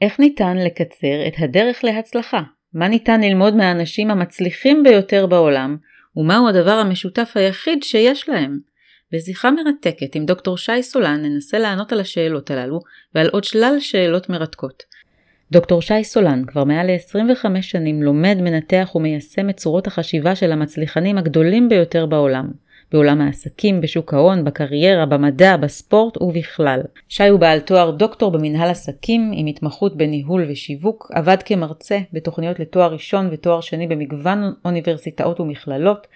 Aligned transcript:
איך 0.00 0.20
ניתן 0.20 0.56
לקצר 0.56 1.26
את 1.28 1.34
הדרך 1.38 1.84
להצלחה? 1.84 2.40
מה 2.74 2.88
ניתן 2.88 3.20
ללמוד 3.20 3.54
מהאנשים 3.54 4.10
המצליחים 4.10 4.82
ביותר 4.82 5.26
בעולם, 5.26 5.76
ומהו 6.16 6.48
הדבר 6.48 6.70
המשותף 6.70 7.32
היחיד 7.34 7.82
שיש 7.82 8.28
להם? 8.28 8.58
בשיחה 9.12 9.50
מרתקת 9.50 10.14
עם 10.14 10.26
דוקטור 10.26 10.58
שי 10.58 10.82
סולן 10.82 11.22
ננסה 11.22 11.58
לענות 11.58 11.92
על 11.92 12.00
השאלות 12.00 12.50
הללו 12.50 12.80
ועל 13.14 13.28
עוד 13.28 13.44
שלל 13.44 13.76
שאלות 13.80 14.28
מרתקות. 14.28 14.82
דוקטור 15.52 15.82
שי 15.82 16.04
סולן 16.04 16.44
כבר 16.46 16.64
מעל 16.64 16.86
ל-25 16.86 17.62
שנים 17.62 18.02
לומד, 18.02 18.36
מנתח 18.40 18.92
ומיישם 18.94 19.50
את 19.50 19.56
צורות 19.56 19.86
החשיבה 19.86 20.34
של 20.34 20.52
המצליחנים 20.52 21.18
הגדולים 21.18 21.68
ביותר 21.68 22.06
בעולם. 22.06 22.50
בעולם 22.92 23.20
העסקים, 23.20 23.80
בשוק 23.80 24.14
ההון, 24.14 24.44
בקריירה, 24.44 25.06
במדע, 25.06 25.56
בספורט 25.56 26.22
ובכלל. 26.22 26.80
שי 27.08 27.28
הוא 27.28 27.40
בעל 27.40 27.60
תואר 27.60 27.90
דוקטור 27.90 28.30
במנהל 28.30 28.70
עסקים 28.70 29.30
עם 29.34 29.46
התמחות 29.46 29.96
בניהול 29.96 30.44
ושיווק, 30.48 31.10
עבד 31.14 31.36
כמרצה 31.44 31.98
בתוכניות 32.12 32.60
לתואר 32.60 32.92
ראשון 32.92 33.28
ותואר 33.32 33.60
שני 33.60 33.86
במגוון 33.86 34.52
אוניברסיטאות 34.64 35.40
ומכללות, 35.40 36.06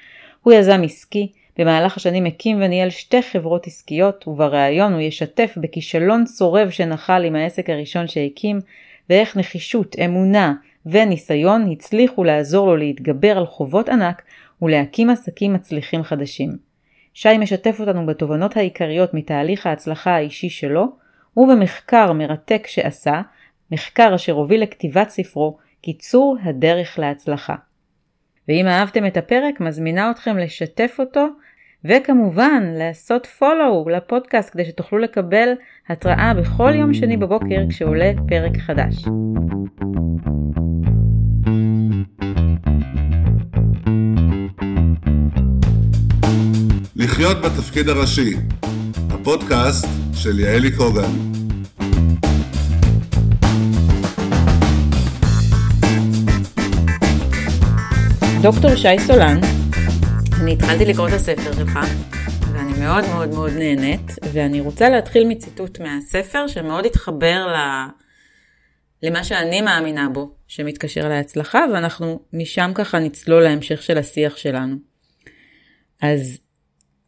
הוא 0.42 0.52
יזם 0.52 0.80
עסקי, 0.84 1.32
במהלך 1.58 1.96
השנים 1.96 2.26
הקים 2.26 2.62
וניהל 2.62 2.90
שתי 2.90 3.22
חברות 3.22 3.66
עסקיות, 3.66 4.28
ובריאיון 4.28 4.92
הוא 4.92 5.00
ישתף 5.00 5.54
בכישלון 5.56 6.24
צורב 6.24 6.70
שנחל 6.70 7.24
עם 7.24 7.36
העסק 7.36 7.70
הראשון 7.70 8.06
שהקים, 8.06 8.60
ואיך 9.10 9.36
נחישות, 9.36 9.96
אמונה 10.04 10.54
וניסיון 10.86 11.70
הצליחו 11.72 12.24
לעזור 12.24 12.66
לו 12.66 12.76
להתגבר 12.76 13.38
על 13.38 13.46
חובות 13.46 13.88
ענק 13.88 14.22
ולהקים 14.62 15.10
עסקים 15.10 15.52
מצליחים 15.52 16.02
חדשים. 16.02 16.56
שי 17.14 17.38
משתף 17.38 17.80
אותנו 17.80 18.06
בתובנות 18.06 18.56
העיקריות 18.56 19.14
מתהליך 19.14 19.66
ההצלחה 19.66 20.10
האישי 20.10 20.48
שלו, 20.48 20.86
ובמחקר 21.36 22.12
מרתק 22.12 22.66
שעשה, 22.66 23.22
מחקר 23.70 24.14
אשר 24.14 24.32
הוביל 24.32 24.62
לכתיבת 24.62 25.08
ספרו 25.08 25.58
קיצור 25.82 26.36
הדרך 26.42 26.98
להצלחה. 26.98 27.54
ואם 28.48 28.66
אהבתם 28.66 29.06
את 29.06 29.16
הפרק, 29.16 29.60
מזמינה 29.60 30.10
אתכם 30.10 30.38
לשתף 30.38 30.96
אותו, 30.98 31.26
וכמובן 31.84 32.62
לעשות 32.78 33.28
follow 33.40 33.90
לפודקאסט 33.90 34.52
כדי 34.52 34.64
שתוכלו 34.64 34.98
לקבל 34.98 35.48
התראה 35.88 36.34
בכל 36.34 36.72
יום 36.74 36.94
שני 36.94 37.16
בבוקר 37.16 37.62
כשעולה 37.68 38.12
פרק 38.28 38.56
חדש. 38.56 38.94
לחיות 46.96 47.36
בתפקיד 47.36 47.88
הראשי, 47.88 48.34
הפודקאסט 49.10 49.86
של 50.14 50.40
יעלי 50.40 50.76
קוגן. 50.76 51.10
דוקטור 58.42 58.74
שי 58.76 58.98
סולן, 59.06 59.40
אני 60.40 60.52
התחלתי 60.52 60.84
לקרוא 60.84 61.08
את 61.08 61.12
הספר 61.12 61.52
שלך, 61.52 61.78
ואני 62.52 62.72
מאוד 62.80 63.04
מאוד 63.04 63.28
מאוד 63.28 63.52
נהנית, 63.52 64.12
ואני 64.32 64.60
רוצה 64.60 64.88
להתחיל 64.88 65.28
מציטוט 65.28 65.80
מהספר 65.80 66.46
שמאוד 66.46 66.86
התחבר 66.86 67.46
ל... 67.46 67.56
למה 69.02 69.24
שאני 69.24 69.60
מאמינה 69.60 70.08
בו, 70.08 70.34
שמתקשר 70.48 71.08
להצלחה, 71.08 71.64
ואנחנו 71.72 72.20
משם 72.32 72.70
ככה 72.74 72.98
נצלול 72.98 73.42
להמשך 73.42 73.82
של 73.82 73.98
השיח 73.98 74.36
שלנו. 74.36 74.76
אז 76.02 76.38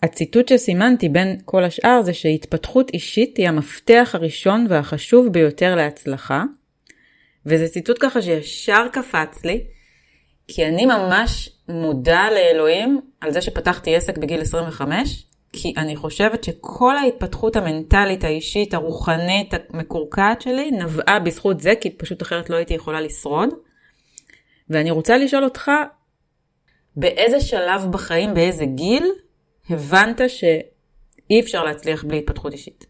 הציטוט 0.02 0.48
שסימנתי 0.48 1.08
בין 1.08 1.38
כל 1.44 1.64
השאר 1.64 2.02
זה 2.02 2.14
שהתפתחות 2.14 2.90
אישית 2.90 3.36
היא 3.36 3.48
המפתח 3.48 4.10
הראשון 4.14 4.66
והחשוב 4.68 5.28
ביותר 5.28 5.74
להצלחה. 5.74 6.44
וזה 7.46 7.68
ציטוט 7.68 7.96
ככה 8.00 8.22
שישר 8.22 8.86
קפץ 8.92 9.44
לי, 9.44 9.64
כי 10.48 10.66
אני 10.66 10.86
ממש 10.86 11.50
מודה 11.68 12.28
לאלוהים 12.30 13.00
על 13.20 13.32
זה 13.32 13.40
שפתחתי 13.40 13.96
עסק 13.96 14.18
בגיל 14.18 14.40
25, 14.40 15.26
כי 15.52 15.74
אני 15.76 15.96
חושבת 15.96 16.44
שכל 16.44 16.96
ההתפתחות 16.96 17.56
המנטלית, 17.56 18.24
האישית, 18.24 18.74
הרוחנית, 18.74 19.54
המקורקעת 19.70 20.42
שלי, 20.42 20.70
נבעה 20.70 21.18
בזכות 21.20 21.60
זה, 21.60 21.74
כי 21.80 21.90
פשוט 21.90 22.22
אחרת 22.22 22.50
לא 22.50 22.56
הייתי 22.56 22.74
יכולה 22.74 23.00
לשרוד. 23.00 23.48
ואני 24.70 24.90
רוצה 24.90 25.16
לשאול 25.16 25.44
אותך, 25.44 25.70
באיזה 26.96 27.40
שלב 27.40 27.86
בחיים, 27.90 28.34
באיזה 28.34 28.64
גיל, 28.64 29.04
הבנת 29.70 30.20
שאי 30.28 31.40
אפשר 31.40 31.64
להצליח 31.64 32.04
בלי 32.04 32.18
התפתחות 32.18 32.52
אישית? 32.52 32.86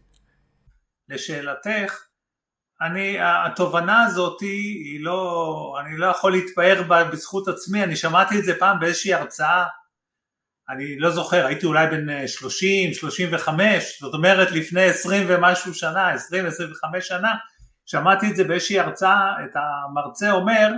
לשאלתך, 1.09 2.03
אני, 2.81 3.17
התובנה 3.21 4.05
הזאת 4.05 4.41
היא 4.41 4.99
לא, 5.03 5.77
אני 5.81 5.97
לא 5.97 6.05
יכול 6.05 6.31
להתפאר 6.31 6.83
בה 6.87 7.03
בזכות 7.03 7.47
עצמי, 7.47 7.83
אני 7.83 7.95
שמעתי 7.95 8.39
את 8.39 8.43
זה 8.43 8.59
פעם 8.59 8.79
באיזושהי 8.79 9.13
הרצאה, 9.13 9.65
אני 10.69 10.99
לא 10.99 11.09
זוכר, 11.09 11.45
הייתי 11.45 11.65
אולי 11.65 11.87
בן 11.87 12.27
30, 12.27 12.93
35, 12.93 14.01
זאת 14.01 14.13
אומרת 14.13 14.51
לפני 14.51 14.83
20 14.83 15.25
ומשהו 15.29 15.73
שנה, 15.73 16.15
20-25 16.15 17.01
שנה, 17.01 17.33
שמעתי 17.85 18.31
את 18.31 18.35
זה 18.35 18.43
באיזושהי 18.43 18.79
הרצאה, 18.79 19.33
את 19.45 19.51
המרצה 19.55 20.31
אומר 20.31 20.71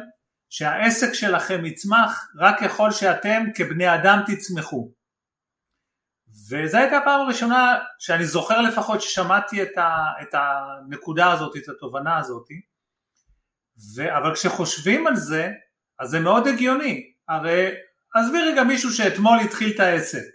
שהעסק 0.49 1.13
שלכם 1.13 1.65
יצמח 1.65 2.31
רק 2.39 2.63
ככל 2.63 2.91
שאתם 2.91 3.43
כבני 3.55 3.95
אדם 3.95 4.19
תצמחו. 4.27 4.98
וזו 6.49 6.77
הייתה 6.77 6.97
הפעם 6.97 7.21
הראשונה 7.21 7.77
שאני 7.99 8.25
זוכר 8.25 8.61
לפחות 8.61 9.01
ששמעתי 9.01 9.63
את, 9.63 9.77
ה, 9.77 10.05
את 10.21 10.33
הנקודה 10.33 11.31
הזאת, 11.31 11.57
את 11.57 11.69
התובנה 11.69 12.17
הזאת, 12.17 12.47
ו, 13.95 14.17
אבל 14.17 14.35
כשחושבים 14.35 15.07
על 15.07 15.15
זה, 15.15 15.51
אז 15.99 16.09
זה 16.09 16.19
מאוד 16.19 16.47
הגיוני, 16.47 17.13
הרי 17.27 17.71
עזבי 18.15 18.41
רגע 18.41 18.63
מישהו 18.63 18.91
שאתמול 18.91 19.39
התחיל 19.39 19.71
את 19.75 19.79
העסק, 19.79 20.31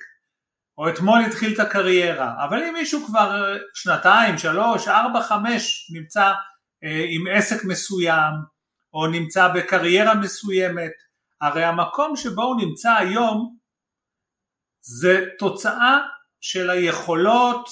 או 0.78 0.88
אתמול 0.88 1.20
התחיל 1.26 1.54
את 1.54 1.60
הקריירה, 1.60 2.44
אבל 2.44 2.62
אם 2.62 2.72
מישהו 2.72 3.06
כבר 3.06 3.56
שנתיים, 3.74 4.38
שלוש, 4.38 4.88
ארבע, 4.88 5.22
חמש 5.22 5.90
נמצא 5.94 6.32
אה, 6.84 7.04
עם 7.08 7.24
עסק 7.30 7.64
מסוים, 7.64 8.34
או 8.94 9.06
נמצא 9.06 9.48
בקריירה 9.48 10.14
מסוימת, 10.14 10.92
הרי 11.40 11.64
המקום 11.64 12.16
שבו 12.16 12.42
הוא 12.42 12.60
נמצא 12.60 12.92
היום 12.92 13.56
זה 14.86 15.24
תוצאה 15.38 15.98
של 16.40 16.70
היכולות, 16.70 17.68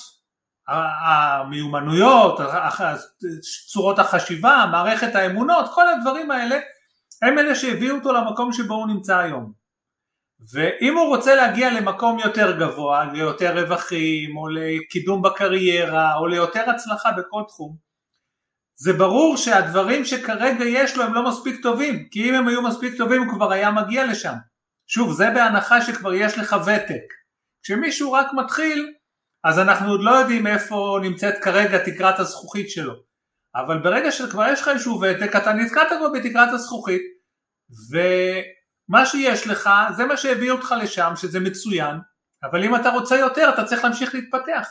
המיומנויות, 0.68 2.40
צורות 3.66 3.98
החשיבה, 3.98 4.66
מערכת 4.70 5.14
האמונות, 5.14 5.66
כל 5.74 5.88
הדברים 5.88 6.30
האלה 6.30 6.58
הם 7.22 7.38
אלה 7.38 7.54
שהביאו 7.54 7.96
אותו 7.96 8.12
למקום 8.12 8.52
שבו 8.52 8.74
הוא 8.74 8.86
נמצא 8.86 9.18
היום. 9.18 9.52
ואם 10.52 10.98
הוא 10.98 11.06
רוצה 11.06 11.34
להגיע 11.34 11.70
למקום 11.70 12.18
יותר 12.18 12.58
גבוה, 12.58 13.04
ליותר 13.12 13.60
רווחים, 13.60 14.36
או 14.36 14.48
לקידום 14.48 15.22
בקריירה, 15.22 16.16
או 16.16 16.26
ליותר 16.26 16.70
הצלחה 16.70 17.12
בכל 17.12 17.42
תחום, 17.48 17.76
זה 18.74 18.92
ברור 18.92 19.36
שהדברים 19.36 20.04
שכרגע 20.04 20.64
יש 20.64 20.96
לו 20.96 21.04
הם 21.04 21.14
לא 21.14 21.28
מספיק 21.28 21.62
טובים, 21.62 22.08
כי 22.08 22.30
אם 22.30 22.34
הם 22.34 22.48
היו 22.48 22.62
מספיק 22.62 22.96
טובים 22.96 23.22
הוא 23.22 23.32
כבר 23.32 23.52
היה 23.52 23.70
מגיע 23.70 24.06
לשם. 24.06 24.34
שוב, 24.94 25.12
זה 25.12 25.30
בהנחה 25.34 25.82
שכבר 25.82 26.14
יש 26.14 26.38
לך 26.38 26.56
ותק. 26.66 27.12
כשמישהו 27.62 28.12
רק 28.12 28.26
מתחיל, 28.32 28.92
אז 29.44 29.58
אנחנו 29.58 29.90
עוד 29.90 30.00
לא 30.02 30.10
יודעים 30.10 30.46
איפה 30.46 30.98
נמצאת 31.02 31.34
כרגע 31.42 31.78
תקרת 31.84 32.18
הזכוכית 32.18 32.70
שלו. 32.70 32.94
אבל 33.54 33.78
ברגע 33.78 34.12
שכבר 34.12 34.44
יש 34.52 34.60
לך 34.60 34.68
איזשהו 34.68 35.00
ותק, 35.00 35.36
אתה 35.36 35.52
נתקעת 35.52 35.88
כבר 35.98 36.08
בתקרת 36.14 36.48
הזכוכית, 36.52 37.02
ומה 37.90 39.06
שיש 39.06 39.46
לך, 39.46 39.70
זה 39.96 40.04
מה 40.04 40.16
שהביא 40.16 40.50
אותך 40.50 40.74
לשם, 40.82 41.12
שזה 41.16 41.40
מצוין, 41.40 41.96
אבל 42.42 42.64
אם 42.64 42.76
אתה 42.76 42.90
רוצה 42.90 43.16
יותר, 43.16 43.50
אתה 43.54 43.64
צריך 43.64 43.84
להמשיך 43.84 44.14
להתפתח. 44.14 44.68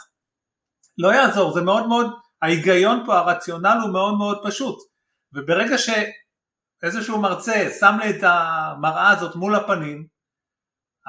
לא 0.98 1.14
יעזור, 1.14 1.54
זה 1.54 1.62
מאוד 1.62 1.88
מאוד, 1.88 2.08
ההיגיון 2.42 3.04
פה, 3.06 3.18
הרציונל 3.18 3.78
הוא 3.84 3.94
מאוד 3.94 4.18
מאוד 4.18 4.42
פשוט. 4.48 4.78
וברגע 5.34 5.78
ש... 5.78 5.90
איזשהו 6.84 7.22
מרצה 7.22 7.70
שם 7.80 7.98
לי 8.04 8.10
את 8.10 8.24
המראה 8.24 9.10
הזאת 9.10 9.36
מול 9.36 9.56
הפנים, 9.56 10.06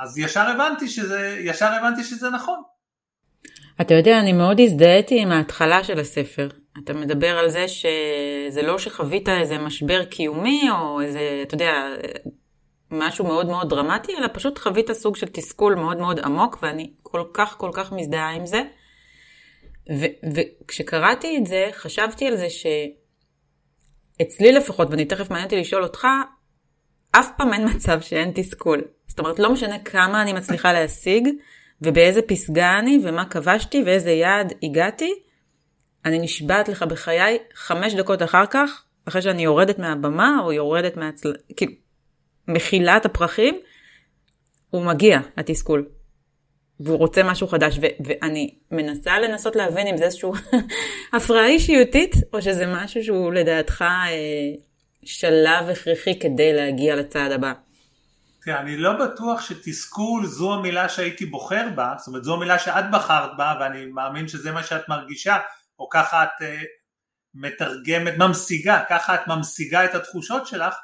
אז 0.02 0.18
ישר 0.18 0.40
הבנתי 0.40 0.88
שזה, 0.88 1.38
ישר 1.40 1.66
הבנתי 1.66 2.04
שזה 2.04 2.30
נכון. 2.30 2.62
אתה 3.80 3.94
יודע, 3.94 4.18
אני 4.20 4.32
מאוד 4.32 4.60
הזדהיתי 4.60 5.20
עם 5.20 5.32
ההתחלה 5.32 5.84
של 5.84 6.00
הספר. 6.00 6.48
אתה 6.84 6.92
מדבר 6.92 7.38
על 7.38 7.48
זה 7.48 7.68
שזה 7.68 8.62
לא 8.62 8.78
שחווית 8.78 9.28
איזה 9.28 9.58
משבר 9.58 10.04
קיומי 10.04 10.62
או 10.70 11.00
איזה, 11.00 11.40
אתה 11.42 11.54
יודע, 11.54 11.72
משהו 12.90 13.24
מאוד 13.24 13.46
מאוד 13.46 13.68
דרמטי, 13.70 14.16
אלא 14.18 14.28
פשוט 14.32 14.58
חווית 14.58 14.92
סוג 14.92 15.16
של 15.16 15.26
תסכול 15.26 15.74
מאוד 15.74 15.96
מאוד 15.96 16.18
עמוק, 16.18 16.58
ואני 16.62 16.92
כל 17.02 17.24
כך 17.34 17.56
כל 17.58 17.70
כך 17.74 17.92
מזדהה 17.92 18.30
עם 18.30 18.46
זה. 18.46 18.62
וכשקראתי 20.34 21.38
את 21.38 21.46
זה, 21.46 21.70
חשבתי 21.72 22.26
על 22.26 22.36
זה 22.36 22.50
ש... 22.50 22.66
אצלי 24.22 24.52
לפחות, 24.52 24.90
ואני 24.90 25.04
תכף 25.04 25.30
מעניין 25.30 25.44
אותי 25.44 25.56
לשאול 25.56 25.82
אותך, 25.82 26.06
אף 27.10 27.28
פעם 27.36 27.52
אין 27.52 27.68
מצב 27.68 28.00
שאין 28.00 28.32
תסכול. 28.34 28.82
זאת 29.06 29.18
אומרת, 29.18 29.38
לא 29.38 29.52
משנה 29.52 29.78
כמה 29.78 30.22
אני 30.22 30.32
מצליחה 30.32 30.72
להשיג, 30.72 31.28
ובאיזה 31.82 32.22
פסגה 32.22 32.78
אני, 32.78 33.00
ומה 33.04 33.24
כבשתי, 33.24 33.82
ואיזה 33.86 34.10
יעד 34.10 34.52
הגעתי, 34.62 35.14
אני 36.04 36.18
נשבעת 36.18 36.68
לך 36.68 36.82
בחיי, 36.82 37.38
חמש 37.54 37.94
דקות 37.94 38.22
אחר 38.22 38.46
כך, 38.46 38.84
אחרי 39.08 39.22
שאני 39.22 39.44
יורדת 39.44 39.78
מהבמה 39.78 40.38
או 40.42 40.52
יורדת 40.52 40.96
מהצל... 40.96 41.34
כאילו, 41.56 41.72
מכילה 42.48 42.96
את 42.96 43.06
הפרחים, 43.06 43.54
הוא 44.70 44.84
מגיע, 44.84 45.20
התסכול. 45.36 45.88
והוא 46.80 46.98
רוצה 46.98 47.22
משהו 47.22 47.46
חדש, 47.46 47.78
ו- 47.78 48.04
ואני 48.06 48.54
מנסה 48.70 49.18
לנסות 49.18 49.56
להבין 49.56 49.86
אם 49.86 49.96
זה 49.96 50.04
איזשהו 50.04 50.32
הפרעה 51.16 51.46
אישיותית, 51.46 52.14
או 52.32 52.42
שזה 52.42 52.66
משהו 52.66 53.04
שהוא 53.04 53.32
לדעתך 53.32 53.82
אה, 53.82 54.08
שלב 55.04 55.68
הכרחי 55.72 56.18
כדי 56.18 56.52
להגיע 56.52 56.96
לצעד 56.96 57.32
הבא. 57.32 57.52
תראה, 58.44 58.60
אני 58.60 58.76
לא 58.76 58.92
בטוח 58.92 59.40
שתסכול 59.40 60.26
זו 60.26 60.54
המילה 60.54 60.88
שהייתי 60.88 61.26
בוחר 61.26 61.68
בה, 61.74 61.94
זאת 61.98 62.06
אומרת 62.08 62.24
זו 62.24 62.34
המילה 62.34 62.58
שאת 62.58 62.84
בחרת 62.92 63.30
בה 63.36 63.54
ואני 63.60 63.86
מאמין 63.86 64.28
שזה 64.28 64.52
מה 64.52 64.62
שאת 64.62 64.88
מרגישה, 64.88 65.38
או 65.78 65.88
ככה 65.88 66.24
את 66.24 66.28
uh, 66.40 66.44
מתרגמת, 67.34 68.18
ממשיגה, 68.18 68.84
ככה 68.88 69.14
את 69.14 69.20
ממשיגה 69.26 69.84
את 69.84 69.94
התחושות 69.94 70.46
שלך, 70.46 70.74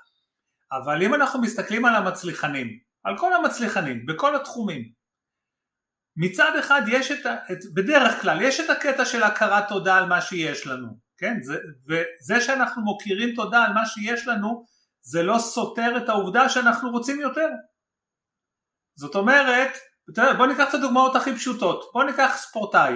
אבל 0.72 1.02
אם 1.02 1.14
אנחנו 1.14 1.40
מסתכלים 1.40 1.84
על 1.84 1.94
המצליחנים, 1.94 2.78
על 3.04 3.18
כל 3.18 3.34
המצליחנים, 3.34 4.06
בכל 4.06 4.36
התחומים, 4.36 4.88
מצד 6.18 6.52
אחד 6.58 6.82
יש 6.88 7.10
את, 7.10 7.26
את 7.26 7.58
בדרך 7.74 8.22
כלל, 8.22 8.40
יש 8.40 8.60
את 8.60 8.70
הקטע 8.70 9.04
של 9.04 9.22
הכרת 9.22 9.68
תודה 9.68 9.96
על 9.96 10.06
מה 10.06 10.20
שיש 10.20 10.66
לנו, 10.66 10.98
כן? 11.18 11.34
זה, 11.42 11.58
וזה 11.88 12.40
שאנחנו 12.40 12.82
מוקירים 12.82 13.34
תודה 13.34 13.62
על 13.62 13.72
מה 13.72 13.86
שיש 13.86 14.28
לנו, 14.28 14.64
זה 15.00 15.22
לא 15.22 15.38
סותר 15.38 15.96
את 15.96 16.08
העובדה 16.08 16.48
שאנחנו 16.48 16.90
רוצים 16.90 17.20
יותר. 17.20 17.48
זאת 18.96 19.14
אומרת, 19.14 19.70
בוא 20.36 20.46
ניקח 20.46 20.68
את 20.68 20.74
הדוגמאות 20.74 21.16
הכי 21.16 21.34
פשוטות, 21.34 21.90
בוא 21.94 22.04
ניקח 22.04 22.36
ספורטאי, 22.36 22.94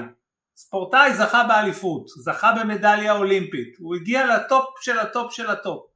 ספורטאי 0.56 1.14
זכה 1.14 1.44
באליפות, 1.44 2.08
זכה 2.08 2.52
במדליה 2.52 3.12
אולימפית, 3.12 3.76
הוא 3.78 3.94
הגיע 3.96 4.36
לטופ 4.36 4.64
של 4.80 4.98
הטופ 4.98 5.32
של 5.32 5.50
הטופ, 5.50 5.86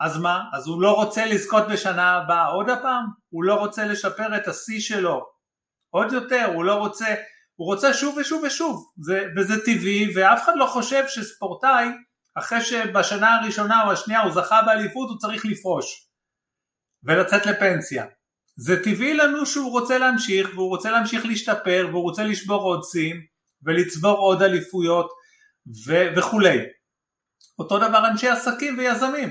אז 0.00 0.18
מה? 0.18 0.42
אז 0.52 0.66
הוא 0.66 0.82
לא 0.82 0.92
רוצה 0.92 1.26
לזכות 1.26 1.68
בשנה 1.72 2.12
הבאה 2.12 2.46
עוד 2.46 2.70
הפעם? 2.70 3.04
הוא 3.28 3.44
לא 3.44 3.54
רוצה 3.54 3.84
לשפר 3.84 4.36
את 4.36 4.48
השיא 4.48 4.80
שלו 4.80 5.39
עוד 5.90 6.12
יותר, 6.12 6.50
הוא 6.54 6.64
לא 6.64 6.74
רוצה, 6.74 7.06
הוא 7.56 7.66
רוצה 7.66 7.94
שוב 7.94 8.16
ושוב 8.16 8.42
ושוב, 8.42 8.92
זה, 9.04 9.24
וזה 9.36 9.64
טבעי, 9.64 10.12
ואף 10.14 10.44
אחד 10.44 10.52
לא 10.56 10.66
חושב 10.66 11.04
שספורטאי 11.08 11.86
אחרי 12.34 12.60
שבשנה 12.60 13.36
הראשונה 13.36 13.86
או 13.86 13.92
השנייה 13.92 14.20
הוא 14.20 14.32
זכה 14.32 14.62
באליפות 14.66 15.08
הוא 15.08 15.18
צריך 15.18 15.46
לפרוש 15.46 16.08
ולצאת 17.04 17.46
לפנסיה. 17.46 18.06
זה 18.56 18.84
טבעי 18.84 19.14
לנו 19.14 19.46
שהוא 19.46 19.70
רוצה 19.70 19.98
להמשיך 19.98 20.50
והוא 20.54 20.68
רוצה 20.68 20.90
להמשיך 20.90 21.26
להשתפר 21.26 21.86
והוא 21.90 22.02
רוצה 22.02 22.24
לשבור 22.24 22.62
עוד 22.62 22.80
שיאים 22.92 23.16
ולצבור 23.62 24.18
עוד 24.18 24.42
אליפויות 24.42 25.10
ו- 25.86 26.08
וכולי. 26.16 26.58
אותו 27.58 27.78
דבר 27.78 28.08
אנשי 28.08 28.28
עסקים 28.28 28.78
ויזמים. 28.78 29.28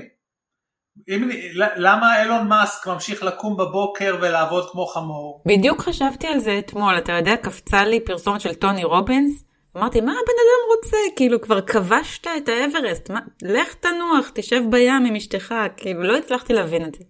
אם, 1.08 1.28
למה 1.76 2.22
אילון 2.22 2.48
מאסק 2.48 2.86
ממשיך 2.86 3.22
לקום 3.22 3.56
בבוקר 3.56 4.18
ולעבוד 4.20 4.70
כמו 4.70 4.86
חמור? 4.86 5.42
בדיוק 5.46 5.80
חשבתי 5.80 6.26
על 6.26 6.38
זה 6.38 6.58
אתמול, 6.58 6.98
אתה 6.98 7.12
יודע, 7.12 7.36
קפצה 7.36 7.84
לי 7.84 8.00
פרסומת 8.00 8.40
של 8.40 8.54
טוני 8.54 8.84
רובינס, 8.84 9.44
אמרתי, 9.76 10.00
מה 10.00 10.12
הבן 10.12 10.18
אדם 10.18 10.76
רוצה? 10.76 10.96
כאילו, 11.16 11.40
כבר 11.40 11.60
כבשת 11.60 12.26
את 12.36 12.48
האברסט, 12.48 13.10
מה? 13.10 13.20
לך 13.42 13.74
תנוח, 13.74 14.30
תשב 14.34 14.62
בים 14.70 15.04
עם 15.06 15.16
אשתך, 15.16 15.54
כאילו, 15.76 16.02
לא 16.02 16.16
הצלחתי 16.16 16.52
להבין 16.52 16.84
את 16.84 16.94
זה. 16.94 17.04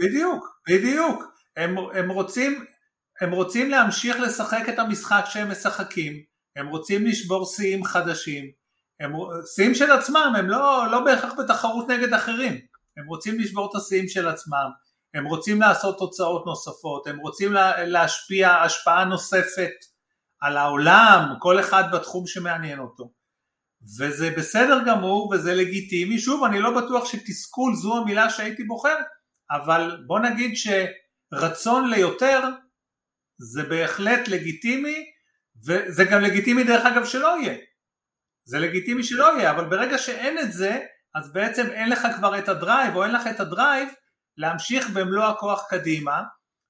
בדיוק, 0.00 0.44
בדיוק. 0.68 1.22
הם, 1.56 1.76
הם, 1.94 2.10
רוצים, 2.10 2.64
הם 3.20 3.32
רוצים 3.32 3.70
להמשיך 3.70 4.20
לשחק 4.20 4.68
את 4.68 4.78
המשחק 4.78 5.24
שהם 5.28 5.50
משחקים, 5.50 6.12
הם 6.56 6.66
רוצים 6.66 7.06
לשבור 7.06 7.46
שיאים 7.46 7.84
חדשים, 7.84 8.44
הם, 9.00 9.12
שיאים 9.54 9.74
של 9.74 9.90
עצמם, 9.90 10.32
הם 10.38 10.50
לא, 10.50 10.84
לא 10.90 11.00
בהכרח 11.04 11.32
בתחרות 11.38 11.88
נגד 11.88 12.14
אחרים, 12.14 12.60
הם 12.96 13.06
רוצים 13.06 13.40
לשבור 13.40 13.70
את 13.70 13.76
השיאים 13.76 14.08
של 14.08 14.28
עצמם, 14.28 14.70
הם 15.14 15.24
רוצים 15.24 15.60
לעשות 15.60 15.98
תוצאות 15.98 16.46
נוספות, 16.46 17.06
הם 17.06 17.18
רוצים 17.18 17.52
לה, 17.52 17.84
להשפיע 17.84 18.50
השפעה 18.50 19.04
נוספת 19.04 19.72
על 20.40 20.56
העולם, 20.56 21.34
כל 21.38 21.60
אחד 21.60 21.84
בתחום 21.92 22.26
שמעניין 22.26 22.78
אותו. 22.78 23.12
וזה 23.98 24.30
בסדר 24.36 24.80
גמור 24.86 25.28
וזה 25.28 25.54
לגיטימי, 25.54 26.18
שוב 26.18 26.44
אני 26.44 26.60
לא 26.60 26.80
בטוח 26.80 27.04
שתסכול 27.04 27.74
זו 27.74 27.96
המילה 27.96 28.30
שהייתי 28.30 28.64
בוחר, 28.64 28.96
אבל 29.50 30.04
בוא 30.06 30.18
נגיד 30.18 30.52
שרצון 30.54 31.90
ליותר 31.90 32.40
זה 33.38 33.62
בהחלט 33.62 34.28
לגיטימי 34.28 35.04
וזה 35.66 36.04
גם 36.04 36.20
לגיטימי 36.20 36.64
דרך 36.64 36.86
אגב 36.86 37.04
שלא 37.04 37.40
יהיה, 37.40 37.58
זה 38.44 38.58
לגיטימי 38.58 39.02
שלא 39.02 39.38
יהיה, 39.38 39.50
אבל 39.50 39.64
ברגע 39.64 39.98
שאין 39.98 40.38
את 40.38 40.52
זה 40.52 40.80
אז 41.14 41.32
בעצם 41.32 41.66
אין 41.66 41.88
לך 41.88 42.06
כבר 42.16 42.38
את 42.38 42.48
ה 42.48 42.56
drive 42.56 42.96
או 42.96 43.04
אין 43.04 43.12
לך 43.12 43.26
את 43.26 43.40
ה 43.40 43.48
drive 43.48 43.88
להמשיך 44.36 44.90
במלוא 44.90 45.24
הכוח 45.24 45.66
קדימה 45.68 46.22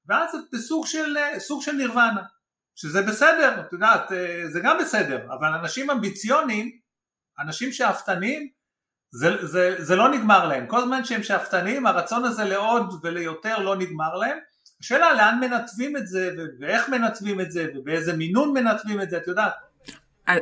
ואז 0.06 0.30
זה 0.32 0.38
בסוג 0.52 0.86
של, 0.86 1.16
סוג 1.38 1.62
של 1.62 1.72
נירוונה 1.72 2.22
שזה 2.80 3.02
בסדר, 3.02 3.60
את 3.60 3.72
יודעת, 3.72 4.12
אה, 4.12 4.42
זה 4.48 4.60
גם 4.62 4.78
בסדר, 4.80 5.26
אבל 5.32 5.48
אנשים 5.48 5.90
אמביציוניים, 5.90 6.70
אנשים 7.38 7.72
שאפתניים, 7.72 8.48
זה, 9.12 9.46
זה, 9.46 9.74
זה 9.78 9.96
לא 9.96 10.08
נגמר 10.08 10.48
להם, 10.48 10.66
כל 10.66 10.82
זמן 10.82 11.04
שהם 11.04 11.22
שאפתניים, 11.22 11.86
הרצון 11.86 12.24
הזה 12.24 12.44
לעוד 12.44 13.00
וליותר 13.02 13.58
לא 13.58 13.76
נגמר 13.76 14.14
להם, 14.14 14.38
השאלה 14.80 15.14
לאן 15.14 15.40
מנתבים 15.40 15.96
את 15.96 16.06
זה, 16.06 16.30
ואיך 16.60 16.88
מנתבים 16.88 17.40
את 17.40 17.50
זה, 17.50 17.66
ובאיזה 17.74 18.16
מינון 18.16 18.52
מנתבים 18.52 19.00
את 19.00 19.10
זה, 19.10 19.16
את 19.16 19.26
יודעת. 19.26 19.52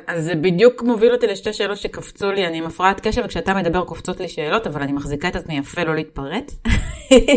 אז 0.07 0.25
זה 0.25 0.35
בדיוק 0.35 0.83
מוביל 0.83 1.13
אותי 1.13 1.27
לשתי 1.27 1.53
שאלות 1.53 1.79
שקפצו 1.79 2.33
לי, 2.33 2.47
אני 2.47 2.59
עם 2.59 2.65
הפרעת 2.65 3.01
קשב, 3.07 3.23
וכשאתה 3.25 3.55
מדבר 3.55 3.85
קופצות 3.85 4.21
לי 4.21 4.29
שאלות, 4.29 4.67
אבל 4.67 4.83
אני 4.83 4.93
מחזיקה 4.93 5.29
את 5.29 5.37
עצמי 5.37 5.59
יפה 5.59 5.85
לא 5.85 5.95
להתפרץ. 5.95 6.57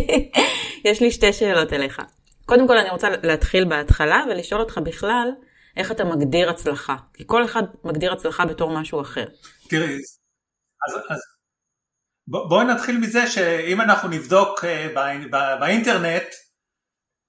יש 0.86 1.02
לי 1.02 1.12
שתי 1.12 1.34
שאלות 1.34 1.74
אליך. 1.74 2.02
קודם 2.46 2.68
כל 2.68 2.78
אני 2.78 2.90
רוצה 2.90 3.10
להתחיל 3.24 3.66
בהתחלה 3.66 4.24
ולשאול 4.30 4.62
אותך 4.62 4.78
בכלל, 4.78 5.30
איך 5.78 5.92
אתה 5.92 6.04
מגדיר 6.04 6.50
הצלחה? 6.50 6.96
כי 7.14 7.24
כל 7.28 7.46
אחד 7.46 7.64
מגדיר 7.84 8.14
הצלחה 8.14 8.46
בתור 8.46 8.80
משהו 8.80 9.02
אחר. 9.02 9.26
תראי, 9.70 9.96
אז, 10.88 10.96
אז 11.10 11.20
בוא, 12.28 12.50
בואי 12.50 12.66
נתחיל 12.66 12.98
מזה 12.98 13.28
שאם 13.28 13.82
אנחנו 13.82 14.10
נבדוק 14.10 14.66
אה, 14.66 14.88
בא, 14.94 15.28
בא, 15.30 15.56
באינטרנט 15.60 16.24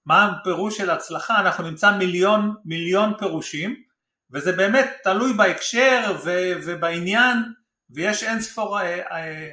מה 0.06 0.26
הפירוש 0.26 0.76
של 0.76 0.90
הצלחה, 0.90 1.40
אנחנו 1.40 1.64
נמצא 1.64 1.96
מיליון, 1.96 2.54
מיליון 2.64 3.12
פירושים, 3.18 3.82
וזה 4.34 4.52
באמת 4.52 4.90
תלוי 5.04 5.32
בהקשר 5.32 6.16
ו, 6.24 6.30
ובעניין, 6.66 7.38
ויש 7.90 8.22
אין 8.22 8.40
ספור 8.40 8.80
אה, 8.80 9.12
אה, 9.12 9.50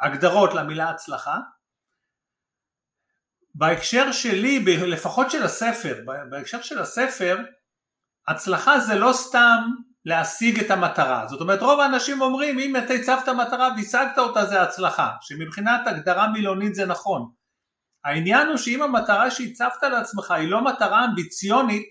הגדרות 0.00 0.54
למילה 0.54 0.90
הצלחה. 0.90 1.38
בהקשר 3.54 4.12
שלי, 4.12 4.64
לפחות 4.86 5.30
של 5.30 5.42
הספר, 5.42 6.04
בהקשר 6.30 6.62
של 6.62 6.78
הספר, 6.78 7.38
הצלחה 8.28 8.80
זה 8.80 8.94
לא 8.94 9.12
סתם 9.12 9.60
להשיג 10.04 10.60
את 10.60 10.70
המטרה. 10.70 11.26
זאת 11.26 11.40
אומרת, 11.40 11.62
רוב 11.62 11.80
האנשים 11.80 12.20
אומרים, 12.20 12.58
אם 12.58 12.76
אתה 12.76 12.94
הצבת 12.94 13.28
מטרה 13.28 13.68
והשגת 13.76 14.18
אותה 14.18 14.44
זה 14.44 14.62
הצלחה, 14.62 15.10
שמבחינת 15.20 15.86
הגדרה 15.86 16.32
מילונית 16.32 16.74
זה 16.74 16.86
נכון. 16.86 17.30
העניין 18.04 18.48
הוא 18.48 18.56
שאם 18.56 18.82
המטרה 18.82 19.30
שהצבת 19.30 19.82
לעצמך 19.82 20.30
היא 20.30 20.50
לא 20.50 20.64
מטרה 20.64 21.04
אמביציונית, 21.04 21.88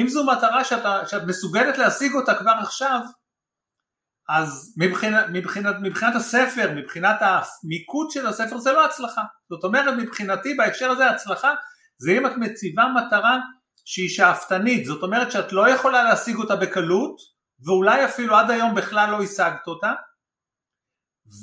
אם 0.00 0.08
זו 0.08 0.26
מטרה 0.26 0.64
שאתה, 0.64 1.06
שאת 1.06 1.22
מסוגלת 1.26 1.78
להשיג 1.78 2.14
אותה 2.14 2.34
כבר 2.34 2.54
עכשיו, 2.60 3.00
אז 4.28 4.74
מבחינת, 4.78 5.24
מבחינת, 5.32 5.76
מבחינת 5.82 6.14
הספר, 6.14 6.72
מבחינת 6.76 7.16
המיקוד 7.20 8.10
של 8.10 8.26
הספר 8.26 8.58
זה 8.58 8.72
לא 8.72 8.84
הצלחה. 8.84 9.22
זאת 9.50 9.64
אומרת 9.64 9.94
מבחינתי 9.98 10.54
בהקשר 10.54 10.90
הזה 10.90 11.10
הצלחה 11.10 11.54
זה 11.98 12.10
אם 12.10 12.26
את 12.26 12.32
מציבה 12.36 12.84
מטרה 12.96 13.38
שהיא 13.84 14.08
שאפתנית, 14.08 14.84
זאת 14.84 15.02
אומרת 15.02 15.32
שאת 15.32 15.52
לא 15.52 15.68
יכולה 15.68 16.02
להשיג 16.02 16.36
אותה 16.36 16.56
בקלות 16.56 17.16
ואולי 17.66 18.04
אפילו 18.04 18.36
עד 18.36 18.50
היום 18.50 18.74
בכלל 18.74 19.10
לא 19.10 19.22
השגת 19.22 19.66
אותה 19.66 19.92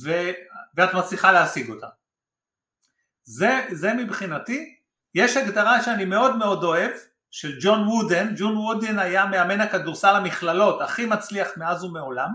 ו... 0.03 0.11
ואת 0.75 0.93
מצליחה 0.93 1.31
להשיג 1.31 1.69
אותה. 1.69 1.87
זה, 3.23 3.67
זה 3.71 3.93
מבחינתי, 3.93 4.75
יש 5.15 5.37
הגדרה 5.37 5.83
שאני 5.83 6.05
מאוד 6.05 6.35
מאוד 6.35 6.63
אוהב 6.63 6.91
של 7.39 7.57
ג'ון 7.61 7.87
וודן, 7.87 8.33
ג'ון 8.37 8.57
וודן 8.57 8.99
היה 8.99 9.25
מאמן 9.25 9.61
הכדורסל 9.61 10.15
המכללות 10.15 10.81
הכי 10.81 11.05
מצליח 11.05 11.47
מאז 11.57 11.83
ומעולם 11.83 12.29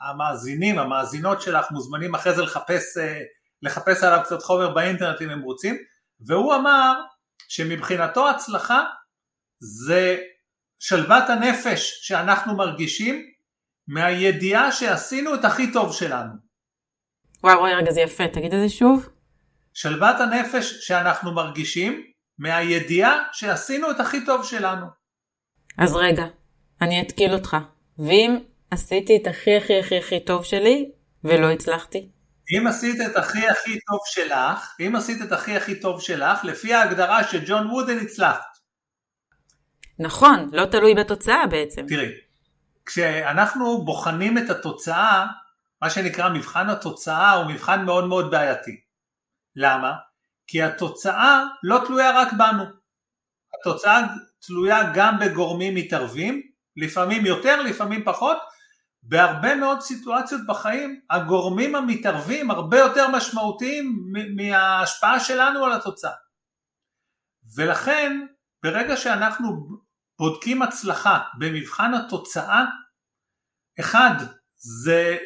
המאזינים, 0.00 0.78
המאזינות 0.78 1.42
שלך 1.42 1.70
מוזמנים 1.70 2.14
אחרי 2.14 2.34
זה 2.34 2.42
לחפש, 2.42 2.96
אה, 2.98 3.20
לחפש 3.62 4.04
עליו 4.04 4.20
קצת 4.24 4.42
חומר 4.42 4.74
באינטרנט 4.74 5.22
אם 5.22 5.30
הם 5.30 5.42
רוצים, 5.42 5.76
והוא 6.26 6.54
אמר 6.54 7.00
שמבחינתו 7.48 8.30
הצלחה 8.30 8.84
זה 9.60 10.18
שלוות 10.78 11.24
הנפש 11.28 11.98
שאנחנו 12.02 12.56
מרגישים 12.56 13.22
מהידיעה 13.88 14.72
שעשינו 14.72 15.34
את 15.34 15.44
הכי 15.44 15.72
טוב 15.72 15.92
שלנו. 15.92 16.32
וואי 17.42 17.54
וואי 17.54 17.74
רגע 17.74 17.92
זה 17.92 18.00
יפה, 18.00 18.28
תגיד 18.28 18.54
את 18.54 18.60
זה 18.60 18.68
שוב. 18.68 19.08
שלוות 19.74 20.16
הנפש 20.20 20.86
שאנחנו 20.86 21.34
מרגישים 21.34 22.13
מהידיעה 22.38 23.18
שעשינו 23.32 23.90
את 23.90 24.00
הכי 24.00 24.24
טוב 24.24 24.44
שלנו. 24.44 24.86
אז 25.78 25.94
רגע, 25.96 26.24
אני 26.80 27.02
אתקיל 27.02 27.32
אותך. 27.32 27.56
ואם 27.98 28.38
עשיתי 28.70 29.16
את 29.22 29.26
הכי 29.26 29.56
הכי 29.56 29.78
הכי 29.78 29.98
הכי 29.98 30.20
טוב 30.20 30.44
שלי 30.44 30.90
ולא 31.24 31.50
הצלחתי? 31.50 32.08
אם 32.56 32.66
עשית 32.66 33.00
את 33.00 33.16
הכי 33.16 33.48
הכי 33.48 33.78
טוב 33.80 34.00
שלך, 34.04 34.74
אם 34.80 34.96
עשית 34.96 35.22
את 35.22 35.32
הכי 35.32 35.56
הכי 35.56 35.80
טוב 35.80 36.00
שלך, 36.00 36.44
לפי 36.44 36.74
ההגדרה 36.74 37.24
של 37.24 37.44
ג'ון 37.46 37.66
וודן 37.66 37.98
הצלחת. 37.98 38.58
נכון, 39.98 40.50
לא 40.52 40.66
תלוי 40.66 40.94
בתוצאה 40.94 41.46
בעצם. 41.46 41.86
תראי, 41.88 42.08
כשאנחנו 42.86 43.84
בוחנים 43.84 44.38
את 44.38 44.50
התוצאה, 44.50 45.26
מה 45.82 45.90
שנקרא 45.90 46.28
מבחן 46.28 46.70
התוצאה 46.70 47.32
הוא 47.32 47.46
מבחן 47.52 47.84
מאוד 47.84 48.04
מאוד 48.04 48.30
בעייתי. 48.30 48.80
למה? 49.56 49.92
כי 50.46 50.62
התוצאה 50.62 51.44
לא 51.62 51.80
תלויה 51.86 52.20
רק 52.20 52.32
בנו. 52.32 52.64
התוצאה 53.60 54.06
תלויה 54.46 54.92
גם 54.94 55.18
בגורמים 55.18 55.74
מתערבים, 55.74 56.42
לפעמים 56.76 57.26
יותר, 57.26 57.62
לפעמים 57.62 58.04
פחות. 58.04 58.38
בהרבה 59.02 59.54
מאוד 59.54 59.80
סיטואציות 59.80 60.40
בחיים 60.46 61.00
הגורמים 61.10 61.74
המתערבים 61.74 62.50
הרבה 62.50 62.78
יותר 62.78 63.08
משמעותיים 63.08 63.96
מההשפעה 64.36 65.20
שלנו 65.20 65.64
על 65.64 65.72
התוצאה. 65.72 66.12
ולכן 67.56 68.26
ברגע 68.64 68.96
שאנחנו 68.96 69.68
בודקים 70.18 70.62
הצלחה 70.62 71.20
במבחן 71.38 71.94
התוצאה, 71.94 72.64
אחד, 73.80 74.14
זה, 74.56 75.16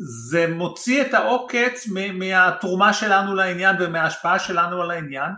זה 0.00 0.46
מוציא 0.54 1.02
את 1.02 1.14
העוקץ 1.14 1.88
מהתרומה 2.14 2.92
שלנו 2.92 3.34
לעניין 3.34 3.76
ומההשפעה 3.80 4.38
שלנו 4.38 4.82
על 4.82 4.90
העניין, 4.90 5.30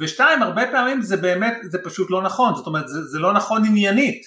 ושתיים, 0.00 0.42
הרבה 0.42 0.62
פעמים 0.70 1.02
זה 1.02 1.16
באמת, 1.16 1.58
זה 1.62 1.78
פשוט 1.84 2.10
לא 2.10 2.22
נכון, 2.22 2.54
זאת 2.54 2.66
אומרת, 2.66 2.88
זה, 2.88 3.02
זה 3.02 3.18
לא 3.18 3.32
נכון 3.32 3.64
עניינית. 3.66 4.22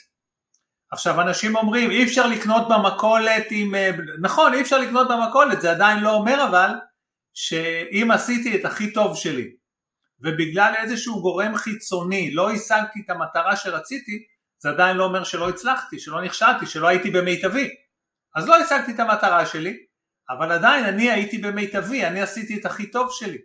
עכשיו 0.92 1.22
אנשים 1.22 1.56
אומרים 1.56 1.92
אי 1.92 2.04
אפשר 2.04 2.27
לקנות 2.27 2.68
במכולת 2.70 3.46
עם, 3.50 3.75
אה, 3.75 3.92
נכון 4.22 4.54
אי 4.54 4.62
אפשר 4.62 4.77
לקנות 4.77 5.08
במכולת, 5.08 5.62
זה 5.62 5.72
עדיין 5.72 6.00
לא 6.00 6.13
אומר 6.13 6.48
אבל 6.50 6.70
שאם 7.34 8.12
עשיתי 8.12 8.56
את 8.56 8.65
הכי 8.65 8.94
טוב 8.94 9.18
שלי 9.18 9.51
ובגלל 10.20 10.74
איזשהו 10.77 11.22
גורם 11.22 11.56
חיצוני 11.56 12.34
לא 12.34 12.51
השגתי 12.51 13.00
את 13.06 13.10
המטרה 13.10 13.56
שרציתי, 13.56 14.24
זה 14.60 14.70
עדיין 14.70 14.98
לא 14.98 15.04
אומר 15.04 15.24
שלא 15.24 15.50
הצלחתי, 15.50 16.00
שלא 16.00 16.22
נכשלתי, 16.22 16.65
שלא 16.65 16.88
הייתי 16.88 17.10
במיטבי. 17.10 17.70
אז 18.36 18.48
לא 18.48 18.56
השגתי 18.56 18.92
את 18.92 19.00
המטרה 19.00 19.46
שלי, 19.46 19.77
אבל 20.30 20.51
עדיין 20.51 20.86
אני 20.86 21.12
הייתי 21.12 21.38
במיטבי, 21.38 22.06
אני 22.06 22.22
עשיתי 22.22 22.60
את 22.60 22.65
הכי 22.65 22.92
טוב 22.92 23.08
שלי. 23.12 23.38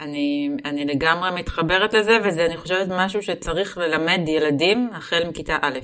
אני, 0.00 0.50
אני 0.64 0.84
לגמרי 0.84 1.30
מתחברת 1.40 1.94
לזה, 1.94 2.18
וזה 2.24 2.46
אני 2.46 2.56
חושבת 2.56 2.88
משהו 2.90 3.22
שצריך 3.22 3.78
ללמד 3.78 4.20
ילדים 4.26 4.90
החל 4.92 5.28
מכיתה 5.28 5.56
א'. 5.62 5.78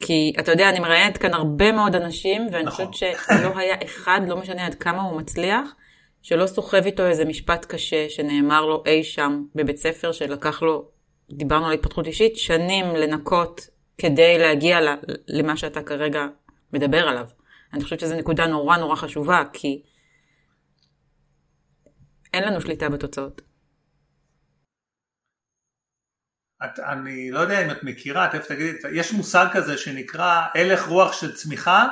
כי 0.00 0.32
אתה 0.40 0.52
יודע, 0.52 0.68
אני 0.68 0.80
מראיינת 0.80 1.18
כאן 1.18 1.34
הרבה 1.34 1.72
מאוד 1.72 1.94
אנשים, 1.94 2.46
ואני 2.52 2.64
נכון. 2.64 2.86
חושבת 2.86 3.12
שלא 3.28 3.58
היה 3.58 3.76
אחד, 3.84 4.20
לא 4.26 4.36
משנה 4.36 4.66
עד 4.66 4.74
כמה 4.74 5.02
הוא 5.02 5.20
מצליח, 5.20 5.74
שלא 6.22 6.46
סוחב 6.46 6.84
איתו 6.84 7.06
איזה 7.06 7.24
משפט 7.24 7.64
קשה 7.64 8.08
שנאמר 8.08 8.66
לו 8.66 8.82
אי 8.86 9.04
שם 9.04 9.44
בבית 9.54 9.76
ספר, 9.76 10.12
שלקח 10.12 10.62
לו, 10.62 10.88
דיברנו 11.32 11.66
על 11.66 11.72
התפתחות 11.72 12.06
אישית, 12.06 12.36
שנים 12.36 12.86
לנקות 12.96 13.68
כדי 13.98 14.38
להגיע 14.38 14.78
למה 15.28 15.56
שאתה 15.56 15.82
כרגע 15.82 16.20
מדבר 16.72 17.08
עליו. 17.08 17.28
אני 17.72 17.84
חושבת 17.84 18.00
שזו 18.00 18.16
נקודה 18.16 18.46
נורא 18.46 18.76
נורא 18.76 18.96
חשובה, 18.96 19.42
כי 19.52 19.82
אין 22.34 22.44
לנו 22.44 22.60
שליטה 22.60 22.88
בתוצאות. 22.88 23.42
את, 26.64 26.78
אני 26.78 27.30
לא 27.30 27.40
יודע 27.40 27.64
אם 27.64 27.70
את 27.70 27.82
מכירה, 27.82 28.28
תכף 28.32 28.46
תגידי, 28.46 28.78
יש 28.92 29.12
מושג 29.12 29.46
כזה 29.52 29.78
שנקרא 29.78 30.42
הלך 30.54 30.86
רוח 30.86 31.12
של 31.12 31.34
צמיחה 31.34 31.88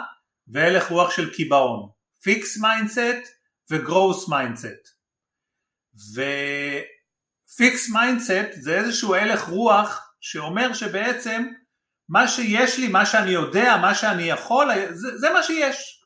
והלך 0.49 0.91
רוח 0.91 1.11
של 1.11 1.35
קיבעון. 1.35 1.89
fixed 2.23 2.59
mindset 2.59 3.33
ו 3.71 3.79
growth 3.79 4.29
mindset. 4.29 4.89
ו 7.55 7.61
fixed 7.61 7.91
mindset 7.91 8.53
זה 8.53 8.79
איזשהו 8.79 9.15
הלך 9.15 9.49
רוח 9.49 10.15
שאומר 10.21 10.73
שבעצם 10.73 11.47
מה 12.11 12.29
שיש 12.29 12.79
לי, 12.79 12.89
מה 12.89 13.07
שאני 13.07 13.31
יודע, 13.31 13.77
מה 13.77 13.95
שאני 13.95 14.23
יכול, 14.23 14.71
זה, 14.91 15.19
זה 15.19 15.31
מה 15.31 15.43
שיש. 15.43 16.05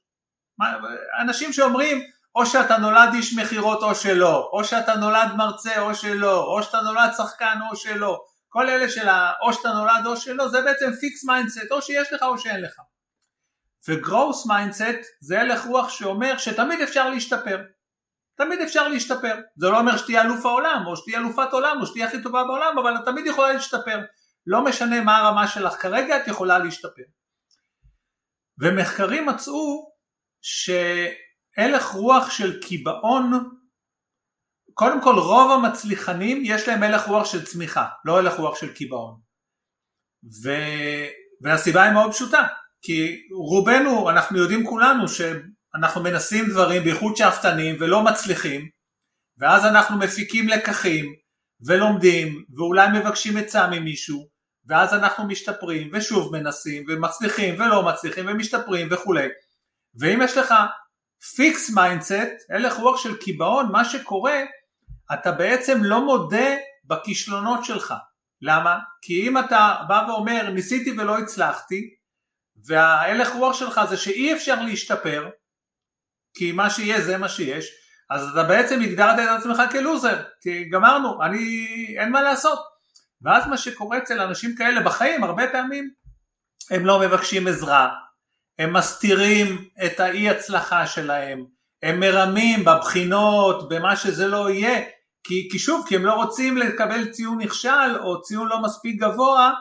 אנשים 1.21 1.53
שאומרים 1.53 2.03
או 2.35 2.47
שאתה 2.47 2.77
נולד 2.77 3.09
איש 3.15 3.39
מכירות 3.39 3.83
או 3.83 3.95
שלא, 3.95 4.51
או 4.53 4.65
שאתה 4.65 4.95
נולד 4.95 5.29
מרצה 5.37 5.81
או 5.81 5.95
שלא, 5.95 6.45
או 6.45 6.63
שאתה 6.63 6.81
נולד 6.81 7.11
שחקן 7.17 7.59
או 7.71 7.77
שלא, 7.77 8.25
כל 8.49 8.69
אלה 8.69 8.89
של 8.89 9.09
או 9.43 9.53
שאתה 9.53 9.69
נולד 9.69 10.07
או 10.07 10.17
שלא, 10.17 10.49
זה 10.49 10.63
בעצם 10.63 10.93
fixed 11.01 11.25
mindset, 11.25 11.71
או 11.73 11.83
שיש 11.83 12.13
לך 12.13 12.23
או 12.23 12.39
שאין 12.39 12.63
לך. 12.63 12.81
ו 13.89 13.97
growth 13.97 14.47
mindset 14.47 15.01
זה 15.21 15.41
הלך 15.41 15.65
רוח 15.65 15.89
שאומר 15.89 16.39
שתמיד 16.39 16.81
אפשר 16.81 17.11
להשתפר. 17.11 17.63
תמיד 18.37 18.61
אפשר 18.61 18.89
להשתפר. 18.89 19.35
זה 19.57 19.69
לא 19.69 19.79
אומר 19.79 19.97
שתהיה 19.97 20.23
אלוף 20.23 20.47
העולם, 20.47 20.83
או 20.87 20.97
שתהיה 20.97 21.19
אלופת 21.19 21.53
עולם, 21.53 21.77
או 21.81 21.87
שתהיה 21.87 22.07
הכי 22.07 22.23
טובה 22.23 22.45
בעולם, 22.45 22.79
אבל 22.79 22.97
את 22.97 23.05
תמיד 23.05 23.27
יכולה 23.27 23.53
להשתפר. 23.53 24.01
לא 24.47 24.65
משנה 24.65 25.01
מה 25.01 25.17
הרמה 25.17 25.49
שלך 25.49 25.73
כרגע, 25.73 26.17
את 26.17 26.29
יכולה 26.29 26.59
להשתפר. 26.59 27.03
ומחקרים 28.59 29.27
מצאו 29.27 29.93
שהלך 30.43 31.87
רוח 31.87 32.31
של 32.31 32.61
קיבעון, 32.61 33.51
קודם 34.75 35.03
כל 35.03 35.15
רוב 35.19 35.51
המצליחנים 35.51 36.43
יש 36.45 36.69
להם 36.69 36.83
הלך 36.83 37.07
רוח 37.07 37.27
של 37.27 37.45
צמיחה, 37.45 37.87
לא 38.05 38.19
הלך 38.19 38.35
רוח 38.35 38.61
של 38.61 38.75
קיבעון. 38.75 39.21
ו... 40.45 40.51
והסיבה 41.43 41.83
היא 41.83 41.93
מאוד 41.93 42.13
פשוטה, 42.13 42.47
כי 42.83 43.17
רובנו, 43.33 44.11
אנחנו 44.11 44.39
יודעים 44.39 44.67
כולנו 44.67 45.09
שאנחנו 45.09 46.03
מנסים 46.03 46.45
דברים, 46.51 46.83
בייחוד 46.83 47.17
שאפתנים, 47.17 47.77
ולא 47.81 48.05
מצליחים, 48.05 48.69
ואז 49.39 49.65
אנחנו 49.65 49.99
מפיקים 49.99 50.49
לקחים, 50.49 51.15
ולומדים, 51.67 52.45
ואולי 52.57 52.89
מבקשים 52.99 53.37
עצה 53.37 53.69
ממישהו, 53.71 54.29
ואז 54.67 54.95
אנחנו 54.95 55.27
משתפרים, 55.27 55.91
ושוב 55.93 56.37
מנסים, 56.37 56.85
ומצליחים, 56.89 57.55
ולא 57.61 57.83
מצליחים, 57.83 58.25
ומשתפרים 58.29 58.89
וכולי. 58.91 59.29
ואם 59.95 60.23
יש 60.23 60.37
לך 60.37 60.55
fixed 61.37 61.71
mindset, 61.71 62.51
הלך 62.51 62.77
רוח 62.77 63.03
של 63.03 63.17
קיבעון, 63.17 63.73
מה 63.73 63.85
שקורה, 63.85 64.41
אתה 65.13 65.33
בעצם 65.33 65.85
לא 65.85 66.05
מודה 66.05 66.57
בכישלונות 66.85 67.65
שלך. 67.65 67.95
למה? 68.43 68.79
כי 69.03 69.29
אם 69.29 69.39
אתה 69.39 69.75
בא 69.89 70.05
ואומר 70.09 70.51
ניסיתי 70.51 70.93
ולא 70.93 71.19
הצלחתי, 71.19 71.95
וההלך 72.67 73.33
רוח 73.33 73.57
שלך 73.57 73.81
זה 73.89 73.97
שאי 73.97 74.33
אפשר 74.33 74.63
להשתפר, 74.63 75.29
כי 76.35 76.53
מה 76.53 76.71
שיהיה 76.71 77.01
זה 77.01 77.19
מה 77.19 77.29
שיש, 77.29 77.71
אז 78.11 78.29
אתה 78.29 78.43
בעצם 78.43 78.81
הגדרת 78.81 79.19
את 79.19 79.39
עצמך 79.39 79.63
כלוזר, 79.71 80.23
כי 80.41 80.65
גמרנו, 80.69 81.23
אני, 81.23 81.67
אין 81.99 82.13
מה 82.13 82.23
לעשות. 82.23 82.74
ואז 83.25 83.47
מה 83.47 83.57
שקורה 83.57 83.99
אצל 83.99 84.21
אנשים 84.21 84.55
כאלה 84.57 84.81
בחיים, 84.81 85.25
הרבה 85.25 85.49
פעמים 85.53 85.91
הם 86.71 86.87
לא 86.87 87.01
מבקשים 87.01 87.47
עזרה, 87.47 87.89
הם 88.59 88.73
מסתירים 88.73 89.69
את 89.87 90.01
האי 90.01 90.31
הצלחה 90.31 90.87
שלהם, 90.87 91.45
הם 91.83 92.01
מרמים 92.01 92.65
בבחינות, 92.65 93.69
במה 93.69 93.97
שזה 93.97 94.27
לא 94.27 94.51
יהיה, 94.51 94.81
כי, 95.25 95.49
כי 95.53 95.59
שוב, 95.59 95.87
כי 95.89 95.97
הם 95.97 96.05
לא 96.05 96.13
רוצים 96.13 96.57
לקבל 96.57 97.11
ציון 97.11 97.39
נכשל 97.41 97.99
או 98.01 98.23
ציון 98.23 98.49
לא 98.49 98.63
מספיק 98.63 99.01
גבוה, 99.01 99.53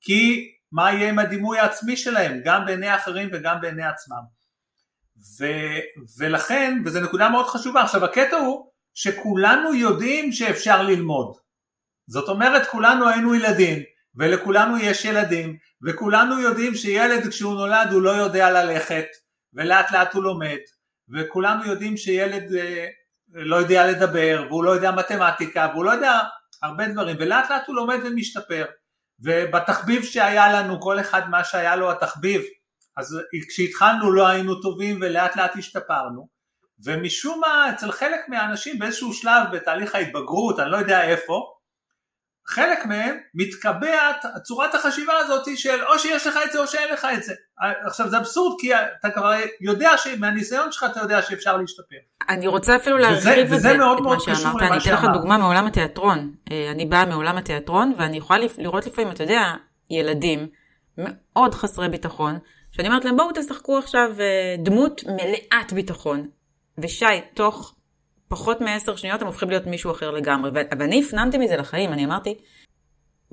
כי 0.00 0.48
מה 0.72 0.92
יהיה 0.92 1.08
עם 1.08 1.18
הדימוי 1.18 1.58
העצמי 1.58 1.96
שלהם, 1.96 2.40
גם 2.44 2.66
בעיני 2.66 2.96
אחרים 2.96 3.28
וגם 3.32 3.60
בעיני 3.60 3.84
עצמם. 3.84 4.22
ו, 5.38 5.46
ולכן, 6.18 6.82
וזו 6.84 7.00
נקודה 7.00 7.28
מאוד 7.28 7.46
חשובה, 7.46 7.82
עכשיו 7.82 8.04
הקטע 8.04 8.36
הוא 8.36 8.66
שכולנו 8.94 9.74
יודעים 9.74 10.32
שאפשר 10.32 10.82
ללמוד. 10.82 11.41
זאת 12.12 12.28
אומרת 12.28 12.66
כולנו 12.66 13.08
היינו 13.08 13.34
ילדים, 13.34 13.82
ולכולנו 14.16 14.78
יש 14.78 15.04
ילדים, 15.04 15.56
וכולנו 15.86 16.40
יודעים 16.40 16.74
שילד 16.74 17.28
כשהוא 17.28 17.54
נולד 17.54 17.92
הוא 17.92 18.02
לא 18.02 18.10
יודע 18.10 18.50
ללכת, 18.50 19.06
ולאט 19.54 19.92
לאט 19.92 20.14
הוא 20.14 20.22
לומד, 20.22 20.58
וכולנו 21.14 21.66
יודעים 21.66 21.96
שילד 21.96 22.54
אה, 22.54 22.86
לא 23.34 23.56
יודע 23.56 23.86
לדבר, 23.86 24.44
והוא 24.48 24.64
לא 24.64 24.70
יודע 24.70 24.90
מתמטיקה, 24.90 25.68
והוא 25.72 25.84
לא 25.84 25.90
יודע 25.90 26.20
הרבה 26.62 26.88
דברים, 26.88 27.16
ולאט 27.18 27.50
לאט 27.50 27.66
הוא 27.66 27.76
לומד 27.76 27.98
ומשתפר. 28.04 28.64
ובתחביב 29.24 30.02
שהיה 30.02 30.52
לנו, 30.52 30.80
כל 30.80 31.00
אחד 31.00 31.30
מה 31.30 31.44
שהיה 31.44 31.76
לו 31.76 31.90
התחביב, 31.90 32.42
אז 32.96 33.18
כשהתחלנו 33.48 34.12
לא 34.12 34.28
היינו 34.28 34.60
טובים 34.60 34.98
ולאט 35.02 35.36
לאט 35.36 35.56
השתפרנו, 35.56 36.28
ומשום 36.84 37.40
מה 37.40 37.70
אצל 37.70 37.92
חלק 37.92 38.20
מהאנשים 38.28 38.78
באיזשהו 38.78 39.12
שלב 39.12 39.42
בתהליך 39.52 39.94
ההתבגרות, 39.94 40.60
אני 40.60 40.70
לא 40.70 40.76
יודע 40.76 41.04
איפה, 41.04 41.52
חלק 42.52 42.86
מהם 42.86 43.16
מתקבעת 43.34 44.24
צורת 44.42 44.74
החשיבה 44.74 45.12
הזאת 45.18 45.48
של 45.56 45.82
או 45.82 45.98
שיש 45.98 46.26
לך 46.26 46.38
את 46.44 46.52
זה 46.52 46.58
או 46.58 46.66
שאין 46.66 46.92
לך 46.92 47.06
את 47.14 47.22
זה. 47.22 47.34
עכשיו 47.86 48.08
זה 48.10 48.18
אבסורד 48.18 48.60
כי 48.60 48.74
אתה 48.74 49.10
כבר 49.10 49.32
יודע 49.60 49.90
שמהניסיון 49.96 50.72
שלך 50.72 50.86
אתה 50.92 51.00
יודע 51.00 51.22
שאפשר 51.22 51.56
להשתפר. 51.56 51.96
אני 52.28 52.46
רוצה 52.46 52.76
אפילו 52.76 52.98
להרחיב 52.98 53.52
את 53.52 53.60
זה, 53.60 53.74
את 53.74 53.78
מה 54.00 54.20
שאמרת, 54.20 54.62
אני 54.62 54.78
אתן 54.78 54.92
לך 54.92 55.04
דוגמה 55.12 55.38
מעולם 55.38 55.66
התיאטרון. 55.66 56.32
אה, 56.50 56.70
אני 56.70 56.86
באה 56.86 57.06
מעולם 57.06 57.36
התיאטרון 57.36 57.94
ואני 57.98 58.16
יכולה 58.16 58.38
לראות 58.58 58.86
לפעמים, 58.86 59.12
אתה 59.12 59.22
יודע, 59.22 59.52
ילדים 59.90 60.46
מאוד 60.98 61.54
חסרי 61.54 61.88
ביטחון, 61.88 62.38
שאני 62.70 62.88
אומרת 62.88 63.04
להם 63.04 63.16
בואו 63.16 63.28
תשחקו 63.34 63.78
עכשיו 63.78 64.10
אה, 64.20 64.56
דמות 64.58 65.02
מלאת 65.06 65.72
ביטחון. 65.72 66.28
ושי, 66.78 67.20
תוך 67.34 67.74
פחות 68.32 68.60
מעשר 68.60 68.96
שניות 68.96 69.20
הם 69.20 69.26
הופכים 69.26 69.50
להיות 69.50 69.66
מישהו 69.66 69.90
אחר 69.90 70.10
לגמרי. 70.10 70.50
ואני 70.54 71.02
הפנמתי 71.02 71.38
מזה 71.38 71.56
לחיים, 71.56 71.92
אני 71.92 72.04
אמרתי, 72.04 72.34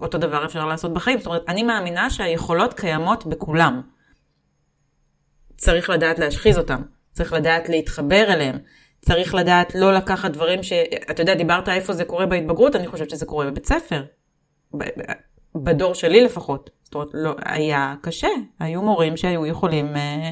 אותו 0.01 0.17
דבר 0.17 0.45
אפשר 0.45 0.65
לעשות 0.65 0.93
בחיים. 0.93 1.19
זאת 1.19 1.27
אומרת, 1.27 1.41
אני 1.47 1.63
מאמינה 1.63 2.09
שהיכולות 2.09 2.73
קיימות 2.73 3.25
בכולם. 3.25 3.81
צריך 5.57 5.89
לדעת 5.89 6.19
להשחיז 6.19 6.57
אותם, 6.57 6.81
צריך 7.11 7.33
לדעת 7.33 7.69
להתחבר 7.69 8.33
אליהם, 8.33 8.57
צריך 9.01 9.35
לדעת 9.35 9.75
לא 9.75 9.93
לקחת 9.93 10.31
דברים 10.31 10.63
ש... 10.63 10.73
אתה 11.11 11.21
יודע, 11.21 11.33
דיברת 11.33 11.69
איפה 11.69 11.93
זה 11.93 12.05
קורה 12.05 12.25
בהתבגרות, 12.25 12.75
אני 12.75 12.87
חושבת 12.87 13.09
שזה 13.09 13.25
קורה 13.25 13.45
בבית 13.45 13.65
ספר. 13.65 14.03
בדור 15.55 15.93
שלי 15.93 16.21
לפחות. 16.21 16.69
זאת 16.83 16.95
אומרת, 16.95 17.09
לא, 17.13 17.35
היה 17.45 17.95
קשה. 18.01 18.27
היו 18.59 18.81
מורים 18.81 19.17
שהיו 19.17 19.45
יכולים 19.45 19.95
אה, 19.95 20.31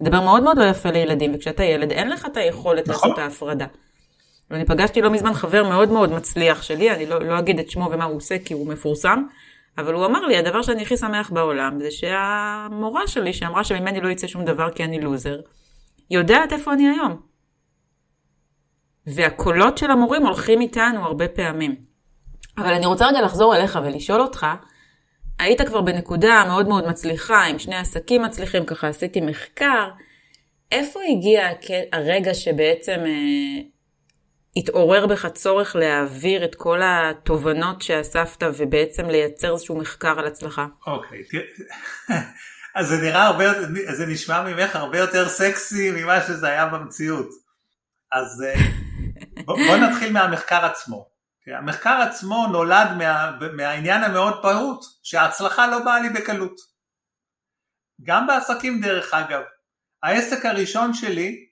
לדבר 0.00 0.20
מאוד 0.20 0.42
מאוד 0.42 0.58
לא 0.58 0.64
יפה 0.64 0.90
לילדים, 0.90 1.34
וכשאתה 1.34 1.64
ילד 1.64 1.90
אין 1.90 2.08
לך 2.08 2.26
את 2.26 2.36
היכולת 2.36 2.88
נכון. 2.88 3.08
לעשות 3.08 3.18
את 3.18 3.18
ההפרדה. 3.18 3.66
ואני 4.50 4.64
פגשתי 4.64 5.00
לא 5.00 5.10
מזמן 5.10 5.34
חבר 5.34 5.62
מאוד 5.62 5.88
מאוד 5.88 6.12
מצליח 6.12 6.62
שלי, 6.62 6.90
אני 6.90 7.06
לא, 7.06 7.22
לא 7.22 7.38
אגיד 7.38 7.58
את 7.58 7.70
שמו 7.70 7.88
ומה 7.92 8.04
הוא 8.04 8.16
עושה 8.16 8.38
כי 8.44 8.54
הוא 8.54 8.68
מפורסם, 8.68 9.22
אבל 9.78 9.94
הוא 9.94 10.06
אמר 10.06 10.26
לי, 10.26 10.36
הדבר 10.36 10.62
שאני 10.62 10.82
הכי 10.82 10.96
שמח 10.96 11.30
בעולם 11.30 11.80
זה 11.80 11.90
שהמורה 11.90 13.06
שלי, 13.06 13.32
שאמרה 13.32 13.64
שממני 13.64 14.00
לא 14.00 14.08
יצא 14.08 14.26
שום 14.26 14.44
דבר 14.44 14.70
כי 14.70 14.84
אני 14.84 15.00
לוזר, 15.00 15.40
יודעת 16.10 16.52
איפה 16.52 16.72
אני 16.72 16.88
היום. 16.88 17.20
והקולות 19.06 19.78
של 19.78 19.90
המורים 19.90 20.26
הולכים 20.26 20.60
איתנו 20.60 21.04
הרבה 21.04 21.28
פעמים. 21.28 21.74
אבל 22.58 22.72
אני 22.72 22.86
רוצה 22.86 23.06
רגע 23.06 23.22
לחזור 23.22 23.56
אליך 23.56 23.78
ולשאול 23.84 24.20
אותך, 24.20 24.46
היית 25.38 25.60
כבר 25.60 25.80
בנקודה 25.80 26.44
מאוד 26.48 26.68
מאוד 26.68 26.88
מצליחה, 26.88 27.44
עם 27.44 27.58
שני 27.58 27.76
עסקים 27.76 28.22
מצליחים, 28.22 28.64
ככה 28.64 28.88
עשיתי 28.88 29.20
מחקר, 29.20 29.88
איפה 30.72 31.00
הגיע 31.10 31.48
הרגע 31.92 32.34
שבעצם 32.34 33.00
אה, 33.06 33.62
התעורר 34.56 35.06
בך 35.06 35.26
צורך 35.26 35.76
להעביר 35.76 36.44
את 36.44 36.54
כל 36.54 36.80
התובנות 36.84 37.82
שאספת 37.82 38.42
ובעצם 38.56 39.06
לייצר 39.06 39.52
איזשהו 39.52 39.78
מחקר 39.78 40.18
על 40.18 40.26
הצלחה? 40.26 40.66
אוקיי, 40.86 41.22
אז 42.76 42.88
זה 42.88 42.96
נראה 43.02 43.26
הרבה, 43.26 43.44
זה 43.94 44.06
נשמע 44.06 44.42
ממך 44.42 44.76
הרבה 44.76 44.98
יותר 44.98 45.28
סקסי 45.28 45.90
ממה 45.90 46.20
שזה 46.20 46.46
היה 46.46 46.66
במציאות. 46.66 47.28
אז 48.12 48.44
אה, 48.46 48.54
בוא, 49.44 49.56
בוא 49.66 49.76
נתחיל 49.76 50.12
מהמחקר 50.12 50.64
עצמו. 50.64 51.08
המחקר 51.46 52.02
עצמו 52.08 52.46
נולד 52.46 52.88
מה, 52.98 53.38
מהעניין 53.52 54.02
המאוד 54.02 54.42
פעוט 54.42 54.84
שההצלחה 55.02 55.66
לא 55.66 55.84
באה 55.84 56.00
לי 56.00 56.08
בקלות. 56.08 56.60
גם 58.02 58.26
בעסקים 58.26 58.80
דרך 58.80 59.14
אגב. 59.14 59.42
העסק 60.02 60.44
הראשון 60.44 60.94
שלי 60.94 61.45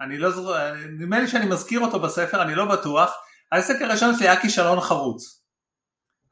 אני 0.00 0.18
לא 0.18 0.30
זוכר, 0.30 0.74
נדמה 0.74 1.18
לי 1.18 1.28
שאני 1.28 1.46
מזכיר 1.46 1.80
אותו 1.80 2.00
בספר, 2.00 2.42
אני 2.42 2.54
לא 2.54 2.64
בטוח, 2.64 3.12
העסק 3.52 3.82
הראשון 3.82 4.16
שלי 4.16 4.28
היה 4.28 4.40
כישלון 4.40 4.80
חרוץ. 4.80 5.44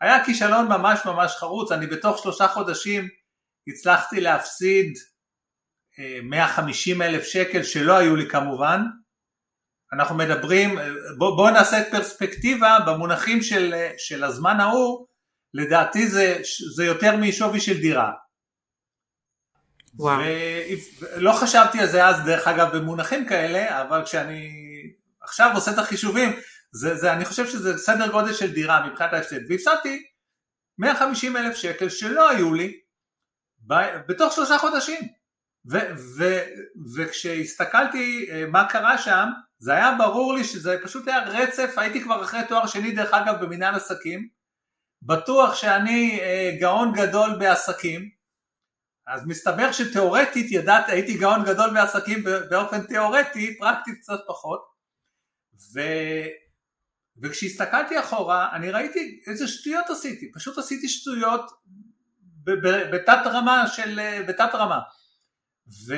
היה 0.01 0.25
כישלון 0.25 0.69
ממש 0.69 1.01
ממש 1.07 1.37
חרוץ, 1.37 1.73
אני 1.73 1.87
בתוך 1.87 2.19
שלושה 2.19 2.49
חודשים 2.49 3.09
הצלחתי 3.69 4.21
להפסיד 4.21 4.95
150 6.23 7.03
אה, 7.03 7.07
אלף 7.07 7.25
שקל 7.25 7.63
שלא 7.63 7.97
היו 7.97 8.17
לי 8.17 8.29
כמובן. 8.29 8.81
אנחנו 9.93 10.17
מדברים, 10.17 10.79
בואו 11.19 11.37
בוא 11.37 11.51
נעשה 11.51 11.81
את 11.81 11.87
פרספקטיבה 11.91 12.79
במונחים 12.87 13.43
של, 13.43 13.75
של 13.99 14.25
הזמן 14.25 14.61
ההוא, 14.61 15.07
לדעתי 15.55 16.07
זה, 16.07 16.37
זה 16.77 16.85
יותר 16.85 17.17
משווי 17.17 17.61
של 17.61 17.81
דירה. 17.81 18.13
ולא 19.99 21.33
חשבתי 21.33 21.81
על 21.81 21.87
זה 21.87 22.07
אז 22.07 22.25
דרך 22.25 22.49
אגב 22.49 22.77
במונחים 22.77 23.27
כאלה, 23.27 23.83
אבל 23.83 24.05
כשאני 24.05 24.51
עכשיו 25.23 25.51
עושה 25.55 25.71
את 25.71 25.79
החישובים, 25.79 26.33
זה, 26.73 26.95
זה, 26.95 27.13
אני 27.13 27.25
חושב 27.25 27.47
שזה 27.47 27.79
סדר 27.79 28.11
גודל 28.11 28.33
של 28.33 28.53
דירה 28.53 28.87
מבחינת 28.87 29.13
ההפסד, 29.13 29.51
והפסדתי 29.51 30.03
150 30.79 31.37
אלף 31.37 31.57
שקל 31.57 31.89
שלא 31.89 32.31
היו 32.31 32.55
לי 32.55 32.81
ב, 33.67 33.75
בתוך 34.09 34.33
שלושה 34.33 34.59
חודשים. 34.59 35.09
ו, 35.71 35.77
ו, 36.19 36.25
וכשהסתכלתי 36.97 38.27
אה, 38.31 38.47
מה 38.47 38.69
קרה 38.69 38.99
שם, 38.99 39.29
זה 39.59 39.73
היה 39.73 39.95
ברור 39.99 40.35
לי 40.35 40.45
שזה 40.45 40.77
פשוט 40.85 41.09
היה 41.09 41.25
רצף, 41.25 41.75
הייתי 41.77 42.01
כבר 42.03 42.25
אחרי 42.25 42.41
תואר 42.49 42.67
שני 42.67 42.93
דרך 42.93 43.15
אגב 43.15 43.45
במנהל 43.45 43.75
עסקים, 43.75 44.29
בטוח 45.03 45.55
שאני 45.55 46.21
אה, 46.21 46.57
גאון 46.61 46.93
גדול 46.93 47.37
בעסקים, 47.39 48.18
אז 49.09 49.27
מסתבר 49.27 49.73
שתאורטית 49.73 50.47
ידעת, 50.51 50.89
הייתי 50.89 51.19
גאון 51.19 51.45
גדול 51.45 51.71
בעסקים 51.75 52.25
באופן 52.51 52.83
תאורטי, 52.83 53.59
פרקטית 53.59 53.99
קצת 54.01 54.21
פחות, 54.29 54.61
ו... 55.75 55.81
וכשהסתכלתי 57.23 58.01
אחורה 58.01 58.49
אני 58.53 58.71
ראיתי 58.71 59.21
איזה 59.27 59.49
שטויות 59.49 59.91
עשיתי, 59.91 60.33
פשוט 60.33 60.59
עשיתי 60.59 60.89
שטויות 60.89 61.51
בתת 62.93 63.27
רמה 63.27 63.67
של, 63.67 64.01
בתת 64.29 64.51
רמה, 64.55 64.79
ו... 65.87 65.95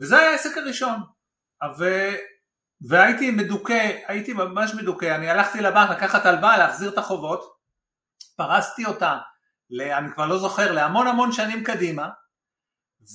וזה 0.00 0.18
היה 0.18 0.30
העסק 0.30 0.56
הראשון, 0.56 1.00
ו... 1.78 1.84
והייתי 2.88 3.30
מדוכא, 3.30 3.98
הייתי 4.06 4.32
ממש 4.32 4.74
מדוכא, 4.74 5.14
אני 5.14 5.30
הלכתי 5.30 5.60
לבנק 5.60 5.90
לקחת 5.90 6.26
הלוואה 6.26 6.58
להחזיר 6.58 6.92
את 6.92 6.98
החובות, 6.98 7.58
פרסתי 8.36 8.84
אותה 8.84 9.18
אני 9.72 10.12
כבר 10.12 10.26
לא 10.26 10.38
זוכר, 10.38 10.72
להמון 10.72 11.06
המון 11.06 11.32
שנים 11.32 11.64
קדימה, 11.64 12.08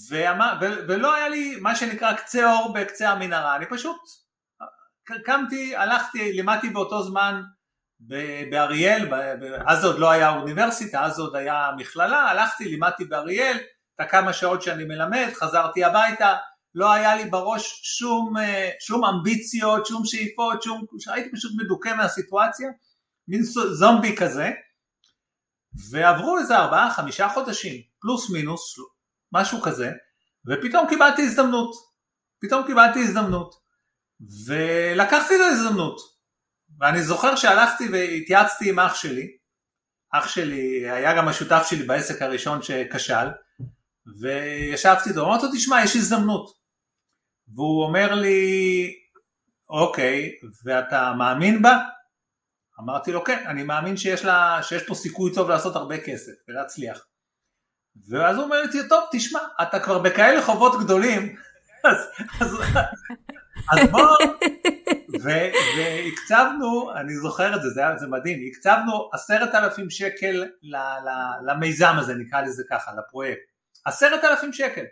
ואמר, 0.10 0.54
ו, 0.62 0.66
ולא 0.88 1.16
היה 1.16 1.30
לי 1.30 1.56
מה 1.62 1.76
שנקרא 1.76 2.14
קצה 2.14 2.54
אור 2.54 2.74
בקצה 2.74 3.10
המנהרה, 3.10 3.56
אני 3.56 3.66
פשוט 3.70 3.98
קמתי, 5.26 5.76
הלכתי, 5.76 6.34
לימדתי 6.34 6.70
באותו 6.70 7.04
זמן 7.04 7.42
באריאל, 8.52 9.10
אז 9.68 9.86
עוד 9.86 10.00
לא 10.00 10.12
היה 10.12 10.30
אוניברסיטה, 10.30 11.06
אז 11.06 11.20
עוד 11.20 11.36
היה 11.36 11.70
מכללה, 11.78 12.20
הלכתי, 12.20 12.66
לימדתי 12.66 13.06
באריאל, 13.06 13.58
את 13.96 14.00
הכמה 14.00 14.34
שעות 14.34 14.62
שאני 14.62 14.84
מלמד, 14.84 15.28
חזרתי 15.34 15.84
הביתה, 15.84 16.36
לא 16.76 16.94
היה 16.94 17.16
לי 17.16 17.26
בראש 17.26 17.82
שום, 17.84 18.34
שום 18.80 19.06
אמביציות, 19.06 19.86
שום 19.86 20.06
שאיפות, 20.06 20.64
שום, 20.64 20.86
הייתי 21.08 21.32
פשוט 21.32 21.52
מדוכא 21.64 21.90
מהסיטואציה, 21.90 22.70
מין 23.28 23.42
זומבי 23.74 24.16
כזה, 24.18 24.52
ועברו 25.92 26.38
איזה 26.38 26.58
ארבעה 26.58 26.94
חמישה 26.94 27.30
חודשים 27.30 27.82
פלוס 28.00 28.30
מינוס 28.30 28.76
משהו 29.32 29.62
כזה 29.62 29.92
ופתאום 30.48 30.88
קיבלתי 30.90 31.22
הזדמנות. 31.22 31.76
פתאום 32.42 32.66
קיבלתי 32.66 33.00
הזדמנות. 33.00 33.56
ולקחתי 34.48 35.36
את 35.36 35.40
ההזדמנות. 35.40 36.00
ואני 36.80 37.02
זוכר 37.02 37.36
שהלכתי 37.36 37.90
והתייעצתי 37.92 38.70
עם 38.70 38.80
אח 38.80 38.96
שלי. 38.96 39.28
אח 40.14 40.28
שלי 40.28 40.90
היה 40.90 41.18
גם 41.18 41.28
השותף 41.28 41.68
שלי 41.70 41.84
בעסק 41.84 42.22
הראשון 42.22 42.62
שכשל. 42.62 43.28
וישבתי 44.22 45.10
איתו, 45.10 45.26
אמרתי 45.26 45.46
לו 45.46 45.52
תשמע 45.56 45.84
יש 45.84 45.96
הזדמנות. 45.96 46.50
והוא 47.48 47.84
אומר 47.84 48.16
לי 48.16 48.94
אוקיי 49.70 50.32
ואתה 50.64 51.14
מאמין 51.18 51.62
בה? 51.62 51.78
אמרתי 52.80 53.12
לו 53.12 53.24
כן, 53.24 53.44
אני 53.48 53.64
מאמין 53.64 53.98
שיש, 53.98 54.26
לה, 54.26 54.60
שיש 54.62 54.84
פה 54.84 54.96
סיכוי 54.96 55.34
טוב 55.34 55.50
לעשות 55.50 55.76
הרבה 55.76 55.98
כסף 55.98 56.32
ולהצליח. 56.48 57.06
ואז 58.10 58.36
הוא 58.36 58.44
אומר 58.44 58.62
לי, 58.62 58.88
טוב 58.90 59.04
תשמע, 59.12 59.40
אתה 59.62 59.80
כבר 59.80 60.00
בכאלה 60.00 60.42
חובות 60.42 60.84
גדולים, 60.84 61.36
אז, 61.90 61.98
אז, 62.42 62.58
אז 63.72 63.90
בוא, 63.92 64.18
והקצבנו, 65.22 66.94
אני 66.96 67.16
זוכר 67.16 67.56
את 67.56 67.62
זה, 67.62 67.70
זה, 67.70 67.82
זה 67.98 68.08
מדהים, 68.08 68.40
הקצבנו 68.52 69.10
עשרת 69.14 69.56
אלפים 69.56 69.90
שקל 69.90 70.46
ל, 70.62 70.76
ל, 70.76 71.10
למיזם 71.52 71.96
הזה, 72.00 72.16
נקרא 72.16 72.42
לזה 72.42 72.64
ככה, 72.70 72.92
לפרויקט, 72.98 73.42
עשרת 73.86 74.24
אלפים 74.24 74.54
שקל. 74.54 74.84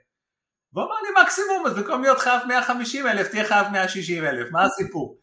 והוא 0.73 0.85
אמר 0.85 0.95
לי 1.03 1.23
מקסימום, 1.23 1.65
אז 1.67 1.73
במקום 1.73 2.01
להיות 2.01 2.19
חייב 2.19 2.41
150 2.47 3.07
אלף, 3.07 3.27
תהיה 3.27 3.45
חייב 3.45 3.67
160 3.71 4.25
אלף, 4.25 4.51
מה 4.51 4.63
הסיפור? 4.63 5.17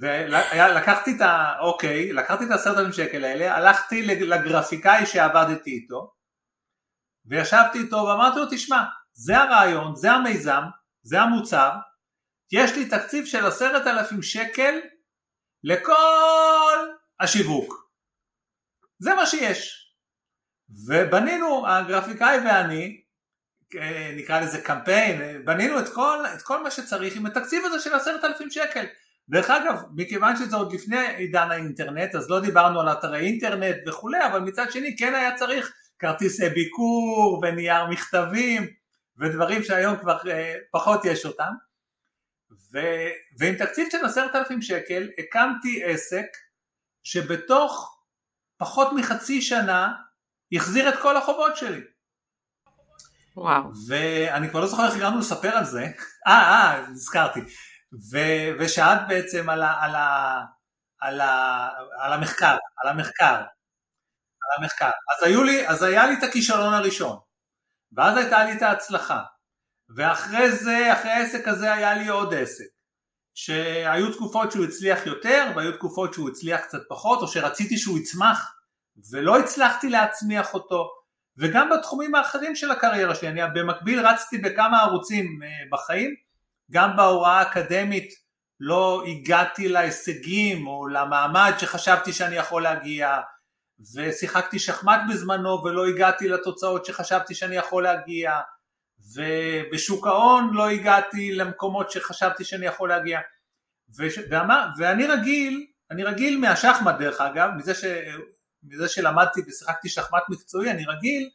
ולקחתי 0.00 1.16
את 1.16 1.20
ה... 1.20 1.54
אוקיי, 1.60 2.12
לקחתי 2.12 2.44
את 2.44 2.50
העשרת 2.50 2.78
אלפים 2.78 2.92
שקל 2.92 3.24
האלה, 3.24 3.56
הלכתי 3.56 4.02
לגרפיקאי 4.06 5.06
שעבדתי 5.06 5.70
איתו, 5.70 6.12
וישבתי 7.26 7.78
איתו 7.78 7.96
ואמרתי 7.96 8.38
לו, 8.38 8.46
תשמע, 8.50 8.82
זה 9.12 9.38
הרעיון, 9.38 9.96
זה 9.96 10.12
המיזם, 10.12 10.62
זה 11.02 11.20
המוצר, 11.20 11.70
יש 12.52 12.76
לי 12.76 12.88
תקציב 12.88 13.26
של 13.26 13.46
עשרת 13.46 13.86
אלפים 13.86 14.22
שקל 14.22 14.80
לכל 15.64 16.78
השיווק. 17.20 17.90
זה 18.98 19.14
מה 19.14 19.26
שיש. 19.26 19.90
ובנינו, 20.88 21.68
הגרפיקאי 21.68 22.38
ואני, 22.38 23.04
אה, 23.80 24.12
נקרא 24.16 24.40
לזה 24.40 24.62
קמפיין, 24.62 25.44
בנינו 25.44 25.80
את 25.80 25.88
כל, 25.94 26.18
את 26.34 26.42
כל 26.42 26.62
מה 26.62 26.70
שצריך 26.70 27.16
עם 27.16 27.26
התקציב 27.26 27.64
הזה 27.64 27.80
של 27.80 27.94
עשרת 27.94 28.24
אלפים 28.24 28.50
שקל. 28.50 28.86
דרך 29.28 29.50
אגב, 29.50 29.82
מכיוון 29.94 30.36
שזה 30.36 30.56
עוד 30.56 30.72
לפני 30.72 31.06
עידן 31.16 31.50
האינטרנט, 31.50 32.14
אז 32.14 32.30
לא 32.30 32.40
דיברנו 32.40 32.80
על 32.80 32.88
אתרי 32.92 33.26
אינטרנט 33.26 33.76
וכולי, 33.86 34.26
אבל 34.26 34.40
מצד 34.40 34.70
שני 34.70 34.96
כן 34.96 35.14
היה 35.14 35.36
צריך 35.36 35.72
כרטיסי 35.98 36.48
ביקור 36.48 37.42
ונייר 37.42 37.86
מכתבים 37.86 38.66
ודברים 39.18 39.62
שהיום 39.62 39.96
כבר 39.96 40.18
אה, 40.30 40.54
פחות 40.72 41.04
יש 41.04 41.26
אותם 41.26 41.52
ו, 42.72 42.78
ועם 43.38 43.54
תקציב 43.54 43.88
של 43.92 44.04
עשרת 44.04 44.34
אלפים 44.34 44.62
שקל 44.62 45.08
הקמתי 45.18 45.84
עסק 45.84 46.26
שבתוך 47.02 48.00
פחות 48.58 48.88
מחצי 48.92 49.42
שנה 49.42 49.92
החזיר 50.52 50.88
את 50.88 50.94
כל 51.02 51.16
החובות 51.16 51.56
שלי. 51.56 51.80
וואו. 53.36 53.62
ואני 53.88 54.50
כבר 54.50 54.60
לא 54.60 54.66
זוכר 54.66 54.86
איך 54.86 54.94
הגענו 54.94 55.18
לספר 55.18 55.48
על 55.48 55.64
זה, 55.64 55.86
אה, 56.26 56.32
אה, 56.32 56.86
נזכרתי. 56.90 57.40
ו, 58.12 58.18
ושאלת 58.58 59.00
בעצם 59.08 59.50
על, 59.50 59.62
ה, 59.62 59.84
על, 59.84 59.94
ה, 59.94 60.40
על, 61.00 61.20
ה, 61.20 61.68
על 62.00 62.12
המחקר, 62.12 62.56
על 62.82 62.90
המחקר, 62.90 63.34
על 63.34 64.62
המחקר. 64.62 64.86
אז, 64.86 65.32
לי, 65.44 65.68
אז 65.68 65.82
היה 65.82 66.06
לי 66.06 66.18
את 66.18 66.22
הכישלון 66.22 66.74
הראשון, 66.74 67.18
ואז 67.92 68.16
הייתה 68.16 68.44
לי 68.44 68.52
את 68.52 68.62
ההצלחה, 68.62 69.22
ואחרי 69.96 70.52
זה, 70.52 70.92
אחרי 70.92 71.10
העסק 71.10 71.48
הזה 71.48 71.72
היה 71.72 71.94
לי 71.94 72.08
עוד 72.08 72.34
עסק, 72.34 72.64
שהיו 73.34 74.12
תקופות 74.12 74.52
שהוא 74.52 74.64
הצליח 74.64 75.06
יותר, 75.06 75.52
והיו 75.56 75.72
תקופות 75.72 76.14
שהוא 76.14 76.30
הצליח 76.30 76.60
קצת 76.60 76.82
פחות, 76.88 77.22
או 77.22 77.28
שרציתי 77.28 77.78
שהוא 77.78 77.98
יצמח, 77.98 78.54
ולא 79.12 79.38
הצלחתי 79.38 79.88
להצמיח 79.88 80.54
אותו, 80.54 80.90
וגם 81.38 81.70
בתחומים 81.70 82.14
האחרים 82.14 82.56
של 82.56 82.70
הקריירה 82.70 83.14
שלי, 83.14 83.28
אני 83.28 83.40
במקביל 83.54 84.06
רצתי 84.06 84.38
בכמה 84.38 84.82
ערוצים 84.82 85.42
אה, 85.42 85.48
בחיים, 85.72 86.14
גם 86.70 86.96
בהוראה 86.96 87.38
האקדמית 87.38 88.12
לא 88.60 89.02
הגעתי 89.06 89.68
להישגים 89.68 90.66
או 90.66 90.86
למעמד 90.88 91.52
שחשבתי 91.58 92.12
שאני 92.12 92.36
יכול 92.36 92.62
להגיע, 92.62 93.20
ושיחקתי 93.94 94.58
שחמט 94.58 95.00
בזמנו 95.10 95.64
ולא 95.64 95.86
הגעתי 95.86 96.28
לתוצאות 96.28 96.84
שחשבתי 96.84 97.34
שאני 97.34 97.56
יכול 97.56 97.82
להגיע, 97.82 98.40
ובשוק 99.14 100.06
ההון 100.06 100.50
לא 100.54 100.68
הגעתי 100.68 101.32
למקומות 101.32 101.90
שחשבתי 101.90 102.44
שאני 102.44 102.66
יכול 102.66 102.88
להגיע, 102.88 103.20
וש... 103.98 104.18
ואמר, 104.30 104.66
ואני 104.78 105.06
רגיל, 105.06 105.66
אני 105.90 106.04
רגיל 106.04 106.38
מהשחמט 106.38 106.94
דרך 106.98 107.20
אגב, 107.20 107.50
מזה 107.56 107.74
ש... 107.74 107.84
מזה 108.62 108.88
שלמדתי 108.88 109.40
ושיחקתי 109.46 109.88
שחמט 109.88 110.22
מקצועי, 110.28 110.70
אני 110.70 110.84
רגיל, 110.84 111.30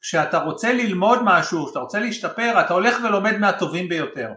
כשאתה 0.00 0.38
רוצה 0.38 0.72
ללמוד 0.72 1.18
משהו, 1.24 1.66
כשאתה 1.66 1.78
רוצה 1.78 2.00
להשתפר, 2.00 2.60
אתה 2.60 2.74
הולך 2.74 2.96
ולומד 3.04 3.38
מהטובים 3.38 3.88
ביותר. 3.88 4.32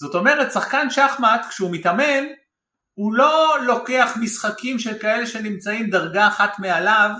זאת 0.00 0.14
אומרת, 0.14 0.52
שחקן 0.52 0.90
שחמט, 0.90 1.46
כשהוא 1.48 1.70
מתאמן, 1.72 2.24
הוא 2.98 3.14
לא 3.14 3.58
לוקח 3.66 4.16
משחקים 4.20 4.78
של 4.78 4.98
כאלה 4.98 5.26
שנמצאים 5.26 5.90
דרגה 5.90 6.28
אחת 6.28 6.58
מעליו, 6.58 7.10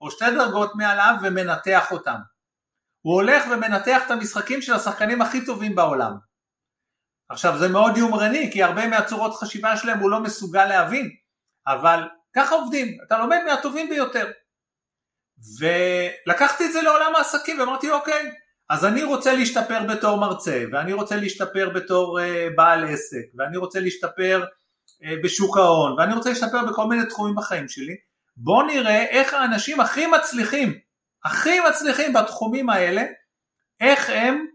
או 0.00 0.10
שתי 0.10 0.24
דרגות 0.38 0.72
מעליו, 0.74 1.14
ומנתח 1.22 1.92
אותם. 1.92 2.16
הוא 3.02 3.14
הולך 3.14 3.44
ומנתח 3.50 4.02
את 4.06 4.10
המשחקים 4.10 4.62
של 4.62 4.72
השחקנים 4.72 5.22
הכי 5.22 5.44
טובים 5.46 5.74
בעולם. 5.74 6.12
עכשיו 7.30 7.58
זה 7.58 7.68
מאוד 7.68 7.96
יומרני, 7.96 8.50
כי 8.52 8.62
הרבה 8.62 8.86
מהצורות 8.88 9.34
חשיבה 9.34 9.76
שלהם 9.76 9.98
הוא 9.98 10.10
לא 10.10 10.20
מסוגל 10.20 10.64
להבין, 10.64 11.10
אבל 11.66 12.08
ככה 12.36 12.54
עובדים, 12.54 12.98
אתה 13.06 13.18
לומד 13.18 13.38
מהטובים 13.46 13.88
ביותר. 13.88 14.30
ולקחתי 15.58 16.66
את 16.66 16.72
זה 16.72 16.82
לעולם 16.82 17.14
העסקים 17.16 17.60
ואמרתי 17.60 17.90
אוקיי, 17.90 18.32
אז 18.70 18.84
אני 18.84 19.02
רוצה 19.02 19.32
להשתפר 19.32 19.82
בתור 19.86 20.20
מרצה, 20.20 20.64
ואני 20.72 20.92
רוצה 20.92 21.16
להשתפר 21.16 21.70
בתור 21.74 22.20
uh, 22.20 22.22
בעל 22.56 22.84
עסק, 22.84 23.24
ואני 23.34 23.56
רוצה 23.56 23.80
להשתפר 23.80 24.44
uh, 24.44 25.06
בשוק 25.24 25.56
ההון, 25.56 25.98
ואני 25.98 26.14
רוצה 26.14 26.28
להשתפר 26.28 26.66
בכל 26.66 26.86
מיני 26.86 27.06
תחומים 27.06 27.34
בחיים 27.34 27.68
שלי, 27.68 27.96
בואו 28.36 28.66
נראה 28.66 29.04
איך 29.04 29.34
האנשים 29.34 29.80
הכי 29.80 30.06
מצליחים, 30.06 30.78
הכי 31.24 31.60
מצליחים 31.68 32.12
בתחומים 32.12 32.70
האלה, 32.70 33.02
איך 33.80 34.10
הם, 34.10 34.46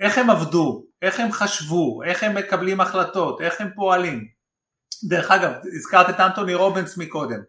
איך 0.00 0.18
הם 0.18 0.30
עבדו, 0.30 0.84
איך 1.02 1.20
הם 1.20 1.32
חשבו, 1.32 2.02
איך 2.02 2.22
הם 2.22 2.34
מקבלים 2.34 2.80
החלטות, 2.80 3.40
איך 3.40 3.60
הם 3.60 3.70
פועלים. 3.74 4.28
דרך 5.08 5.30
אגב, 5.30 5.52
הזכרת 5.76 6.10
את 6.10 6.20
אנטוני 6.20 6.54
רובנס 6.54 6.96
מקודם. 6.98 7.40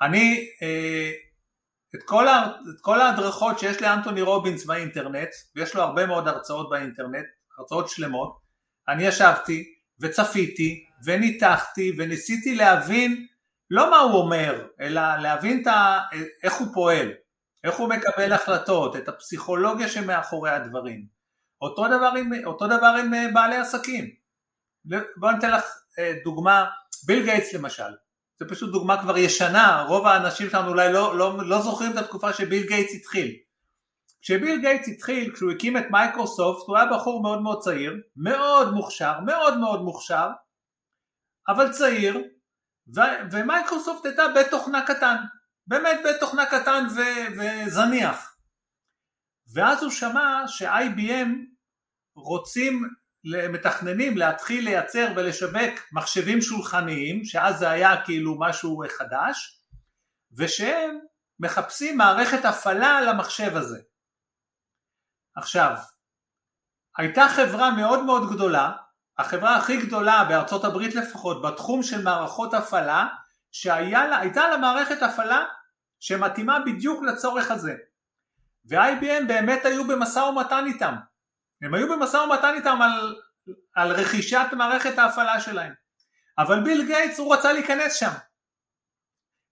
אני, 0.00 0.48
אה, 0.62 1.12
את 1.98 2.02
כל, 2.02 2.28
ה, 2.28 2.46
את 2.46 2.80
כל 2.80 3.00
ההדרכות 3.00 3.58
שיש 3.58 3.82
לאנטוני 3.82 4.22
רובינס 4.22 4.64
באינטרנט, 4.64 5.28
ויש 5.56 5.74
לו 5.74 5.82
הרבה 5.82 6.06
מאוד 6.06 6.28
הרצאות 6.28 6.70
באינטרנט, 6.70 7.26
הרצאות 7.58 7.88
שלמות, 7.88 8.38
אני 8.88 9.06
ישבתי 9.06 9.64
וצפיתי 10.00 10.84
וניתחתי 11.04 11.92
וניסיתי 11.98 12.54
להבין 12.54 13.26
לא 13.70 13.90
מה 13.90 13.98
הוא 13.98 14.12
אומר, 14.12 14.66
אלא 14.80 15.16
להבין 15.16 15.62
את 15.62 15.66
ה, 15.66 16.00
איך 16.42 16.54
הוא 16.54 16.68
פועל, 16.74 17.12
איך 17.64 17.76
הוא 17.76 17.88
מקבל 17.88 18.32
החלטות, 18.32 18.96
את 18.96 19.08
הפסיכולוגיה 19.08 19.88
שמאחורי 19.88 20.50
הדברים. 20.50 21.06
אותו 21.60 21.86
דבר 21.86 22.12
עם, 22.18 22.30
אותו 22.44 22.66
דבר 22.66 22.94
עם 23.00 23.14
אה, 23.14 23.26
בעלי 23.34 23.56
עסקים. 23.56 24.10
בוא 25.16 25.32
ניתן 25.32 25.50
לך 25.50 25.64
אה, 25.98 26.12
דוגמה, 26.24 26.64
ביל 27.06 27.24
גייטס 27.24 27.54
למשל, 27.54 27.92
זה 28.38 28.48
פשוט 28.48 28.72
דוגמה 28.72 29.02
כבר 29.02 29.18
ישנה, 29.18 29.84
רוב 29.88 30.06
האנשים 30.06 30.50
שלנו 30.50 30.68
אולי 30.68 30.92
לא, 30.92 31.18
לא, 31.18 31.48
לא 31.48 31.60
זוכרים 31.62 31.92
את 31.92 31.96
התקופה 31.96 32.32
שביל 32.32 32.66
גייטס 32.66 32.94
התחיל. 32.94 33.36
כשביל 34.22 34.60
גייטס 34.60 34.88
התחיל, 34.88 35.34
כשהוא 35.34 35.50
הקים 35.50 35.76
את 35.76 35.84
מייקרוסופט, 35.90 36.68
הוא 36.68 36.76
היה 36.76 36.86
בחור 36.86 37.22
מאוד 37.22 37.42
מאוד 37.42 37.62
צעיר, 37.62 37.94
מאוד 38.16 38.74
מוכשר, 38.74 39.20
מאוד 39.20 39.58
מאוד 39.58 39.82
מוכשר, 39.82 40.28
אבל 41.48 41.72
צעיר, 41.72 42.18
ו- 42.96 43.30
ומייקרוסופט 43.32 44.06
הייתה 44.06 44.22
בית 44.34 44.50
תוכנה 44.50 44.86
קטן, 44.86 45.16
באמת 45.66 46.00
בית 46.04 46.16
תוכנה 46.20 46.46
קטן 46.46 46.86
ו- 46.96 47.38
וזניח. 47.38 48.36
ואז 49.54 49.82
הוא 49.82 49.90
שמע 49.90 50.42
ש-IBM 50.46 51.28
רוצים 52.16 52.88
למתכננים 53.28 54.16
להתחיל 54.16 54.64
לייצר 54.64 55.12
ולשווק 55.16 55.92
מחשבים 55.92 56.42
שולחניים, 56.42 57.24
שאז 57.24 57.58
זה 57.58 57.70
היה 57.70 58.04
כאילו 58.04 58.38
משהו 58.40 58.82
חדש, 58.98 59.62
ושהם 60.36 60.98
מחפשים 61.40 61.98
מערכת 61.98 62.44
הפעלה 62.44 63.00
למחשב 63.00 63.56
הזה. 63.56 63.78
עכשיו, 65.36 65.76
הייתה 66.98 67.26
חברה 67.36 67.70
מאוד 67.70 68.04
מאוד 68.04 68.32
גדולה, 68.32 68.72
החברה 69.18 69.56
הכי 69.56 69.86
גדולה 69.86 70.24
בארצות 70.28 70.64
הברית 70.64 70.94
לפחות, 70.94 71.42
בתחום 71.42 71.82
של 71.82 72.02
מערכות 72.02 72.54
הפעלה, 72.54 73.08
שהייתה 73.52 74.48
לה 74.48 74.56
מערכת 74.56 75.02
הפעלה 75.02 75.44
שמתאימה 76.00 76.58
בדיוק 76.66 77.02
לצורך 77.02 77.50
הזה. 77.50 77.74
ו-IBM 78.70 79.24
באמת 79.28 79.64
היו 79.64 79.86
במשא 79.86 80.18
ומתן 80.18 80.64
איתם, 80.66 80.94
הם 81.62 81.74
היו 81.74 81.88
במשא 81.88 82.16
ומתן 82.16 82.54
איתם 82.54 82.78
על, 82.82 83.16
על 83.74 83.92
רכישת 83.92 84.46
מערכת 84.52 84.98
ההפעלה 84.98 85.40
שלהם. 85.40 85.72
אבל 86.38 86.64
ביל 86.64 86.86
גייטס 86.86 87.18
הוא 87.18 87.34
רצה 87.34 87.52
להיכנס 87.52 87.94
שם. 87.94 88.10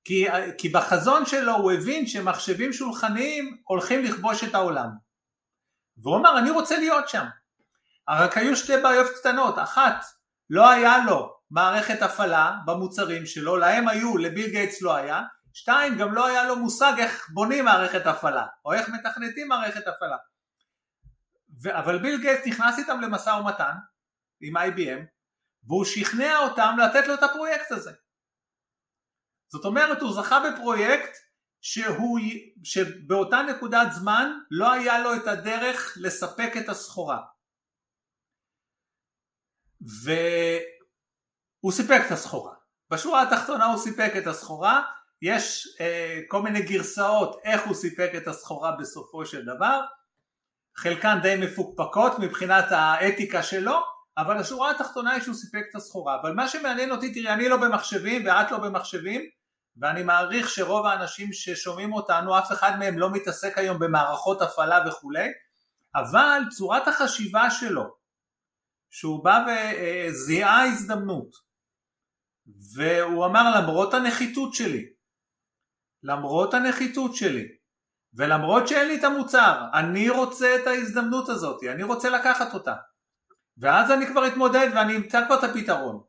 כי, 0.05 0.27
כי 0.59 0.69
בחזון 0.69 1.27
שלו 1.27 1.53
הוא 1.53 1.73
הבין 1.73 2.07
שמחשבים 2.07 2.73
שולחניים 2.73 3.63
הולכים 3.65 4.05
לכבוש 4.05 4.45
את 4.45 4.55
העולם. 4.55 4.89
והוא 5.97 6.17
אמר 6.17 6.39
אני 6.39 6.51
רוצה 6.51 6.79
להיות 6.79 7.09
שם. 7.09 7.25
רק 8.09 8.37
היו 8.37 8.57
שתי 8.57 8.77
בעיות 8.83 9.07
קטנות, 9.19 9.59
אחת 9.59 10.05
לא 10.51 10.71
היה 10.71 11.05
לו 11.07 11.37
מערכת 11.51 12.03
הפעלה 12.03 12.57
במוצרים 12.67 13.27
שלו, 13.27 13.57
להם 13.57 13.89
היו, 13.89 14.17
לביל 14.19 14.51
גייטס 14.51 14.83
לא 14.83 14.95
היה, 14.95 15.23
שתיים 15.53 15.99
גם 15.99 16.15
לא 16.15 16.27
היה 16.27 16.45
לו 16.45 16.57
מושג 16.57 16.93
איך 16.99 17.29
בונים 17.31 17.65
מערכת 17.65 18.07
הפעלה, 18.07 18.47
או 18.65 18.73
איך 18.73 18.89
מתכנתים 18.89 19.49
מערכת 19.49 19.87
הפעלה. 19.87 20.17
ו- 21.63 21.79
אבל 21.79 22.03
ביל 22.03 22.21
גייטס 22.21 22.47
נכנס 22.47 22.79
איתם 22.79 23.01
למשא 23.01 23.31
ומתן 23.31 23.75
עם 24.41 24.57
IBM 24.57 25.01
והוא 25.65 25.85
שכנע 25.85 26.39
אותם 26.39 26.77
לתת 26.83 27.07
לו 27.09 27.15
את 27.15 27.23
הפרויקט 27.23 27.73
הזה. 27.73 27.93
זאת 29.53 29.65
אומרת 29.65 30.01
הוא 30.01 30.13
זכה 30.13 30.39
בפרויקט 30.51 31.17
שהוא, 31.61 32.19
שבאותה 32.65 33.43
נקודת 33.43 33.93
זמן 33.93 34.31
לא 34.51 34.73
היה 34.73 34.99
לו 34.99 35.15
את 35.15 35.27
הדרך 35.27 35.99
לספק 36.01 36.53
את 36.65 36.69
הסחורה. 36.69 37.21
והוא 39.81 41.73
סיפק 41.73 42.01
את 42.07 42.13
הסחורה. 42.13 42.55
בשורה 42.91 43.23
התחתונה 43.23 43.65
הוא 43.65 43.79
סיפק 43.79 44.13
את 44.19 44.27
הסחורה, 44.27 44.83
יש 45.23 45.77
אה, 45.81 46.21
כל 46.29 46.43
מיני 46.43 46.63
גרסאות 46.63 47.41
איך 47.45 47.67
הוא 47.67 47.75
סיפק 47.75 48.11
את 48.17 48.27
הסחורה 48.27 48.77
בסופו 48.81 49.27
של 49.27 49.45
דבר, 49.45 49.81
חלקן 50.77 51.19
די 51.23 51.37
מפוקפקות 51.37 52.19
מבחינת 52.19 52.65
האתיקה 52.71 53.43
שלו, 53.43 53.81
אבל 54.19 54.37
השורה 54.37 54.71
התחתונה 54.71 55.13
היא 55.13 55.23
שהוא 55.23 55.35
סיפק 55.35 55.63
את 55.71 55.75
הסחורה. 55.75 56.21
אבל 56.21 56.35
מה 56.35 56.49
שמעניין 56.49 56.91
אותי, 56.91 57.13
תראי, 57.15 57.35
אני 57.35 57.49
לא 57.49 57.57
במחשבים 57.57 58.27
ואת 58.27 58.51
לא 58.51 58.59
במחשבים, 58.59 59.23
ואני 59.77 60.03
מעריך 60.03 60.49
שרוב 60.49 60.87
האנשים 60.87 61.33
ששומעים 61.33 61.93
אותנו, 61.93 62.39
אף 62.39 62.53
אחד 62.53 62.79
מהם 62.79 62.99
לא 62.99 63.11
מתעסק 63.11 63.59
היום 63.59 63.79
במערכות 63.79 64.43
הפעלה 64.43 64.89
וכולי, 64.89 65.29
אבל 65.95 66.43
צורת 66.57 66.89
החשיבה 66.89 67.51
שלו, 67.51 67.85
שהוא 68.91 69.25
בא 69.25 69.47
וזיהה 69.47 70.65
הזדמנות, 70.65 71.31
והוא 72.75 73.27
אמר 73.27 73.61
למרות 73.61 73.95
הנחיתות 73.95 74.55
שלי 74.55 74.87
למרות 76.05 76.55
הנחיתות 76.55 77.15
שלי, 77.15 77.49
ולמרות 78.17 78.69
שאין 78.69 78.89
לי 78.89 78.99
את 78.99 79.05
המוצר, 79.05 79.65
אני 79.75 80.11
רוצה 80.11 80.57
את 80.63 80.67
ההזדמנות 80.67 81.29
הזאת, 81.29 81.61
אני 81.73 81.83
רוצה 81.83 82.11
לקחת 82.11 82.55
אותה. 82.55 82.75
ואז 83.59 83.91
אני 83.91 84.07
כבר 84.07 84.27
אתמודד 84.27 84.69
ואני 84.75 84.97
אמצא 84.97 85.27
כבר 85.27 85.39
את 85.39 85.45
הפתרון. 85.45 86.03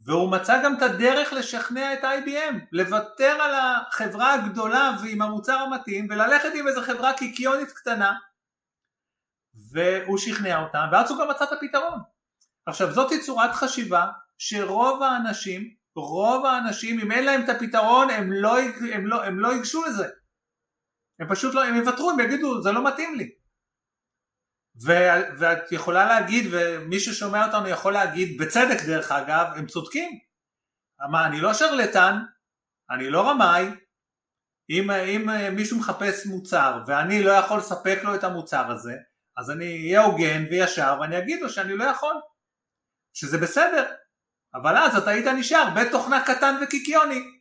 והוא 0.00 0.32
מצא 0.32 0.64
גם 0.64 0.74
את 0.76 0.82
הדרך 0.82 1.32
לשכנע 1.32 1.94
את 1.94 2.04
IBM, 2.04 2.56
לוותר 2.72 3.42
על 3.42 3.54
החברה 3.54 4.34
הגדולה 4.34 4.90
ועם 5.02 5.22
המוצר 5.22 5.56
המתאים 5.56 6.06
וללכת 6.10 6.48
עם 6.54 6.68
איזה 6.68 6.82
חברה 6.82 7.12
קיקיונית 7.12 7.72
קטנה 7.72 8.14
והוא 9.72 10.18
שכנע 10.18 10.62
אותם 10.62 10.86
ואז 10.92 11.10
הוא 11.10 11.18
גם 11.18 11.30
מצא 11.30 11.44
את 11.44 11.52
הפתרון. 11.52 11.98
עכשיו 12.66 12.92
זאת 12.92 13.12
צורת 13.26 13.52
חשיבה 13.52 14.06
שרוב 14.38 15.02
האנשים, 15.02 15.74
רוב 15.96 16.46
האנשים 16.46 17.00
אם 17.00 17.12
אין 17.12 17.24
להם 17.24 17.44
את 17.44 17.48
הפתרון 17.48 18.10
הם 18.10 18.32
לא, 18.32 18.58
הם 18.92 19.06
לא, 19.06 19.24
הם 19.24 19.40
לא 19.40 19.48
ייגשו 19.48 19.84
לזה. 19.84 20.08
הם 21.20 21.28
פשוט 21.28 21.54
לא, 21.54 21.64
הם 21.64 21.74
יוותרו, 21.76 22.10
הם 22.10 22.20
יגידו 22.20 22.62
זה 22.62 22.72
לא 22.72 22.86
מתאים 22.86 23.14
לי. 23.14 23.30
ואת 25.38 25.72
יכולה 25.72 26.06
להגיד, 26.06 26.44
ומי 26.52 27.00
ששומע 27.00 27.46
אותנו 27.46 27.68
יכול 27.68 27.92
להגיד, 27.92 28.42
בצדק 28.42 28.82
דרך 28.86 29.12
אגב, 29.12 29.46
הם 29.56 29.66
צודקים. 29.66 30.18
מה, 31.10 31.26
אני 31.26 31.40
לא 31.40 31.54
שרלטן, 31.54 32.14
אני 32.90 33.10
לא 33.10 33.30
רמאי, 33.30 33.64
אם, 34.70 34.90
אם 34.90 35.54
מישהו 35.56 35.78
מחפש 35.78 36.26
מוצר 36.26 36.82
ואני 36.86 37.22
לא 37.22 37.32
יכול 37.32 37.58
לספק 37.58 37.98
לו 38.02 38.14
את 38.14 38.24
המוצר 38.24 38.70
הזה, 38.70 38.94
אז 39.36 39.50
אני 39.50 39.64
אהיה 39.64 40.00
הוגן 40.00 40.44
וישר 40.50 40.98
ואני 41.00 41.18
אגיד 41.18 41.40
לו 41.42 41.50
שאני 41.50 41.76
לא 41.76 41.84
יכול, 41.84 42.14
שזה 43.14 43.38
בסדר, 43.38 43.92
אבל 44.54 44.76
אז 44.76 44.96
אתה 44.96 45.10
היית 45.10 45.26
נשאר 45.26 45.70
בית 45.74 45.90
תוכנה 45.90 46.24
קטן 46.24 46.54
וקיקיוני, 46.62 47.37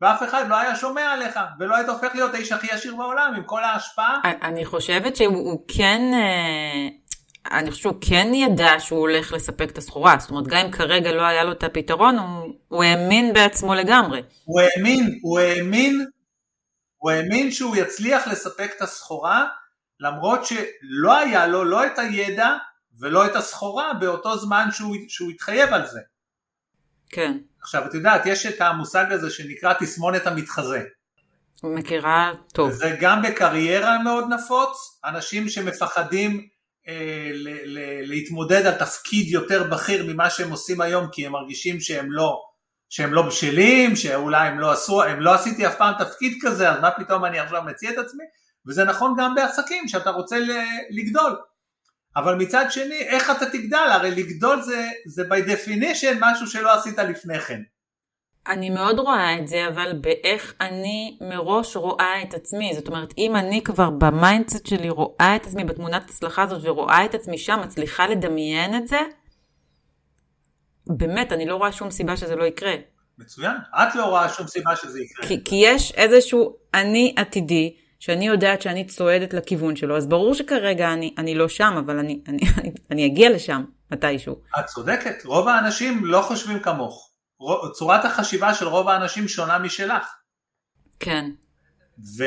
ואף 0.00 0.22
אחד 0.22 0.48
לא 0.48 0.58
היה 0.58 0.76
שומע 0.76 1.12
עליך, 1.12 1.38
ולא 1.58 1.76
היית 1.76 1.88
הופך 1.88 2.14
להיות 2.14 2.34
האיש 2.34 2.52
הכי 2.52 2.70
עשיר 2.70 2.96
בעולם 2.96 3.34
עם 3.36 3.44
כל 3.44 3.64
ההשפעה. 3.64 4.20
אני 4.42 4.64
חושבת 4.64 5.16
שהוא 5.16 5.64
כן, 5.68 6.00
אה, 6.14 6.88
אני 7.58 7.70
חושבת 7.70 7.82
שהוא 7.82 7.94
כן 8.08 8.34
ידע 8.34 8.70
שהוא 8.78 8.98
הולך 8.98 9.32
לספק 9.32 9.70
את 9.70 9.78
הסחורה, 9.78 10.16
זאת 10.18 10.30
אומרת 10.30 10.46
גם 10.46 10.58
אם 10.66 10.70
כרגע 10.70 11.12
לא 11.12 11.22
היה 11.22 11.44
לו 11.44 11.52
את 11.52 11.64
הפתרון, 11.64 12.18
הוא, 12.18 12.54
הוא 12.68 12.84
האמין 12.84 13.32
בעצמו 13.32 13.74
לגמרי. 13.74 14.22
הוא 14.44 14.60
האמין, 14.60 15.18
הוא 15.22 15.40
האמין, 15.40 16.06
הוא 16.96 17.10
האמין 17.10 17.50
שהוא 17.50 17.76
יצליח 17.76 18.28
לספק 18.28 18.70
את 18.76 18.82
הסחורה, 18.82 19.46
למרות 20.00 20.46
שלא 20.46 21.18
היה 21.18 21.46
לו 21.46 21.64
לא 21.64 21.86
את 21.86 21.98
הידע 21.98 22.56
ולא 23.00 23.26
את 23.26 23.36
הסחורה 23.36 23.94
באותו 23.94 24.38
זמן 24.38 24.68
שהוא, 24.70 24.96
שהוא 25.08 25.30
התחייב 25.30 25.72
על 25.72 25.86
זה. 25.86 26.00
כן. 27.10 27.38
עכשיו 27.62 27.86
את 27.86 27.94
יודעת, 27.94 28.26
יש 28.26 28.46
את 28.46 28.60
המושג 28.60 29.06
הזה 29.10 29.30
שנקרא 29.30 29.72
תסמונת 29.72 30.26
המתחזה. 30.26 30.82
מכירה 31.64 32.32
טוב. 32.52 32.70
זה 32.70 32.96
גם 33.00 33.22
בקריירה 33.22 34.02
מאוד 34.02 34.24
נפוץ, 34.30 35.00
אנשים 35.04 35.48
שמפחדים 35.48 36.48
אה, 36.88 37.30
ל- 37.32 37.78
ל- 37.78 38.08
להתמודד 38.08 38.66
על 38.66 38.74
תפקיד 38.74 39.28
יותר 39.28 39.62
בכיר 39.62 40.12
ממה 40.12 40.30
שהם 40.30 40.50
עושים 40.50 40.80
היום 40.80 41.06
כי 41.12 41.26
הם 41.26 41.32
מרגישים 41.32 41.80
שהם 41.80 42.12
לא, 42.12 42.42
שהם 42.88 43.14
לא 43.14 43.22
בשלים, 43.22 43.96
שאולי 43.96 44.48
הם 44.48 44.58
לא 44.58 44.72
עשו, 44.72 45.02
הם 45.02 45.20
לא 45.20 45.34
עשיתי 45.34 45.66
אף 45.66 45.76
פעם 45.76 45.94
תפקיד 45.98 46.38
כזה 46.42 46.70
אז 46.70 46.80
מה 46.80 46.90
פתאום 46.90 47.24
אני 47.24 47.38
עכשיו 47.38 47.62
מציע 47.62 47.90
את 47.90 47.98
עצמי 47.98 48.24
וזה 48.66 48.84
נכון 48.84 49.14
גם 49.18 49.34
בעסקים 49.34 49.88
שאתה 49.88 50.10
רוצה 50.10 50.36
לגדול 50.90 51.36
אבל 52.16 52.34
מצד 52.34 52.66
שני 52.70 52.98
איך 53.00 53.30
אתה 53.30 53.46
תגדל 53.46 53.88
הרי 53.90 54.10
לגדול 54.10 54.62
זה, 54.62 54.88
זה 55.06 55.22
by 55.22 55.48
definition 55.48 56.16
משהו 56.20 56.46
שלא 56.46 56.74
עשית 56.74 56.98
לפני 56.98 57.40
כן 57.40 57.60
אני 58.46 58.70
מאוד 58.70 58.98
רואה 58.98 59.38
את 59.38 59.48
זה, 59.48 59.68
אבל 59.68 59.92
באיך 60.00 60.54
אני 60.60 61.18
מראש 61.20 61.76
רואה 61.76 62.22
את 62.22 62.34
עצמי. 62.34 62.74
זאת 62.74 62.88
אומרת, 62.88 63.14
אם 63.18 63.36
אני 63.36 63.62
כבר 63.62 63.90
ב 63.90 63.99
mindset 63.99 64.66
שלי 64.66 64.90
רואה 64.90 65.36
את 65.36 65.46
עצמי 65.46 65.64
בתמונת 65.64 66.10
הצלחה 66.10 66.42
הזאת 66.42 66.60
ורואה 66.64 67.04
את 67.04 67.14
עצמי 67.14 67.38
שם, 67.38 67.60
מצליחה 67.64 68.06
לדמיין 68.06 68.76
את 68.76 68.88
זה, 68.88 69.00
באמת, 70.86 71.32
אני 71.32 71.46
לא 71.46 71.56
רואה 71.56 71.72
שום 71.72 71.90
סיבה 71.90 72.16
שזה 72.16 72.36
לא 72.36 72.44
יקרה. 72.44 72.74
מצוין, 73.18 73.56
את 73.74 73.94
לא 73.94 74.04
רואה 74.04 74.28
שום 74.28 74.46
סיבה 74.46 74.76
שזה 74.76 75.00
יקרה. 75.00 75.26
כי, 75.26 75.44
כי 75.44 75.56
יש 75.56 75.92
איזשהו 75.92 76.56
אני 76.74 77.14
עתידי, 77.16 77.76
שאני 78.00 78.26
יודעת 78.26 78.62
שאני 78.62 78.86
צועדת 78.86 79.34
לכיוון 79.34 79.76
שלו, 79.76 79.96
אז 79.96 80.06
ברור 80.06 80.34
שכרגע 80.34 80.92
אני, 80.92 81.14
אני 81.18 81.34
לא 81.34 81.48
שם, 81.48 81.74
אבל 81.84 81.98
אני, 81.98 82.22
אני, 82.28 82.42
אני, 82.58 82.72
אני 82.90 83.06
אגיע 83.06 83.30
לשם 83.30 83.64
מתישהו. 83.90 84.40
את 84.60 84.66
צודקת, 84.66 85.24
רוב 85.24 85.48
האנשים 85.48 86.04
לא 86.04 86.22
חושבים 86.22 86.60
כמוך. 86.60 87.10
צורת 87.72 88.04
החשיבה 88.04 88.54
של 88.54 88.68
רוב 88.68 88.88
האנשים 88.88 89.28
שונה 89.28 89.58
משלך. 89.58 90.14
כן. 91.00 91.24
ו, 92.18 92.24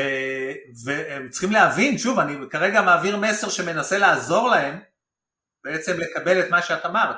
והם 0.84 1.28
צריכים 1.28 1.52
להבין, 1.52 1.98
שוב, 1.98 2.18
אני 2.18 2.34
כרגע 2.50 2.82
מעביר 2.82 3.16
מסר 3.16 3.48
שמנסה 3.48 3.98
לעזור 3.98 4.48
להם 4.48 4.80
בעצם 5.64 5.92
לקבל 6.00 6.40
את 6.40 6.50
מה 6.50 6.62
שאת 6.62 6.86
אמרת. 6.86 7.16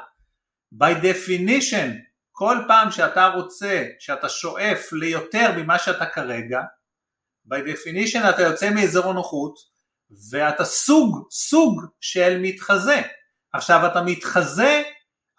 by 0.74 1.02
definition, 1.02 1.90
כל 2.32 2.56
פעם 2.68 2.90
שאתה 2.90 3.26
רוצה, 3.26 3.84
שאתה 3.98 4.28
שואף 4.28 4.92
ליותר 4.92 5.52
ממה 5.56 5.78
שאתה 5.78 6.06
כרגע, 6.06 6.60
by 7.52 7.56
definition 7.56 8.30
אתה 8.30 8.42
יוצא 8.42 8.70
מאזור 8.70 9.10
הנוחות 9.10 9.54
ואתה 10.30 10.64
סוג, 10.64 11.28
סוג 11.30 11.82
של 12.00 12.38
מתחזה. 12.42 13.02
עכשיו 13.52 13.86
אתה 13.86 14.02
מתחזה 14.02 14.82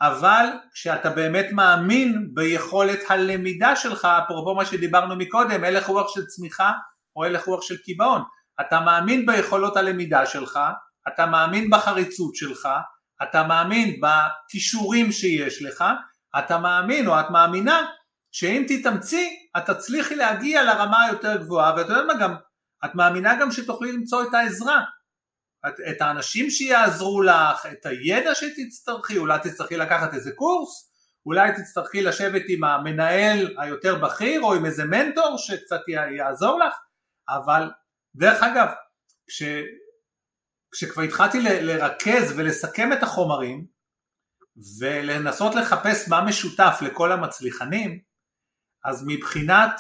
אבל 0.02 0.46
כשאתה 0.74 1.10
באמת 1.10 1.46
מאמין 1.52 2.30
ביכולת 2.34 3.00
הלמידה 3.10 3.76
שלך, 3.76 4.06
אפרופו 4.06 4.56
מה 4.56 4.66
שדיברנו 4.66 5.16
מקודם, 5.16 5.64
הלך 5.64 5.88
רוח 5.88 6.14
של 6.16 6.26
צמיחה 6.26 6.72
או 7.16 7.24
הלך 7.24 7.46
רוח 7.46 7.62
של 7.62 7.78
קיבעון, 7.78 8.22
אתה 8.62 8.80
מאמין 8.80 9.26
ביכולות 9.26 9.78
הלמידה 9.78 10.26
שלך, 10.26 10.60
אתה 11.08 11.26
מאמין 11.26 11.70
בחריצות 11.70 12.36
שלך, 12.36 12.70
אתה 13.24 13.44
מאמין 13.44 14.02
בכישורים 14.02 15.12
שיש 15.12 15.62
לך, 15.62 15.84
אתה 16.40 16.58
מאמין 16.58 17.08
או 17.08 17.20
את 17.20 17.30
מאמינה 17.30 17.86
שאם 18.40 18.66
תתאמצי 18.68 19.50
את 19.58 19.66
תצליחי 19.66 20.16
להגיע 20.16 20.64
לרמה 20.64 21.04
היותר 21.04 21.38
גבוהה 21.38 21.76
ואתה 21.78 21.94
יודע 21.94 22.04
מה 22.04 22.14
גם, 22.22 22.36
את 22.86 22.96
מאמינה 22.96 23.40
גם 23.42 23.52
שתוכלי 23.52 23.92
למצוא 23.92 24.24
את 24.24 24.34
העזרה. 24.34 24.84
את, 25.68 25.74
את 25.90 26.02
האנשים 26.02 26.50
שיעזרו 26.50 27.22
לך, 27.22 27.66
את 27.72 27.86
הידע 27.86 28.36
שתצטרכי, 28.36 29.18
אולי 29.18 29.40
תצטרכי 29.44 29.78
לקחת 29.78 30.14
איזה 30.14 30.32
קורס, 30.32 30.92
אולי 31.26 31.52
תצטרכי 31.52 32.02
לשבת 32.02 32.42
עם 32.48 32.64
המנהל 32.64 33.56
היותר 33.58 33.96
בכיר 33.96 34.42
או 34.42 34.54
עם 34.54 34.66
איזה 34.66 34.86
מנטור 34.86 35.38
שקצת 35.38 35.82
יעזור 36.18 36.60
לך, 36.60 36.74
אבל 37.30 37.72
דרך 38.16 38.44
אגב, 38.44 38.68
כש, 39.28 39.44
כשכבר 40.72 41.04
התחלתי 41.04 41.42
ל, 41.42 41.48
לרכז 41.62 42.34
ולסכם 42.36 42.94
את 42.94 43.04
החומרים 43.04 43.66
ולנסות 44.80 45.56
לחפש 45.56 46.10
מה 46.10 46.26
משותף 46.26 46.80
לכל 46.82 47.12
המצליחנים, 47.12 48.07
אז 48.88 49.04
מבחינת, 49.08 49.80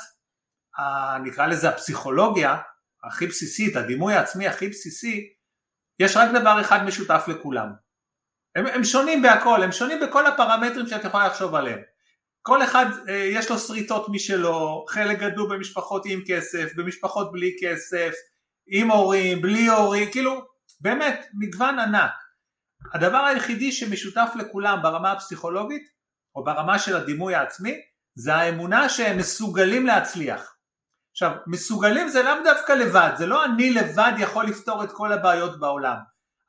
ה, 0.78 1.18
נקרא 1.18 1.48
לזה 1.48 1.70
הפסיכולוגיה 1.70 2.58
הכי 3.04 3.28
בסיסית, 3.28 3.76
הדימוי 3.76 4.14
העצמי 4.14 4.48
הכי 4.48 4.68
בסיסי, 4.68 5.34
יש 6.00 6.18
רק 6.18 6.30
דבר 6.42 6.62
אחד 6.62 6.84
משותף 6.84 7.26
לכולם. 7.28 7.70
הם, 8.56 8.66
הם 8.66 8.84
שונים 8.84 9.22
בהכל, 9.22 9.64
הם 9.64 9.72
שונים 9.72 10.00
בכל 10.00 10.26
הפרמטרים 10.26 10.88
שאת 10.88 11.04
יכולה 11.04 11.28
לחשוב 11.28 11.56
עליהם. 11.56 11.80
כל 12.42 12.64
אחד 12.64 12.86
אה, 13.10 13.14
יש 13.16 13.52
לו 13.52 13.58
שריטות 13.58 14.10
משלו, 14.10 14.86
חלק 14.90 15.20
גדלו 15.20 15.50
במשפחות 15.50 16.04
עם 16.06 16.22
כסף, 16.28 16.76
במשפחות 16.76 17.32
בלי 17.32 17.56
כסף, 17.62 18.14
עם 18.68 18.92
הורים, 18.92 19.42
בלי 19.42 19.68
הורים, 19.68 20.12
כאילו 20.12 20.42
באמת 20.80 21.26
מגוון 21.34 21.80
ענק. 21.80 22.12
הדבר 22.94 23.18
היחידי 23.18 23.72
שמשותף 23.72 24.30
לכולם 24.36 24.80
ברמה 24.84 25.12
הפסיכולוגית 25.12 25.88
או 26.36 26.44
ברמה 26.44 26.80
של 26.80 26.96
הדימוי 26.96 27.36
העצמי 27.36 27.82
זה 28.18 28.36
האמונה 28.36 28.90
שהם 28.90 29.18
מסוגלים 29.18 29.86
להצליח. 29.86 30.56
עכשיו, 31.12 31.32
מסוגלים 31.48 32.10
זה 32.10 32.24
לאו 32.24 32.44
דווקא 32.44 32.72
לבד, 32.72 33.12
זה 33.18 33.26
לא 33.26 33.46
אני 33.46 33.70
לבד 33.70 34.12
יכול 34.20 34.46
לפתור 34.46 34.84
את 34.84 34.92
כל 34.92 35.14
הבעיות 35.14 35.60
בעולם, 35.60 35.98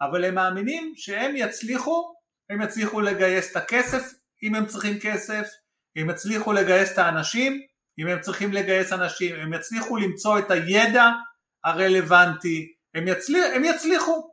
אבל 0.00 0.24
הם 0.24 0.34
מאמינים 0.34 0.92
שהם 0.96 1.36
יצליחו, 1.36 2.14
הם 2.50 2.62
יצליחו 2.62 3.00
לגייס 3.00 3.50
את 3.50 3.56
הכסף 3.56 4.02
אם 4.42 4.54
הם 4.54 4.66
צריכים 4.66 4.98
כסף, 5.02 5.48
הם 5.96 6.10
יצליחו 6.10 6.52
לגייס 6.52 6.92
את 6.92 6.98
האנשים 6.98 7.62
אם 7.98 8.06
הם 8.06 8.20
צריכים 8.20 8.52
לגייס 8.52 8.92
אנשים, 8.92 9.36
הם 9.36 9.52
יצליחו 9.52 9.96
למצוא 9.96 10.38
את 10.38 10.50
הידע 10.50 11.06
הרלוונטי, 11.64 12.74
הם, 12.94 13.08
יצליח, 13.08 13.44
הם 13.54 13.64
יצליחו, 13.64 14.30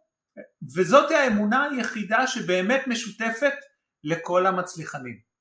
וזאת 0.76 1.12
האמונה 1.12 1.64
היחידה 1.72 2.28
שבאמת 2.28 2.88
משותפת 2.88 3.54
לכל 4.04 4.46
המצליחנים. 4.46 5.35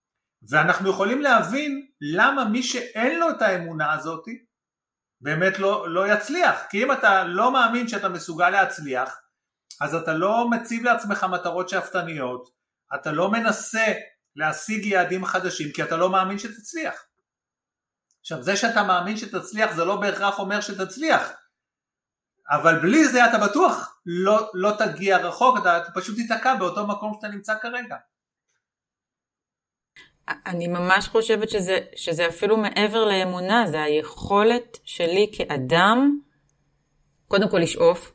ואנחנו 0.48 0.90
יכולים 0.90 1.22
להבין 1.22 1.86
למה 2.00 2.44
מי 2.44 2.62
שאין 2.62 3.20
לו 3.20 3.30
את 3.30 3.42
האמונה 3.42 3.92
הזאתי 3.92 4.44
באמת 5.20 5.58
לא, 5.58 5.94
לא 5.94 6.12
יצליח, 6.12 6.62
כי 6.70 6.84
אם 6.84 6.92
אתה 6.92 7.24
לא 7.24 7.52
מאמין 7.52 7.88
שאתה 7.88 8.08
מסוגל 8.08 8.50
להצליח, 8.50 9.20
אז 9.80 9.94
אתה 9.94 10.12
לא 10.14 10.50
מציב 10.50 10.84
לעצמך 10.84 11.24
מטרות 11.24 11.68
שאפתניות, 11.68 12.48
אתה 12.94 13.12
לא 13.12 13.30
מנסה 13.30 13.92
להשיג 14.36 14.86
יעדים 14.86 15.24
חדשים, 15.24 15.72
כי 15.72 15.82
אתה 15.82 15.96
לא 15.96 16.10
מאמין 16.10 16.38
שתצליח. 16.38 16.94
עכשיו 18.20 18.42
זה 18.42 18.56
שאתה 18.56 18.82
מאמין 18.82 19.16
שתצליח 19.16 19.72
זה 19.72 19.84
לא 19.84 20.00
בהכרח 20.00 20.38
אומר 20.38 20.60
שתצליח, 20.60 21.32
אבל 22.50 22.78
בלי 22.78 23.08
זה 23.08 23.26
אתה 23.26 23.38
בטוח 23.38 24.00
לא, 24.06 24.50
לא 24.54 24.72
תגיע 24.78 25.18
רחוק, 25.18 25.58
אתה, 25.58 25.78
אתה 25.78 25.90
פשוט 25.94 26.16
תיתקע 26.16 26.54
באותו 26.54 26.86
מקום 26.86 27.12
שאתה 27.14 27.28
נמצא 27.28 27.58
כרגע. 27.62 27.96
אני 30.28 30.68
ממש 30.68 31.08
חושבת 31.08 31.50
שזה, 31.50 31.78
שזה 31.96 32.28
אפילו 32.28 32.56
מעבר 32.56 33.04
לאמונה, 33.04 33.64
זה 33.66 33.82
היכולת 33.82 34.78
שלי 34.84 35.30
כאדם, 35.32 36.18
קודם 37.28 37.48
כל 37.48 37.58
לשאוף, 37.58 38.12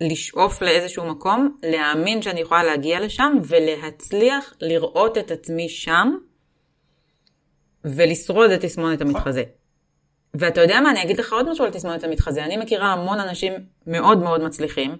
לשאוף 0.00 0.62
לאיזשהו 0.62 1.06
מקום, 1.06 1.56
להאמין 1.62 2.22
שאני 2.22 2.40
יכולה 2.40 2.64
להגיע 2.64 3.00
לשם 3.00 3.32
ולהצליח 3.44 4.54
לראות 4.60 5.18
את 5.18 5.30
עצמי 5.30 5.68
שם 5.68 6.16
ולשרוד 7.84 8.50
את 8.50 8.60
תסמונת 8.60 9.00
המתחזה. 9.00 9.42
ואתה 10.34 10.60
יודע 10.60 10.80
מה, 10.80 10.90
אני 10.90 11.02
אגיד 11.02 11.18
לך 11.18 11.32
עוד 11.32 11.50
משהו 11.50 11.64
על 11.64 11.70
תסמונת 11.70 12.04
המתחזה. 12.04 12.44
אני 12.44 12.56
מכירה 12.56 12.92
המון 12.92 13.20
אנשים 13.20 13.52
מאוד 13.86 14.18
מאוד 14.18 14.42
מצליחים, 14.44 14.96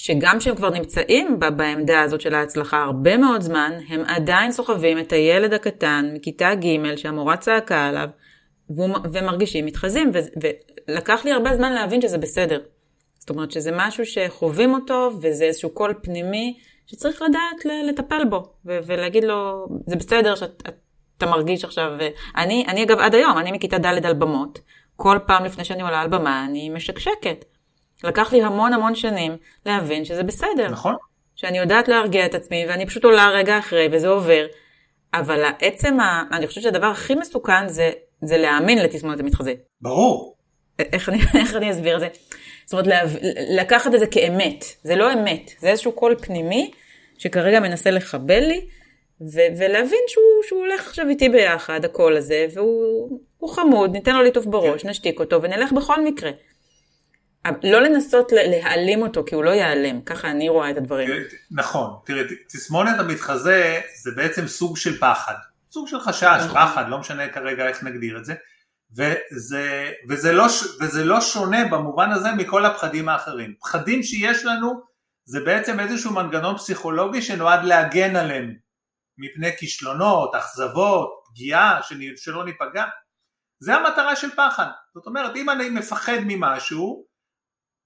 שגם 0.00 0.38
כשהם 0.38 0.54
כבר 0.54 0.70
נמצאים 0.70 1.38
בעמדה 1.56 2.00
הזאת 2.00 2.20
של 2.20 2.34
ההצלחה 2.34 2.82
הרבה 2.82 3.16
מאוד 3.16 3.40
זמן, 3.40 3.72
הם 3.88 4.02
עדיין 4.06 4.52
סוחבים 4.52 4.98
את 4.98 5.12
הילד 5.12 5.52
הקטן 5.52 6.10
מכיתה 6.14 6.54
ג' 6.54 6.96
שהמורה 6.96 7.36
צעקה 7.36 7.86
עליו, 7.86 8.08
ומרגישים 9.12 9.66
מתחזים, 9.66 10.10
ולקח 10.88 11.24
לי 11.24 11.32
הרבה 11.32 11.56
זמן 11.56 11.72
להבין 11.72 12.00
שזה 12.00 12.18
בסדר. 12.18 12.60
זאת 13.18 13.30
אומרת 13.30 13.50
שזה 13.50 13.70
משהו 13.74 14.06
שחווים 14.06 14.74
אותו, 14.74 15.10
וזה 15.22 15.44
איזשהו 15.44 15.70
קול 15.70 15.94
פנימי 16.02 16.58
שצריך 16.86 17.22
לדעת 17.22 17.64
לטפל 17.88 18.24
בו, 18.24 18.52
ולהגיד 18.64 19.24
לו, 19.24 19.66
זה 19.86 19.96
בסדר 19.96 20.34
שאתה 20.34 21.26
מרגיש 21.26 21.64
עכשיו, 21.64 21.90
אני, 22.36 22.64
אני 22.68 22.82
אגב 22.84 22.98
עד 22.98 23.14
היום, 23.14 23.38
אני 23.38 23.52
מכיתה 23.52 23.78
ד' 23.78 24.06
על 24.06 24.14
במות, 24.14 24.58
כל 24.96 25.18
פעם 25.26 25.44
לפני 25.44 25.64
שאני 25.64 25.82
עולה 25.82 26.00
על 26.00 26.08
במה 26.08 26.44
אני 26.44 26.70
משקשקת. 26.70 27.44
לקח 28.04 28.32
לי 28.32 28.42
המון 28.42 28.72
המון 28.72 28.94
שנים 28.94 29.36
להבין 29.66 30.04
שזה 30.04 30.22
בסדר. 30.22 30.68
נכון. 30.70 30.94
שאני 31.36 31.58
יודעת 31.58 31.88
להרגיע 31.88 32.26
את 32.26 32.34
עצמי, 32.34 32.66
ואני 32.68 32.86
פשוט 32.86 33.04
עולה 33.04 33.28
רגע 33.28 33.58
אחרי, 33.58 33.88
וזה 33.92 34.08
עובר. 34.08 34.46
אבל 35.14 35.44
עצם, 35.60 36.00
ה... 36.00 36.22
אני 36.32 36.46
חושבת 36.46 36.64
שהדבר 36.64 36.86
הכי 36.86 37.14
מסוכן 37.14 37.68
זה, 37.68 37.90
זה 38.22 38.36
להאמין 38.38 38.78
לתסמונת 38.78 39.20
המתחזה. 39.20 39.54
ברור. 39.80 40.36
איך 40.78 41.08
אני, 41.08 41.18
איך 41.40 41.56
אני 41.56 41.70
אסביר 41.70 41.94
את 41.94 42.00
זה? 42.00 42.08
זאת 42.64 42.72
אומרת, 42.72 42.86
לה, 42.86 43.00
לקחת 43.60 43.94
את 43.94 44.00
זה 44.00 44.06
כאמת. 44.06 44.64
זה 44.82 44.96
לא 44.96 45.12
אמת, 45.12 45.50
זה 45.58 45.68
איזשהו 45.68 45.92
קול 45.92 46.14
פנימי 46.22 46.70
שכרגע 47.18 47.60
מנסה 47.60 47.90
לחבל 47.90 48.40
לי, 48.40 48.60
ו- 49.20 49.58
ולהבין 49.58 50.00
שהוא, 50.06 50.24
שהוא 50.46 50.60
הולך 50.60 50.86
עכשיו 50.86 51.08
איתי 51.08 51.28
ביחד, 51.28 51.84
הקול 51.84 52.16
הזה, 52.16 52.46
והוא 52.54 53.48
חמוד, 53.48 53.92
ניתן 53.92 54.14
לו 54.16 54.22
ליטוף 54.22 54.46
בראש, 54.46 54.82
כן. 54.82 54.88
נשתיק 54.88 55.20
אותו 55.20 55.42
ונלך 55.42 55.72
בכל 55.72 56.04
מקרה. 56.04 56.30
לא 57.62 57.80
לנסות 57.80 58.32
להעלים 58.32 59.02
אותו, 59.02 59.24
כי 59.26 59.34
הוא 59.34 59.44
לא 59.44 59.50
ייעלם, 59.50 60.00
ככה 60.00 60.30
אני 60.30 60.48
רואה 60.48 60.70
את 60.70 60.76
הדברים. 60.76 61.10
נכון, 61.50 61.90
תראי, 62.04 62.20
תסמונת 62.48 62.98
המתחזה 62.98 63.80
זה 64.02 64.10
בעצם 64.16 64.46
סוג 64.46 64.76
של 64.76 64.98
פחד, 64.98 65.34
סוג 65.70 65.88
של 65.88 66.00
חשש, 66.00 66.40
נכון. 66.44 66.54
פחד, 66.54 66.88
לא 66.88 66.98
משנה 66.98 67.28
כרגע 67.28 67.68
איך 67.68 67.82
נגדיר 67.82 68.18
את 68.18 68.24
זה, 68.24 68.34
וזה, 68.96 69.90
וזה, 70.08 70.32
לא, 70.32 70.46
וזה 70.80 71.04
לא 71.04 71.20
שונה 71.20 71.68
במובן 71.68 72.10
הזה 72.10 72.32
מכל 72.32 72.64
הפחדים 72.64 73.08
האחרים. 73.08 73.54
פחדים 73.60 74.02
שיש 74.02 74.44
לנו 74.44 74.80
זה 75.24 75.40
בעצם 75.40 75.80
איזשהו 75.80 76.12
מנגנון 76.12 76.56
פסיכולוגי 76.56 77.22
שנועד 77.22 77.64
להגן 77.64 78.16
עלינו, 78.16 78.52
מפני 79.18 79.56
כישלונות, 79.56 80.34
אכזבות, 80.34 81.08
פגיעה, 81.30 81.80
שלא 82.16 82.44
ניפגע. 82.44 82.84
זה 83.60 83.74
המטרה 83.74 84.16
של 84.16 84.30
פחד. 84.30 84.66
זאת 84.94 85.06
אומרת, 85.06 85.36
אם 85.36 85.50
אני 85.50 85.70
מפחד 85.70 86.18
ממשהו, 86.26 87.07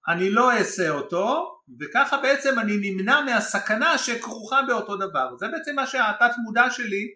אני 0.09 0.31
לא 0.31 0.53
אעשה 0.53 0.91
אותו, 0.91 1.59
וככה 1.81 2.17
בעצם 2.23 2.59
אני 2.59 2.77
נמנע 2.81 3.21
מהסכנה 3.21 3.99
שכרוכה 3.99 4.63
באותו 4.63 4.97
דבר. 4.97 5.37
זה 5.39 5.47
בעצם 5.49 5.77
מה 5.77 5.87
שהתת 5.87 6.31
מודע 6.45 6.71
שלי 6.71 7.09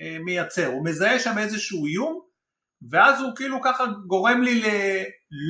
אה, 0.00 0.16
מייצר. 0.24 0.66
הוא 0.66 0.84
מזהה 0.84 1.18
שם 1.18 1.38
איזשהו 1.38 1.86
איום, 1.86 2.20
ואז 2.90 3.20
הוא 3.20 3.36
כאילו 3.36 3.62
ככה 3.62 3.84
גורם 4.06 4.42
לי 4.42 4.60
ל... 4.60 4.66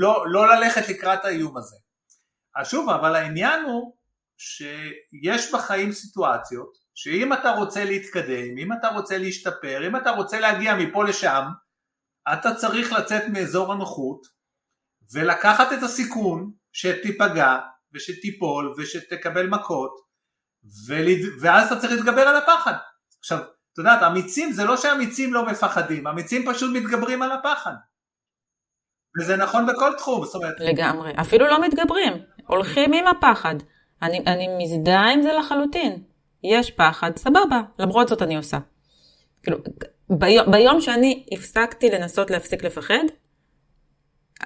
לא, 0.00 0.24
לא 0.28 0.54
ללכת 0.54 0.88
לקראת 0.88 1.24
האיום 1.24 1.56
הזה. 1.56 1.76
אז 2.56 2.70
שוב, 2.70 2.90
אבל 2.90 3.16
העניין 3.16 3.64
הוא 3.64 3.96
שיש 4.38 5.54
בחיים 5.54 5.92
סיטואציות 5.92 6.72
שאם 6.94 7.32
אתה 7.32 7.50
רוצה 7.50 7.84
להתקדם, 7.84 8.58
אם 8.58 8.72
אתה 8.72 8.88
רוצה 8.88 9.18
להשתפר, 9.18 9.86
אם 9.86 9.96
אתה 9.96 10.10
רוצה 10.10 10.40
להגיע 10.40 10.74
מפה 10.74 11.04
לשם, 11.04 11.42
אתה 12.32 12.54
צריך 12.54 12.92
לצאת 12.92 13.22
מאזור 13.32 13.72
הנוחות 13.72 14.26
ולקחת 15.14 15.72
את 15.72 15.82
הסיכון 15.82 16.52
שתיפגע 16.72 17.58
ושתיפול 17.94 18.74
ושתקבל 18.78 19.46
מכות 19.46 19.92
ולד... 20.88 21.18
ואז 21.40 21.72
אתה 21.72 21.80
צריך 21.80 21.92
להתגבר 21.92 22.22
על 22.22 22.36
הפחד. 22.36 22.72
עכשיו, 23.20 23.38
את 23.72 23.78
יודעת, 23.78 24.02
אמיצים 24.02 24.52
זה 24.52 24.64
לא 24.64 24.76
שאמיצים 24.76 25.34
לא 25.34 25.46
מפחדים, 25.46 26.06
אמיצים 26.06 26.52
פשוט 26.52 26.70
מתגברים 26.76 27.22
על 27.22 27.32
הפחד. 27.32 27.72
וזה 29.20 29.36
נכון 29.36 29.66
בכל 29.66 29.92
תחום, 29.98 30.24
זאת 30.24 30.34
אומרת... 30.34 30.54
לגמרי, 30.60 31.12
אפילו 31.20 31.46
לא 31.46 31.60
מתגברים, 31.60 32.12
הולכים 32.46 32.92
עם 32.92 33.06
הפחד. 33.06 33.54
אני, 34.02 34.18
אני 34.26 34.48
מזדהה 34.58 35.12
עם 35.12 35.22
זה 35.22 35.32
לחלוטין. 35.32 36.02
יש 36.44 36.70
פחד, 36.70 37.10
סבבה, 37.16 37.62
למרות 37.78 38.08
זאת 38.08 38.22
אני 38.22 38.36
עושה. 38.36 38.58
כאילו, 39.42 39.58
ביום, 40.10 40.50
ביום 40.50 40.80
שאני 40.80 41.26
הפסקתי 41.32 41.90
לנסות 41.90 42.30
להפסיק 42.30 42.64
לפחד, 42.64 43.04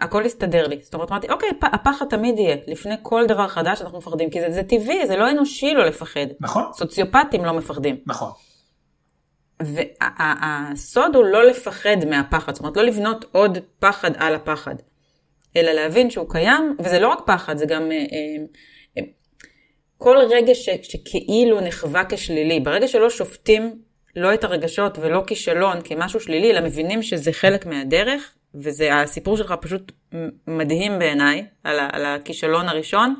הכל 0.01 0.25
הסתדר 0.25 0.67
לי. 0.67 0.79
זאת 0.83 0.95
אומרת, 0.95 1.11
אמרתי, 1.11 1.29
אוקיי, 1.31 1.49
הפחד 1.63 2.07
תמיד 2.11 2.39
יהיה. 2.39 2.57
לפני 2.67 2.95
כל 3.03 3.27
דבר 3.27 3.49
חדש 3.49 3.83
אנחנו 3.83 3.99
מפחדים, 3.99 4.31
כי 4.31 4.41
זה, 4.41 4.51
זה 4.51 4.63
טבעי, 4.63 5.07
זה 5.07 5.17
לא 5.17 5.31
אנושי 5.31 5.75
לא 5.75 5.85
לפחד. 5.85 6.27
נכון. 6.41 6.65
סוציופטים 6.73 7.45
לא 7.45 7.53
מפחדים. 7.53 7.97
נכון. 8.07 8.31
והסוד 9.63 11.17
הוא 11.17 11.25
לא 11.25 11.47
לפחד 11.47 11.97
מהפחד, 12.11 12.55
זאת 12.55 12.61
אומרת, 12.61 12.77
לא 12.77 12.83
לבנות 12.83 13.25
עוד 13.33 13.59
פחד 13.79 14.11
על 14.17 14.35
הפחד, 14.35 14.75
אלא 15.57 15.73
להבין 15.73 16.11
שהוא 16.11 16.31
קיים, 16.31 16.77
וזה 16.79 17.01
לא 17.01 17.09
רק 17.09 17.19
פחד, 17.27 17.57
זה 17.57 17.67
גם 17.67 17.93
אה, 17.93 17.97
אה, 18.99 19.03
כל 19.99 20.17
רגע 20.31 20.55
ש, 20.55 20.69
שכאילו 20.83 21.61
נחווה 21.61 22.03
כשלילי, 22.09 22.61
ברגע 22.61 22.89
שלא 22.89 23.11
שופטים 23.11 23.79
לא 24.17 24.35
את 24.35 24.45
הרגשות 24.45 24.99
ולא 24.99 25.23
כישלון 25.27 25.81
כמשהו 25.85 26.21
שלילי, 26.21 26.51
אלא 26.51 26.61
מבינים 26.61 27.03
שזה 27.03 27.33
חלק 27.33 27.67
מהדרך, 27.67 28.35
וזה, 28.63 29.01
הסיפור 29.01 29.37
שלך 29.37 29.55
פשוט 29.61 29.93
מדהים 30.47 30.99
בעיניי, 30.99 31.47
על, 31.65 31.77
על 31.93 32.07
הכישלון 32.07 32.69
הראשון, 32.69 33.15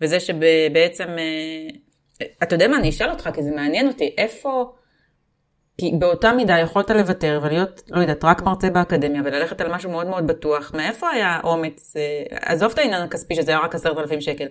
וזה 0.00 0.20
שבעצם, 0.20 1.08
אה, 1.08 2.26
אתה 2.42 2.54
יודע 2.54 2.68
מה, 2.68 2.76
אני 2.76 2.88
אשאל 2.88 3.10
אותך, 3.10 3.30
כי 3.34 3.42
זה 3.42 3.50
מעניין 3.50 3.88
אותי, 3.88 4.14
איפה, 4.18 4.72
כי 5.78 5.92
באותה 5.98 6.32
מידה 6.32 6.58
יכולת 6.58 6.90
לוותר 6.90 7.40
ולהיות, 7.42 7.82
לא 7.90 8.00
יודעת, 8.00 8.24
רק 8.24 8.42
מרצה 8.42 8.70
באקדמיה 8.70 9.22
וללכת 9.24 9.60
על 9.60 9.74
משהו 9.74 9.90
מאוד 9.90 10.06
מאוד 10.06 10.26
בטוח, 10.26 10.74
מאיפה 10.74 11.10
היה 11.10 11.40
אומץ, 11.44 11.96
אה, 11.96 12.38
עזוב 12.52 12.72
את 12.72 12.78
העניין 12.78 13.02
הכספי 13.02 13.34
שזה 13.34 13.50
היה 13.50 13.60
רק 13.60 13.74
עשרת 13.74 13.98
אלפים 13.98 14.20
שקל, 14.20 14.46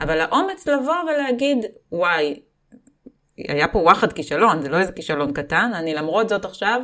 אבל 0.00 0.20
האומץ 0.20 0.68
לבוא 0.68 0.94
ולהגיד, 1.08 1.64
וואי, 1.92 2.40
היה 3.38 3.68
פה 3.68 3.78
וואחד 3.78 4.12
כישלון, 4.12 4.62
זה 4.62 4.68
לא 4.68 4.78
איזה 4.78 4.92
כישלון 4.92 5.32
קטן, 5.32 5.70
אני 5.74 5.94
למרות 5.94 6.28
זאת 6.28 6.44
עכשיו 6.44 6.82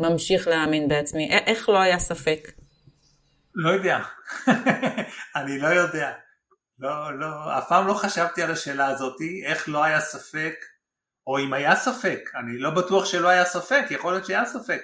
ממשיך 0.00 0.48
להאמין 0.48 0.88
בעצמי? 0.88 1.30
איך 1.30 1.68
לא 1.68 1.80
היה 1.80 1.98
ספק? 1.98 2.52
לא 3.54 3.70
יודע. 3.70 3.98
אני 5.36 5.58
לא 5.58 5.68
יודע. 5.68 6.12
לא, 6.78 7.18
לא, 7.18 7.58
אף 7.58 7.68
פעם 7.68 7.86
לא 7.86 7.94
חשבתי 7.94 8.42
על 8.42 8.50
השאלה 8.50 8.86
הזאת, 8.86 9.16
איך 9.46 9.68
לא 9.68 9.84
היה 9.84 10.00
ספק, 10.00 10.54
או 11.26 11.38
אם 11.38 11.52
היה 11.52 11.76
ספק, 11.76 12.30
אני 12.34 12.58
לא 12.58 12.70
בטוח 12.70 13.04
שלא 13.04 13.28
היה 13.28 13.44
ספק, 13.44 13.86
יכול 13.90 14.12
להיות 14.12 14.26
שהיה 14.26 14.44
ספק. 14.44 14.80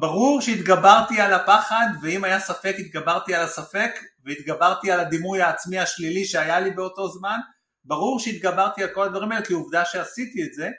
ברור 0.00 0.40
שהתגברתי 0.40 1.20
על 1.20 1.32
הפחד, 1.32 1.86
ואם 2.02 2.24
היה 2.24 2.40
ספק 2.40 2.74
התגברתי 2.78 3.34
על 3.34 3.42
הספק, 3.42 3.90
והתגברתי 4.24 4.90
על 4.90 5.00
הדימוי 5.00 5.42
העצמי 5.42 5.78
השלילי 5.78 6.24
שהיה 6.24 6.60
לי 6.60 6.70
באותו 6.70 7.08
זמן, 7.08 7.38
ברור 7.84 8.20
שהתגברתי 8.20 8.82
על 8.82 8.88
כל 8.88 9.04
הדברים 9.04 9.32
האלה, 9.32 9.44
כי 9.44 9.52
עובדה 9.52 9.84
שעשיתי 9.84 10.42
את 10.42 10.54
זה, 10.54 10.70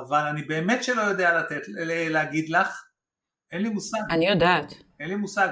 אבל 0.00 0.20
אני 0.30 0.42
באמת 0.42 0.84
שלא 0.84 1.02
יודע 1.02 1.38
לתת, 1.38 1.60
להגיד 2.10 2.48
לך, 2.48 2.84
אין 3.52 3.62
לי 3.62 3.68
מושג. 3.68 3.98
אני 4.10 4.28
יודעת. 4.28 4.74
אין 5.00 5.08
לי 5.08 5.16
מושג. 5.16 5.48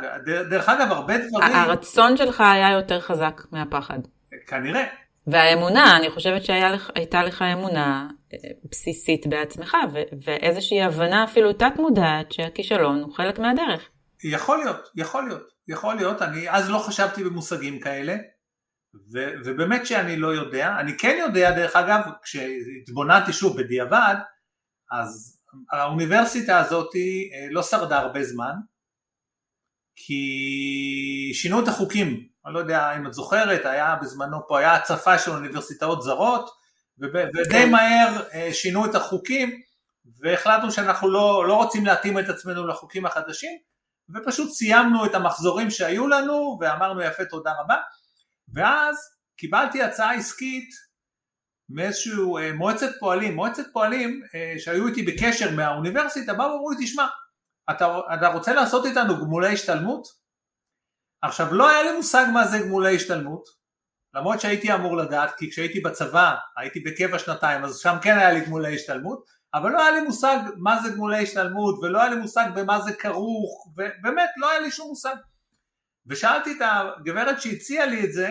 דרך 0.50 0.68
אגב, 0.68 0.92
הרבה 0.92 1.18
דברים... 1.18 1.52
הרצון 1.52 2.16
שלך 2.16 2.40
היה 2.40 2.70
יותר 2.70 3.00
חזק 3.00 3.40
מהפחד. 3.52 3.98
כנראה. 4.46 4.84
והאמונה, 5.26 5.96
אני 5.96 6.10
חושבת 6.10 6.44
שהייתה 6.44 7.22
לך 7.22 7.42
אמונה 7.42 8.08
אה, 8.32 8.38
בסיסית 8.70 9.26
בעצמך, 9.26 9.76
ואיזושהי 10.24 10.82
הבנה 10.82 11.24
אפילו 11.24 11.52
תת-מודעת 11.52 12.32
שהכישלון 12.32 13.02
הוא 13.02 13.14
חלק 13.14 13.38
מהדרך. 13.38 13.88
יכול 14.24 14.58
להיות, 14.58 14.90
יכול 14.96 15.28
להיות, 15.28 15.48
יכול 15.68 15.96
להיות. 15.96 16.22
אני 16.22 16.50
אז 16.50 16.70
לא 16.70 16.78
חשבתי 16.78 17.24
במושגים 17.24 17.80
כאלה, 17.80 18.16
ו- 18.94 19.32
ובאמת 19.44 19.86
שאני 19.86 20.16
לא 20.16 20.34
יודע, 20.34 20.76
אני 20.80 20.98
כן 20.98 21.16
יודע 21.20 21.50
דרך 21.50 21.76
אגב, 21.76 22.00
כשהתבוננתי 22.22 23.32
שוב 23.32 23.62
בדיעבד, 23.62 24.14
אז, 24.92 25.40
האוניברסיטה 25.72 26.58
הזאת 26.58 26.90
לא 27.50 27.62
שרדה 27.62 27.98
הרבה 27.98 28.24
זמן, 28.24 28.52
כי 29.96 31.30
שינו 31.34 31.62
את 31.62 31.68
החוקים, 31.68 32.28
אני 32.46 32.54
לא 32.54 32.58
יודע 32.58 32.96
אם 32.96 33.06
את 33.06 33.12
זוכרת, 33.12 33.66
היה 33.66 33.96
בזמנו 34.02 34.48
פה, 34.48 34.58
היה 34.58 34.74
הצפה 34.74 35.18
של 35.18 35.30
אוניברסיטאות 35.30 36.02
זרות, 36.02 36.50
ודי 36.98 37.50
כן. 37.50 37.70
מהר 37.70 38.22
שינו 38.52 38.86
את 38.86 38.94
החוקים, 38.94 39.60
והחלטנו 40.20 40.72
שאנחנו 40.72 41.08
לא, 41.08 41.48
לא 41.48 41.54
רוצים 41.54 41.86
להתאים 41.86 42.18
את 42.18 42.28
עצמנו 42.28 42.66
לחוקים 42.66 43.06
החדשים, 43.06 43.58
ופשוט 44.14 44.50
סיימנו 44.50 45.06
את 45.06 45.14
המחזורים 45.14 45.70
שהיו 45.70 46.08
לנו, 46.08 46.58
ואמרנו 46.60 47.02
יפה 47.02 47.24
תודה 47.24 47.52
רבה, 47.60 47.76
ואז 48.54 48.96
קיבלתי 49.36 49.82
הצעה 49.82 50.14
עסקית 50.14 50.68
מאיזשהו 51.70 52.38
אה, 52.38 52.52
מועצת 52.52 52.90
פועלים, 53.00 53.34
מועצת 53.34 53.64
פועלים 53.72 54.22
אה, 54.34 54.54
שהיו 54.58 54.86
איתי 54.86 55.02
בקשר 55.02 55.50
מהאוניברסיטה, 55.56 56.34
באו 56.34 56.50
ואמרו 56.50 56.70
לי, 56.70 56.86
תשמע, 56.86 57.06
אתה, 57.70 57.98
אתה 58.14 58.28
רוצה 58.28 58.54
לעשות 58.54 58.86
איתנו 58.86 59.16
גמולי 59.16 59.52
השתלמות? 59.52 60.06
עכשיו 61.22 61.54
לא 61.54 61.70
היה 61.70 61.82
לי 61.82 61.96
מושג 61.96 62.26
מה 62.32 62.46
זה 62.46 62.58
גמולי 62.58 62.96
השתלמות, 62.96 63.44
למרות 64.14 64.40
שהייתי 64.40 64.74
אמור 64.74 64.96
לדעת, 64.96 65.34
כי 65.36 65.50
כשהייתי 65.50 65.80
בצבא, 65.80 66.34
הייתי 66.56 66.80
בקבע 66.80 67.18
שנתיים, 67.18 67.64
אז 67.64 67.78
שם 67.78 67.96
כן 68.02 68.18
היה 68.18 68.32
לי 68.32 68.40
גמולי 68.40 68.74
השתלמות, 68.74 69.24
אבל 69.54 69.70
לא 69.70 69.82
היה 69.82 69.90
לי 69.90 70.00
מושג 70.00 70.38
מה 70.56 70.82
זה 70.82 70.90
גמולי 70.90 71.22
השתלמות, 71.22 71.78
ולא 71.82 72.00
היה 72.00 72.10
לי 72.10 72.16
מושג 72.16 72.50
במה 72.54 72.80
זה 72.80 72.92
כרוך, 72.92 73.66
ובאמת 73.76 74.30
לא 74.36 74.50
היה 74.50 74.60
לי 74.60 74.70
שום 74.70 74.88
מושג. 74.88 75.14
ושאלתי 76.06 76.52
את 76.52 76.62
הגברת 76.62 77.42
שהציעה 77.42 77.86
לי 77.86 78.04
את 78.04 78.12
זה, 78.12 78.30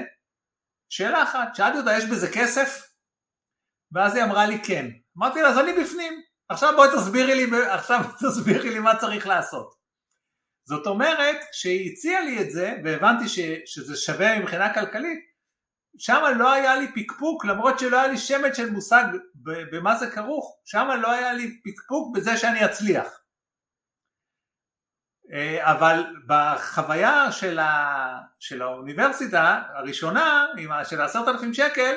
שאלה 0.89 1.23
אחת, 1.23 1.55
שאלתי 1.55 1.77
אותה, 1.77 1.97
יש 1.97 2.05
בזה 2.05 2.27
כסף? 2.33 2.89
ואז 3.91 4.15
היא 4.15 4.23
אמרה 4.23 4.45
לי 4.45 4.63
כן. 4.63 4.85
אמרתי 5.17 5.41
לה, 5.41 5.49
אז 5.49 5.59
אני 5.59 5.73
בפנים, 5.83 6.21
עכשיו 6.49 6.73
בואי 6.75 6.89
תסבירי 6.95 7.35
לי, 7.35 7.67
עכשיו 7.69 7.99
תסבירי 8.19 8.69
לי 8.69 8.79
מה 8.79 8.95
צריך 8.99 9.27
לעשות. 9.27 9.79
זאת 10.69 10.87
אומרת, 10.87 11.37
כשהיא 11.51 11.91
הציעה 11.91 12.21
לי 12.21 12.41
את 12.41 12.51
זה, 12.51 12.77
והבנתי 12.83 13.29
ש, 13.29 13.39
שזה 13.65 13.95
שווה 13.95 14.39
מבחינה 14.39 14.73
כלכלית, 14.73 15.19
שם 15.97 16.21
לא 16.37 16.51
היה 16.51 16.75
לי 16.75 16.87
פקפוק, 16.95 17.45
למרות 17.45 17.79
שלא 17.79 17.97
היה 17.97 18.07
לי 18.07 18.17
שמץ 18.17 18.57
של 18.57 18.69
מושג 18.69 19.03
במה 19.71 19.95
זה 19.95 20.11
כרוך, 20.11 20.61
שם 20.65 20.87
לא 21.01 21.11
היה 21.11 21.33
לי 21.33 21.61
פקפוק 21.63 22.15
בזה 22.15 22.37
שאני 22.37 22.65
אצליח. 22.65 23.18
אה, 25.33 25.71
אבל 25.71 26.03
בחוויה 26.27 27.31
של, 27.31 27.59
ה, 27.59 28.17
של 28.39 28.61
האוניברסיטה 28.61 29.61
הראשונה, 29.75 30.45
של 30.89 31.01
העשרת 31.01 31.27
אלפים 31.27 31.53
שקל, 31.53 31.95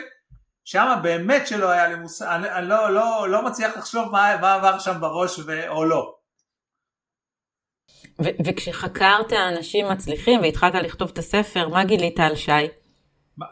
שם 0.65 0.99
באמת 1.03 1.47
שלא 1.47 1.71
היה 1.71 1.89
לי 1.89 1.95
מושג, 1.95 2.27
אני, 2.27 2.51
אני 2.51 2.69
לא, 2.69 2.95
לא, 2.95 3.27
לא 3.29 3.45
מצליח 3.45 3.77
לחשוב 3.77 4.13
מה, 4.13 4.37
מה 4.41 4.55
עבר 4.55 4.79
שם 4.79 5.01
בראש 5.01 5.39
ו, 5.39 5.69
או 5.69 5.85
לא. 5.85 6.15
ו- 8.25 8.45
וכשחקרת 8.47 9.33
אנשים 9.33 9.89
מצליחים 9.89 10.41
והתחלת 10.41 10.75
לכתוב 10.75 11.11
את 11.13 11.19
הספר, 11.19 11.69
מה 11.69 11.85
גילית 11.85 12.21
על 12.21 12.37
שי? 12.37 12.53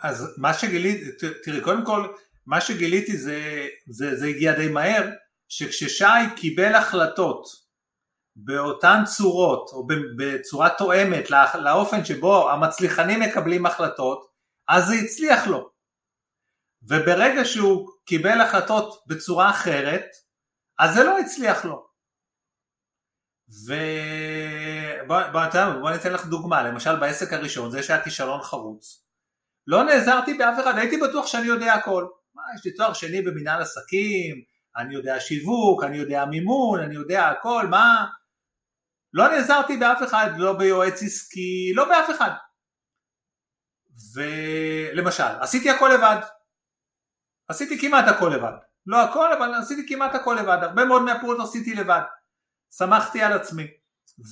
אז 0.02 0.34
מה 0.38 0.54
שגיליתי, 0.54 1.04
תראי, 1.44 1.60
קודם 1.60 1.84
כל, 1.84 2.08
מה 2.46 2.60
שגיליתי 2.60 3.16
זה, 3.16 3.66
זה, 3.86 4.16
זה 4.16 4.26
הגיע 4.26 4.52
די 4.52 4.68
מהר, 4.68 5.08
שכששי 5.48 6.04
קיבל 6.36 6.74
החלטות 6.74 7.44
באותן 8.36 9.02
צורות, 9.04 9.70
או 9.72 9.86
בצורה 10.16 10.70
תואמת 10.78 11.30
לאופן 11.54 12.04
שבו 12.04 12.50
המצליחנים 12.50 13.20
מקבלים 13.20 13.66
החלטות, 13.66 14.30
אז 14.68 14.86
זה 14.86 14.94
הצליח 14.94 15.46
לו. 15.46 15.70
וברגע 16.82 17.44
שהוא 17.44 17.88
קיבל 18.04 18.40
החלטות 18.40 19.04
בצורה 19.06 19.50
אחרת, 19.50 20.06
אז 20.78 20.94
זה 20.94 21.04
לא 21.04 21.18
הצליח 21.18 21.64
לו. 21.64 21.86
ובוא 23.48 25.20
בוא, 25.32 25.80
בוא 25.80 25.90
ניתן 25.90 26.12
לך 26.12 26.26
דוגמה, 26.26 26.62
למשל 26.62 26.96
בעסק 26.96 27.32
הראשון, 27.32 27.70
זה 27.70 27.82
שהיה 27.82 28.04
כישלון 28.04 28.42
חרוץ, 28.42 29.04
לא 29.66 29.84
נעזרתי 29.84 30.34
באף 30.34 30.60
אחד, 30.62 30.78
הייתי 30.78 30.96
בטוח 30.96 31.26
שאני 31.26 31.46
יודע 31.46 31.74
הכל. 31.74 32.06
מה, 32.34 32.42
יש 32.56 32.64
לי 32.64 32.72
תואר 32.72 32.92
שני 32.92 33.22
במנהל 33.22 33.62
עסקים, 33.62 34.42
אני 34.76 34.94
יודע 34.94 35.20
שיווק, 35.20 35.84
אני 35.84 35.96
יודע 35.96 36.24
מימון, 36.24 36.80
אני 36.80 36.94
יודע 36.94 37.28
הכל, 37.28 37.66
מה? 37.66 38.06
לא 39.14 39.28
נעזרתי 39.28 39.76
באף 39.76 40.02
אחד, 40.02 40.30
לא 40.36 40.52
ביועץ 40.52 41.02
עסקי, 41.02 41.72
לא 41.74 41.88
באף 41.88 42.10
אחד. 42.10 42.30
ולמשל, 44.14 45.22
עשיתי 45.40 45.70
הכל 45.70 45.90
לבד. 45.94 46.16
עשיתי 47.48 47.80
כמעט 47.80 48.08
הכל 48.08 48.32
לבד. 48.34 48.52
לא 48.86 49.02
הכל, 49.02 49.32
אבל 49.32 49.54
עשיתי 49.54 49.94
כמעט 49.94 50.14
הכל 50.14 50.36
לבד. 50.40 50.58
הרבה 50.62 50.84
מאוד 50.84 51.02
מהפעולות 51.02 51.48
עשיתי 51.48 51.74
לבד. 51.74 52.00
שמחתי 52.76 53.22
על 53.22 53.32
עצמי. 53.32 53.66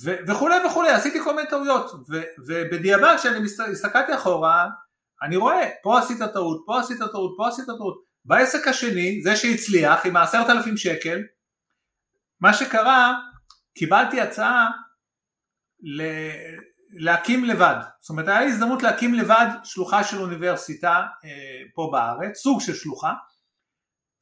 ו- 0.03 0.17
וכולי 0.27 0.65
וכולי, 0.65 0.89
עשיתי 0.89 1.23
כל 1.23 1.35
מיני 1.35 1.49
טעויות. 1.49 1.91
ו- 2.09 2.23
ובדיעבד, 2.47 3.15
כשאני 3.17 3.45
הסתכלתי 3.71 4.15
אחורה, 4.15 4.67
אני 5.23 5.35
רואה, 5.35 5.69
פה 5.83 5.99
עשית 5.99 6.17
טעות, 6.33 6.63
פה 6.65 6.79
עשית 6.79 6.97
טעות, 6.97 7.33
פה 7.37 7.47
עשית 7.47 7.65
טעות. 7.65 8.03
בעסק 8.25 8.67
השני, 8.67 9.21
זה 9.23 9.35
שהצליח 9.35 10.05
עם 10.05 10.15
העשרת 10.15 10.49
אלפים 10.49 10.77
שקל, 10.77 11.19
מה 12.41 12.53
שקרה, 12.53 13.19
קיבלתי 13.79 14.21
הצעה 14.21 14.67
ל... 15.81 16.03
להקים 16.91 17.45
לבד, 17.45 17.75
זאת 17.99 18.09
אומרת 18.09 18.27
היה 18.27 18.39
לי 18.39 18.45
הזדמנות 18.45 18.83
להקים 18.83 19.13
לבד 19.13 19.47
שלוחה 19.63 20.03
של 20.03 20.17
אוניברסיטה 20.17 21.05
אה, 21.25 21.61
פה 21.75 21.89
בארץ, 21.91 22.37
סוג 22.37 22.61
של 22.61 22.73
שלוחה, 22.73 23.13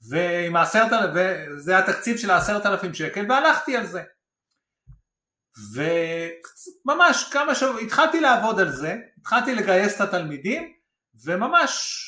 ועם 0.09 0.55
העשרת, 0.55 0.91
וזה 1.15 1.77
התקציב 1.77 2.17
של 2.17 2.31
העשרת 2.31 2.65
אלפים 2.65 2.93
שקל, 2.93 3.25
והלכתי 3.29 3.77
על 3.77 3.85
זה. 3.85 4.03
וממש 5.73 7.29
כמה 7.31 7.55
שבועות, 7.55 7.81
התחלתי 7.81 8.19
לעבוד 8.19 8.59
על 8.59 8.69
זה, 8.69 8.95
התחלתי 9.17 9.55
לגייס 9.55 9.95
את 9.95 10.01
התלמידים, 10.01 10.73
וממש 11.25 12.03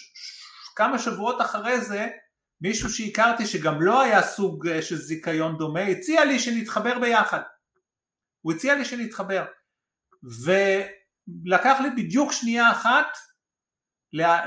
כמה 0.76 1.00
שבועות 1.00 1.42
אחרי 1.42 1.82
זה 1.82 2.08
מישהו 2.62 2.90
שהכרתי 2.90 3.46
שגם 3.46 3.82
לא 3.82 4.02
היה 4.02 4.22
סוג 4.22 4.68
אה, 4.68 4.82
של 4.82 4.96
זיכיון 4.96 5.58
דומה 5.58 5.82
הציע 5.82 6.26
לי 6.26 6.40
שנתחבר 6.40 7.00
ביחד 7.00 7.42
הוא 8.42 8.54
הציע 8.54 8.76
לי 8.76 8.86
שנתחבר 8.86 9.46
ולקח 10.24 11.80
לי 11.82 11.90
בדיוק 11.90 12.32
שנייה 12.32 12.72
אחת 12.72 13.18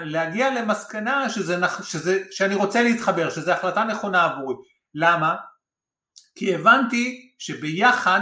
להגיע 0.05 0.51
למסקנה 0.51 1.31
שזה, 1.31 1.57
שזה, 1.83 2.23
שאני 2.31 2.55
רוצה 2.55 2.83
להתחבר, 2.83 3.31
שזו 3.31 3.53
החלטה 3.53 3.85
נכונה 3.85 4.25
עבורי. 4.25 4.57
למה? 4.95 5.37
כי 6.35 6.55
הבנתי 6.55 7.35
שביחד 7.39 8.21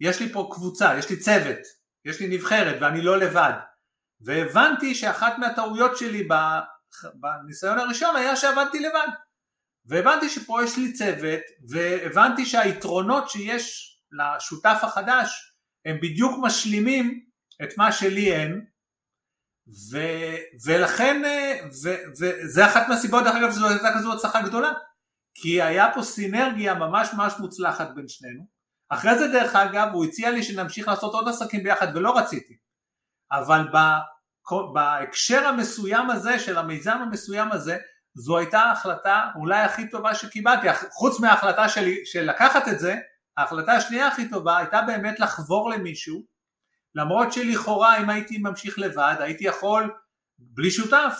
יש 0.00 0.20
לי 0.20 0.32
פה 0.32 0.50
קבוצה, 0.52 0.98
יש 0.98 1.10
לי 1.10 1.16
צוות, 1.16 1.58
יש 2.04 2.20
לי 2.20 2.36
נבחרת 2.36 2.76
ואני 2.80 3.02
לא 3.02 3.18
לבד. 3.18 3.52
והבנתי 4.20 4.94
שאחת 4.94 5.38
מהטעויות 5.38 5.96
שלי 5.96 6.22
בניסיון 7.14 7.78
הראשון 7.78 8.16
היה 8.16 8.36
שעבדתי 8.36 8.80
לבד. 8.80 9.08
והבנתי 9.86 10.28
שפה 10.28 10.64
יש 10.64 10.78
לי 10.78 10.92
צוות 10.92 11.40
והבנתי 11.68 12.46
שהיתרונות 12.46 13.30
שיש 13.30 13.94
לשותף 14.12 14.78
החדש 14.82 15.54
הם 15.84 15.96
בדיוק 15.96 16.38
משלימים 16.42 17.24
את 17.62 17.78
מה 17.78 17.92
שלי 17.92 18.32
אין 18.32 18.66
ו, 19.90 19.98
ולכן 20.66 21.22
ו, 21.84 21.88
וזה 22.20 22.66
אחת 22.66 22.88
מהסיבות 22.88 23.24
דרך 23.24 23.34
אגב 23.36 23.50
שזו 23.50 23.68
הייתה 23.68 23.88
כזו 23.98 24.12
הצלחה 24.12 24.42
גדולה 24.42 24.72
כי 25.34 25.62
היה 25.62 25.86
פה 25.94 26.02
סינרגיה 26.02 26.74
ממש 26.74 27.08
ממש 27.16 27.34
מוצלחת 27.38 27.88
בין 27.94 28.08
שנינו. 28.08 28.46
אחרי 28.88 29.18
זה 29.18 29.28
דרך 29.28 29.56
אגב 29.56 29.88
הוא 29.92 30.04
הציע 30.04 30.30
לי 30.30 30.42
שנמשיך 30.42 30.88
לעשות 30.88 31.14
עוד 31.14 31.28
עסקים 31.28 31.62
ביחד 31.62 31.96
ולא 31.96 32.18
רציתי. 32.18 32.56
אבל 33.32 33.68
בהקשר 34.72 35.46
המסוים 35.46 36.10
הזה 36.10 36.38
של 36.38 36.58
המיזם 36.58 36.98
המסוים 37.02 37.52
הזה 37.52 37.76
זו 38.14 38.38
הייתה 38.38 38.58
ההחלטה 38.58 39.30
אולי 39.36 39.60
הכי 39.60 39.88
טובה 39.88 40.14
שקיבלתי. 40.14 40.66
חוץ 40.90 41.20
מההחלטה 41.20 41.68
שלי 41.68 42.06
של 42.06 42.30
לקחת 42.30 42.68
את 42.68 42.78
זה 42.78 42.96
ההחלטה 43.36 43.72
השנייה 43.72 44.08
הכי 44.08 44.28
טובה 44.28 44.58
הייתה 44.58 44.82
באמת 44.82 45.20
לחבור 45.20 45.70
למישהו. 45.70 46.22
למרות 46.94 47.32
שלכאורה 47.32 47.98
אם 47.98 48.10
הייתי 48.10 48.38
ממשיך 48.38 48.78
לבד 48.78 49.16
הייתי 49.18 49.44
יכול 49.44 49.94
בלי 50.38 50.70
שותף. 50.70 51.18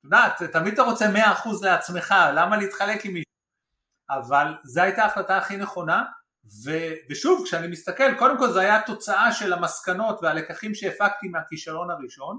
את 0.00 0.04
יודעת 0.04 0.42
תמיד 0.42 0.72
אתה 0.72 0.82
רוצה 0.82 1.06
100% 1.44 1.48
לעצמך 1.62 2.14
למה 2.34 2.56
להתחלק 2.56 3.04
עם 3.04 3.12
מישהו? 3.12 3.34
אבל 4.10 4.54
זו 4.64 4.82
הייתה 4.82 5.02
ההחלטה 5.02 5.36
הכי 5.36 5.56
נכונה. 5.56 6.04
ו, 6.64 6.70
ושוב 7.10 7.42
כשאני 7.44 7.66
מסתכל 7.66 8.14
קודם 8.18 8.38
כל 8.38 8.50
זו 8.50 8.60
הייתה 8.60 8.86
תוצאה 8.86 9.32
של 9.32 9.52
המסקנות 9.52 10.18
והלקחים 10.22 10.74
שהפקתי 10.74 11.28
מהכישלון 11.28 11.90
הראשון 11.90 12.38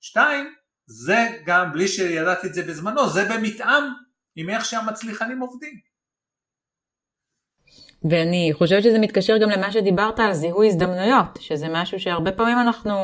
שתיים, 0.00 0.54
זה 0.86 1.26
גם, 1.46 1.72
בלי 1.72 1.88
שידעתי 1.88 2.46
את 2.46 2.54
זה 2.54 2.62
בזמנו, 2.62 3.08
זה 3.08 3.24
במתאם 3.24 3.84
עם 4.36 4.50
איך 4.50 4.64
שהמצליחנים 4.64 5.40
עובדים. 5.40 5.74
ואני 8.10 8.50
חושבת 8.52 8.82
שזה 8.82 8.98
מתקשר 8.98 9.38
גם 9.38 9.50
למה 9.50 9.72
שדיברת 9.72 10.20
על 10.20 10.32
זיהוי 10.32 10.66
הזדמנויות, 10.66 11.38
שזה 11.40 11.66
משהו 11.70 12.00
שהרבה 12.00 12.32
פעמים 12.32 12.58
אנחנו 12.58 12.94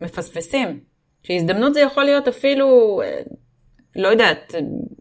מפספסים. 0.00 0.80
שהזדמנות 1.22 1.74
זה 1.74 1.80
יכול 1.80 2.04
להיות 2.04 2.28
אפילו, 2.28 3.00
אה, 3.04 3.20
לא 3.96 4.08
יודעת, 4.08 4.54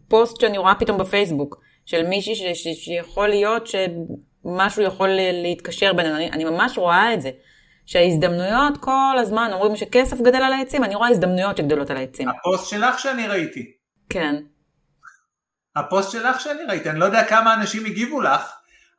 פוסט 0.07 0.41
שאני 0.41 0.57
רואה 0.57 0.75
פתאום 0.75 0.97
בפייסבוק, 0.97 1.61
של 1.85 2.07
מישהי 2.07 2.35
ש, 2.35 2.41
ש, 2.41 2.67
שיכול 2.67 3.27
להיות 3.27 3.67
שמשהו 3.67 4.83
יכול 4.83 5.09
להתקשר 5.43 5.93
בינינו, 5.93 6.15
אני, 6.15 6.31
אני 6.31 6.43
ממש 6.43 6.77
רואה 6.77 7.13
את 7.13 7.21
זה. 7.21 7.31
שההזדמנויות 7.85 8.77
כל 8.79 9.15
הזמן 9.19 9.49
אומרים 9.53 9.75
שכסף 9.75 10.17
גדל 10.21 10.41
על 10.41 10.53
העצים, 10.53 10.83
אני 10.83 10.95
רואה 10.95 11.09
הזדמנויות 11.09 11.57
שגדלות 11.57 11.89
על 11.89 11.97
העצים. 11.97 12.29
הפוסט 12.29 12.69
שלך 12.69 12.99
שאני 12.99 13.27
ראיתי. 13.27 13.71
כן. 14.09 14.35
הפוסט 15.75 16.11
שלך 16.11 16.41
שאני 16.41 16.63
ראיתי, 16.63 16.89
אני 16.89 16.99
לא 16.99 17.05
יודע 17.05 17.27
כמה 17.29 17.53
אנשים 17.53 17.85
הגיבו 17.85 18.21
לך, 18.21 18.51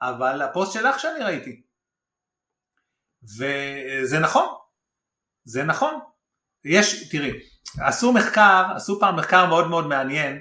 אבל 0.03 0.43
הפוסט 0.43 0.72
שלך 0.72 1.01
שאני 1.01 1.24
ראיתי. 1.24 1.62
וזה 3.39 4.18
נכון, 4.18 4.47
זה 5.45 5.64
נכון. 5.64 6.01
יש, 6.64 7.09
תראי, 7.11 7.32
עשו 7.80 8.12
מחקר, 8.12 8.64
עשו 8.76 9.01
פעם 9.01 9.16
מחקר 9.16 9.47
מאוד 9.47 9.68
מאוד 9.68 9.87
מעניין, 9.87 10.41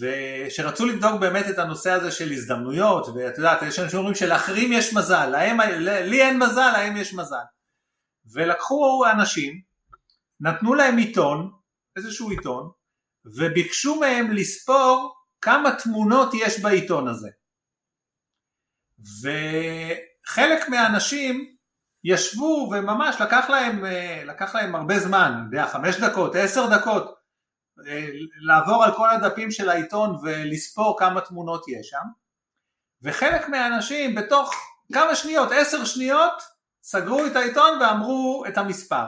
ושרצו 0.00 0.86
לבדוק 0.86 1.20
באמת 1.20 1.46
את 1.50 1.58
הנושא 1.58 1.90
הזה 1.90 2.10
של 2.10 2.32
הזדמנויות, 2.32 3.06
ואת 3.08 3.38
יודעת, 3.38 3.62
יש 3.62 3.78
אנשים 3.78 3.90
שאומרים 3.90 4.14
שלאחרים 4.14 4.72
יש 4.72 4.94
מזל, 4.94 5.26
להם, 5.26 5.60
לי 5.80 6.22
אין 6.22 6.38
מזל, 6.38 6.70
להם 6.72 6.96
יש 6.96 7.14
מזל. 7.14 7.36
ולקחו 8.32 9.04
אנשים, 9.12 9.60
נתנו 10.40 10.74
להם 10.74 10.96
עיתון, 10.96 11.50
איזשהו 11.96 12.30
עיתון, 12.30 12.70
וביקשו 13.24 14.00
מהם 14.00 14.30
לספור 14.30 15.14
כמה 15.40 15.76
תמונות 15.76 16.30
יש 16.34 16.60
בעיתון 16.60 17.08
הזה. 17.08 17.28
וחלק 19.22 20.68
מהאנשים 20.68 21.54
ישבו 22.04 22.70
וממש 22.72 23.20
לקח 23.20 23.50
להם, 23.50 23.84
לקח 24.26 24.54
להם 24.54 24.74
הרבה 24.74 24.98
זמן, 24.98 25.32
חמש 25.72 25.96
דקות, 25.96 26.34
עשר 26.34 26.76
דקות, 26.76 27.17
לעבור 28.46 28.84
על 28.84 28.96
כל 28.96 29.10
הדפים 29.10 29.50
של 29.50 29.68
העיתון 29.68 30.16
ולספור 30.22 30.98
כמה 30.98 31.20
תמונות 31.20 31.64
יש 31.68 31.88
שם, 31.88 32.04
וחלק 33.02 33.48
מהאנשים 33.48 34.14
בתוך 34.14 34.54
כמה 34.92 35.14
שניות, 35.14 35.48
עשר 35.52 35.84
שניות, 35.84 36.42
סגרו 36.82 37.26
את 37.26 37.36
העיתון 37.36 37.78
ואמרו 37.80 38.44
את 38.48 38.58
המספר. 38.58 39.06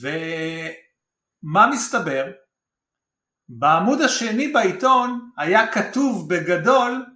ומה 0.00 1.66
מסתבר? 1.72 2.24
בעמוד 3.48 4.00
השני 4.00 4.48
בעיתון 4.48 5.30
היה 5.36 5.72
כתוב 5.72 6.34
בגדול 6.34 7.06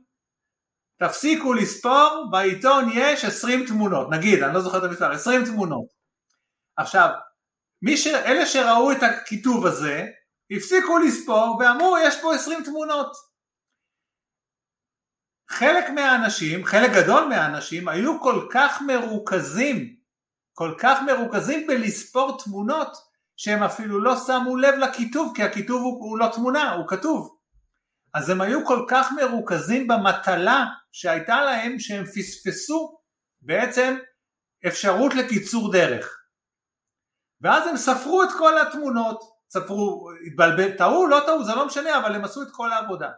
תפסיקו 0.98 1.54
לספור, 1.54 2.28
בעיתון 2.30 2.90
יש 2.94 3.24
20 3.24 3.66
תמונות, 3.66 4.10
נגיד, 4.10 4.42
אני 4.42 4.54
לא 4.54 4.60
זוכר 4.60 4.78
את 4.78 4.82
המספר, 4.82 5.12
20 5.12 5.44
תמונות. 5.44 5.86
עכשיו, 6.76 7.10
ש... 7.96 8.06
אלה 8.06 8.46
שראו 8.46 8.92
את 8.92 9.02
הכיתוב 9.02 9.66
הזה, 9.66 10.06
הפסיקו 10.50 10.98
לספור 10.98 11.56
ואמרו 11.60 11.96
יש 11.98 12.20
פה 12.20 12.34
20 12.34 12.64
תמונות. 12.64 13.12
חלק 15.50 15.90
מהאנשים, 15.90 16.64
חלק 16.64 16.90
גדול 16.90 17.24
מהאנשים, 17.24 17.88
היו 17.88 18.20
כל 18.20 18.46
כך 18.50 18.82
מרוכזים, 18.82 19.96
כל 20.52 20.74
כך 20.78 20.98
מרוכזים 21.06 21.66
בלספור 21.66 22.38
תמונות, 22.44 22.96
שהם 23.36 23.62
אפילו 23.62 24.00
לא 24.00 24.16
שמו 24.26 24.56
לב 24.56 24.74
לכיתוב, 24.74 25.32
כי 25.36 25.42
הכיתוב 25.42 25.82
הוא, 25.82 26.10
הוא 26.10 26.18
לא 26.18 26.26
תמונה, 26.32 26.72
הוא 26.72 26.88
כתוב. 26.88 27.36
אז 28.14 28.30
הם 28.30 28.40
היו 28.40 28.66
כל 28.66 28.84
כך 28.88 29.12
מרוכזים 29.12 29.88
במטלה 29.88 30.64
שהייתה 30.92 31.40
להם, 31.40 31.78
שהם 31.78 32.04
פספסו 32.04 32.98
בעצם 33.42 33.96
אפשרות 34.66 35.14
לקיצור 35.14 35.72
דרך. 35.72 36.19
ואז 37.40 37.66
הם 37.66 37.76
ספרו 37.76 38.22
את 38.22 38.28
כל 38.38 38.58
התמונות, 38.58 39.20
ספרו, 39.50 40.10
התבלבל, 40.26 40.76
טעו, 40.76 41.06
לא 41.06 41.20
טעו, 41.26 41.44
זה 41.44 41.54
לא 41.54 41.66
משנה, 41.66 41.98
אבל 41.98 42.14
הם 42.14 42.24
עשו 42.24 42.42
את 42.42 42.48
כל 42.50 42.72
העבודה. 42.72 43.10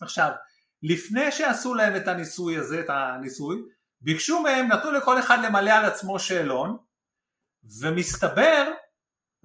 עכשיו, 0.00 0.30
לפני 0.82 1.32
שעשו 1.32 1.74
להם 1.74 1.96
את 1.96 2.08
הניסוי 2.08 2.58
הזה, 2.58 2.80
את 2.80 2.90
הניסוי, 2.90 3.62
ביקשו 4.00 4.40
מהם, 4.40 4.66
נתנו 4.68 4.90
לכל 4.90 5.18
אחד 5.18 5.38
למלא 5.44 5.70
על 5.70 5.84
עצמו 5.84 6.18
שאלון, 6.18 6.76
ומסתבר, 7.80 8.72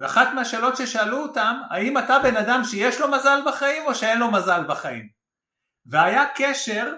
ואחת 0.00 0.28
מהשאלות 0.34 0.76
ששאלו 0.76 1.22
אותם, 1.22 1.56
האם 1.70 1.98
אתה 1.98 2.18
בן 2.22 2.36
אדם 2.36 2.64
שיש 2.64 3.00
לו 3.00 3.10
מזל 3.10 3.40
בחיים 3.46 3.86
או 3.86 3.94
שאין 3.94 4.18
לו 4.18 4.30
מזל 4.30 4.64
בחיים? 4.68 5.08
והיה 5.86 6.24
קשר 6.36 6.94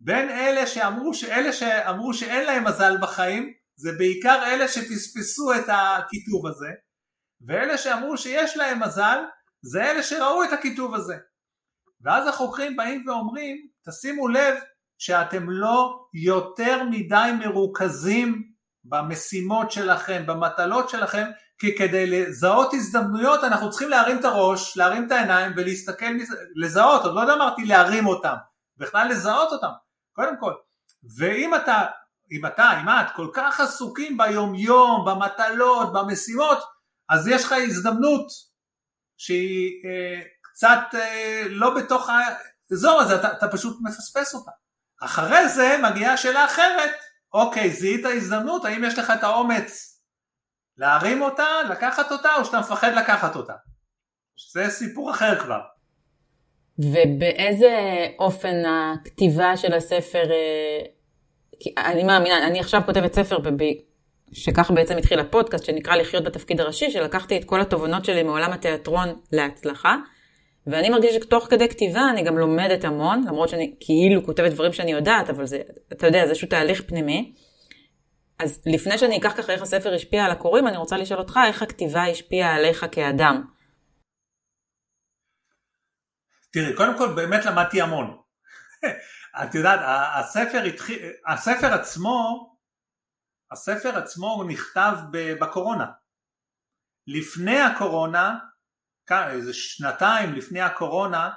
בין 0.00 0.30
אלה 0.30 0.66
שאמרו, 0.66 1.10
אלה 1.30 1.52
שאמרו 1.52 2.14
שאין 2.14 2.46
להם 2.46 2.64
מזל 2.64 2.96
בחיים 3.00 3.52
זה 3.78 3.92
בעיקר 3.98 4.42
אלה 4.46 4.68
שפספסו 4.68 5.54
את 5.54 5.64
הכיתוב 5.68 6.46
הזה, 6.46 6.68
ואלה 7.46 7.78
שאמרו 7.78 8.18
שיש 8.18 8.56
להם 8.56 8.82
מזל, 8.82 9.18
זה 9.62 9.90
אלה 9.90 10.02
שראו 10.02 10.44
את 10.44 10.52
הכיתוב 10.52 10.94
הזה. 10.94 11.16
ואז 12.00 12.28
החוקרים 12.28 12.76
באים 12.76 13.04
ואומרים, 13.08 13.68
תשימו 13.88 14.28
לב 14.28 14.54
שאתם 14.98 15.50
לא 15.50 16.06
יותר 16.14 16.84
מדי 16.90 17.30
מרוכזים 17.38 18.42
במשימות 18.84 19.72
שלכם, 19.72 20.24
במטלות 20.26 20.88
שלכם, 20.88 21.26
כי 21.58 21.76
כדי 21.76 22.06
לזהות 22.06 22.74
הזדמנויות 22.74 23.44
אנחנו 23.44 23.70
צריכים 23.70 23.88
להרים 23.88 24.18
את 24.18 24.24
הראש, 24.24 24.76
להרים 24.76 25.06
את 25.06 25.12
העיניים 25.12 25.52
ולהסתכל, 25.56 26.06
לזהות, 26.56 27.04
עוד 27.04 27.14
לא 27.14 27.34
אמרתי 27.34 27.64
להרים 27.64 28.06
אותם, 28.06 28.34
בכלל 28.76 29.08
לזהות 29.08 29.52
אותם, 29.52 29.70
קודם 30.12 30.34
כל. 30.40 30.52
ואם 31.18 31.54
אתה 31.54 31.86
אם 32.32 32.46
אתה, 32.46 32.80
אם 32.82 32.88
את 32.88 33.10
כל 33.16 33.28
כך 33.34 33.60
עסוקים 33.60 34.16
ביום 34.16 34.54
יום, 34.54 35.04
במטלות, 35.06 35.92
במשימות, 35.92 36.58
אז 37.08 37.28
יש 37.28 37.44
לך 37.44 37.52
הזדמנות 37.52 38.26
שהיא 39.16 39.70
אה, 39.84 40.20
קצת 40.42 40.94
אה, 40.94 41.42
לא 41.48 41.74
בתוך 41.74 42.10
האזור 42.10 43.00
הזה, 43.00 43.14
אתה, 43.14 43.32
אתה 43.32 43.48
פשוט 43.48 43.78
מפספס 43.82 44.34
אותה. 44.34 44.50
אחרי 45.02 45.48
זה 45.48 45.78
מגיעה 45.82 46.16
שאלה 46.16 46.44
אחרת, 46.44 46.90
אוקיי, 47.32 47.70
זיהית 47.70 48.04
הזדמנות, 48.04 48.64
האם 48.64 48.84
יש 48.84 48.98
לך 48.98 49.12
את 49.18 49.24
האומץ 49.24 50.00
להרים 50.76 51.22
אותה, 51.22 51.46
לקחת 51.70 52.12
אותה, 52.12 52.34
או 52.34 52.44
שאתה 52.44 52.60
מפחד 52.60 52.92
לקחת 52.96 53.36
אותה? 53.36 53.52
זה 54.52 54.70
סיפור 54.70 55.10
אחר 55.10 55.40
כבר. 55.40 55.60
ובאיזה 56.78 58.06
אופן 58.18 58.54
הכתיבה 58.66 59.56
של 59.56 59.72
הספר 59.72 60.30
אה, 60.30 60.97
כי 61.60 61.74
אני 61.78 62.04
מאמינה, 62.04 62.46
אני 62.46 62.60
עכשיו 62.60 62.82
כותבת 62.86 63.14
ספר, 63.14 63.38
ב- 63.38 63.88
שככה 64.32 64.74
בעצם 64.74 64.96
התחיל 64.96 65.20
הפודקאסט, 65.20 65.64
שנקרא 65.64 65.96
לחיות 65.96 66.24
בתפקיד 66.24 66.60
הראשי, 66.60 66.90
שלקחתי 66.90 67.36
את 67.36 67.44
כל 67.44 67.60
התובנות 67.60 68.04
שלי 68.04 68.22
מעולם 68.22 68.52
התיאטרון 68.52 69.08
להצלחה, 69.32 69.96
ואני 70.66 70.90
מרגישה 70.90 71.14
שתוך 71.14 71.46
כדי 71.50 71.68
כתיבה 71.68 72.00
אני 72.10 72.22
גם 72.22 72.38
לומדת 72.38 72.84
המון, 72.84 73.24
למרות 73.26 73.48
שאני 73.48 73.74
כאילו 73.80 74.24
כותבת 74.24 74.52
דברים 74.52 74.72
שאני 74.72 74.92
יודעת, 74.92 75.30
אבל 75.30 75.46
זה, 75.46 75.60
אתה 75.92 76.06
יודע, 76.06 76.24
זה 76.24 76.30
איזשהו 76.30 76.48
תהליך 76.48 76.82
פנימי. 76.86 77.32
אז 78.38 78.62
לפני 78.66 78.98
שאני 78.98 79.18
אקח 79.18 79.32
ככה 79.36 79.52
איך 79.52 79.62
הספר 79.62 79.94
השפיע 79.94 80.24
על 80.24 80.30
הקוראים, 80.30 80.68
אני 80.68 80.76
רוצה 80.76 80.96
לשאול 80.96 81.20
אותך, 81.20 81.40
איך 81.46 81.62
הכתיבה 81.62 82.04
השפיעה 82.04 82.54
עליך 82.54 82.86
כאדם? 82.92 83.42
תראי, 86.52 86.74
קודם 86.74 86.98
כל 86.98 87.14
באמת 87.14 87.44
למדתי 87.44 87.80
המון. 87.80 88.16
את 89.42 89.54
יודעת, 89.54 89.80
הספר, 90.14 90.62
התחיל, 90.62 90.98
הספר 91.26 91.74
עצמו, 91.74 92.48
הספר 93.52 93.98
עצמו 93.98 94.44
נכתב 94.48 94.96
בקורונה. 95.40 95.86
לפני 97.06 97.60
הקורונה, 97.60 98.38
איזה 99.12 99.54
שנתיים 99.54 100.32
לפני 100.32 100.60
הקורונה, 100.60 101.30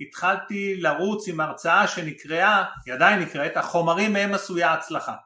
התחלתי 0.00 0.76
לרוץ 0.80 1.28
עם 1.28 1.40
הרצאה 1.40 1.88
שנקראה, 1.88 2.64
היא 2.86 2.94
עדיין 2.94 3.20
נקראת, 3.20 3.56
החומרים 3.56 4.12
מהם 4.12 4.34
עשויה 4.34 4.72
הצלחה. 4.72 5.16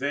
ו... 0.00 0.06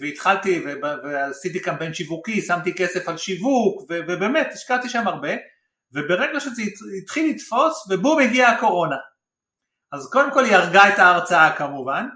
והתחלתי 0.00 0.64
ו... 0.64 0.80
ועשיתי 1.04 1.60
קמפיין 1.60 1.94
שיווקי, 1.94 2.42
שמתי 2.42 2.74
כסף 2.74 3.08
על 3.08 3.16
שיווק 3.16 3.82
ו... 3.90 3.94
ובאמת 4.08 4.46
השקעתי 4.52 4.88
שם 4.88 5.08
הרבה 5.08 5.28
וברגע 5.92 6.40
שזה 6.40 6.62
התחיל 7.02 7.30
לתפוס 7.30 7.90
ובום 7.90 8.20
הגיעה 8.20 8.52
הקורונה 8.52 8.96
אז 9.96 10.10
קודם 10.12 10.32
כל 10.32 10.44
היא 10.44 10.56
הרגה 10.56 10.94
את 10.94 10.98
ההרצאה 10.98 11.56
כמובן, 11.56 12.08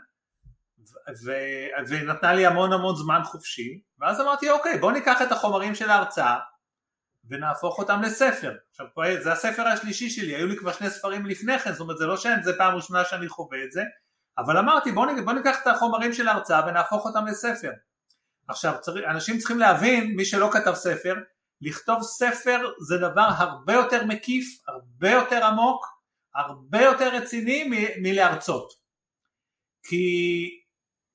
ו- 1.25 1.89
ונתנה 1.89 2.35
לי 2.35 2.47
המון 2.47 2.73
המון 2.73 2.97
זמן 2.97 3.21
חופשי, 3.25 3.81
ואז 3.99 4.21
אמרתי 4.21 4.51
אוקיי 4.51 4.79
בוא 4.79 4.93
ניקח 4.93 5.23
את 5.23 5.33
החומרים 5.33 5.75
של 5.75 5.91
ההרצאה 5.91 6.39
ונהפוך 7.29 7.79
אותם 7.79 8.03
לספר. 8.03 8.55
עכשיו 8.71 8.87
זה 9.23 9.33
הספר 9.33 9.69
השלישי 9.69 10.11
שלי, 10.11 10.35
היו 10.37 10.47
לי 10.47 10.57
כבר 10.57 10.73
שני 10.73 10.91
ספרים 10.91 11.27
לפני 11.27 11.59
כן, 11.59 11.73
זאת 11.73 11.81
אומרת 11.81 11.99
זה 11.99 12.07
לא 12.07 12.17
שזה 12.17 12.59
פעם 12.59 12.75
ראשונה 12.75 13.05
שאני 13.05 13.29
חווה 13.29 13.65
את 13.65 13.73
זה, 13.73 13.83
אבל 14.39 14.59
אמרתי 14.59 14.93
בוא, 14.93 15.07
בוא 15.25 15.33
ניקח 15.33 15.63
את 15.63 15.67
החומרים 15.67 16.13
של 16.13 16.29
ההרצאה 16.29 16.67
ונהפוך 16.67 17.07
אותם 17.07 17.27
לספר. 17.27 17.71
עכשיו 18.49 18.75
אנשים 19.11 19.39
צריכים 19.39 19.59
להבין, 19.59 20.17
מי 20.17 20.25
שלא 20.25 20.51
כתב 20.53 20.75
ספר, 20.75 21.15
לכתוב 21.61 22.03
ספר 22.03 22.71
זה 22.89 22.99
דבר 22.99 23.29
הרבה 23.37 23.73
יותר 23.73 24.05
מקיף, 24.05 24.45
הרבה 24.69 25.11
יותר 25.11 25.45
עמוק, 25.45 25.87
הרבה 26.35 26.83
יותר 26.83 27.09
רציני 27.15 27.65
מ- 27.65 28.03
מלהרצות. 28.03 28.73
כי 29.89 30.05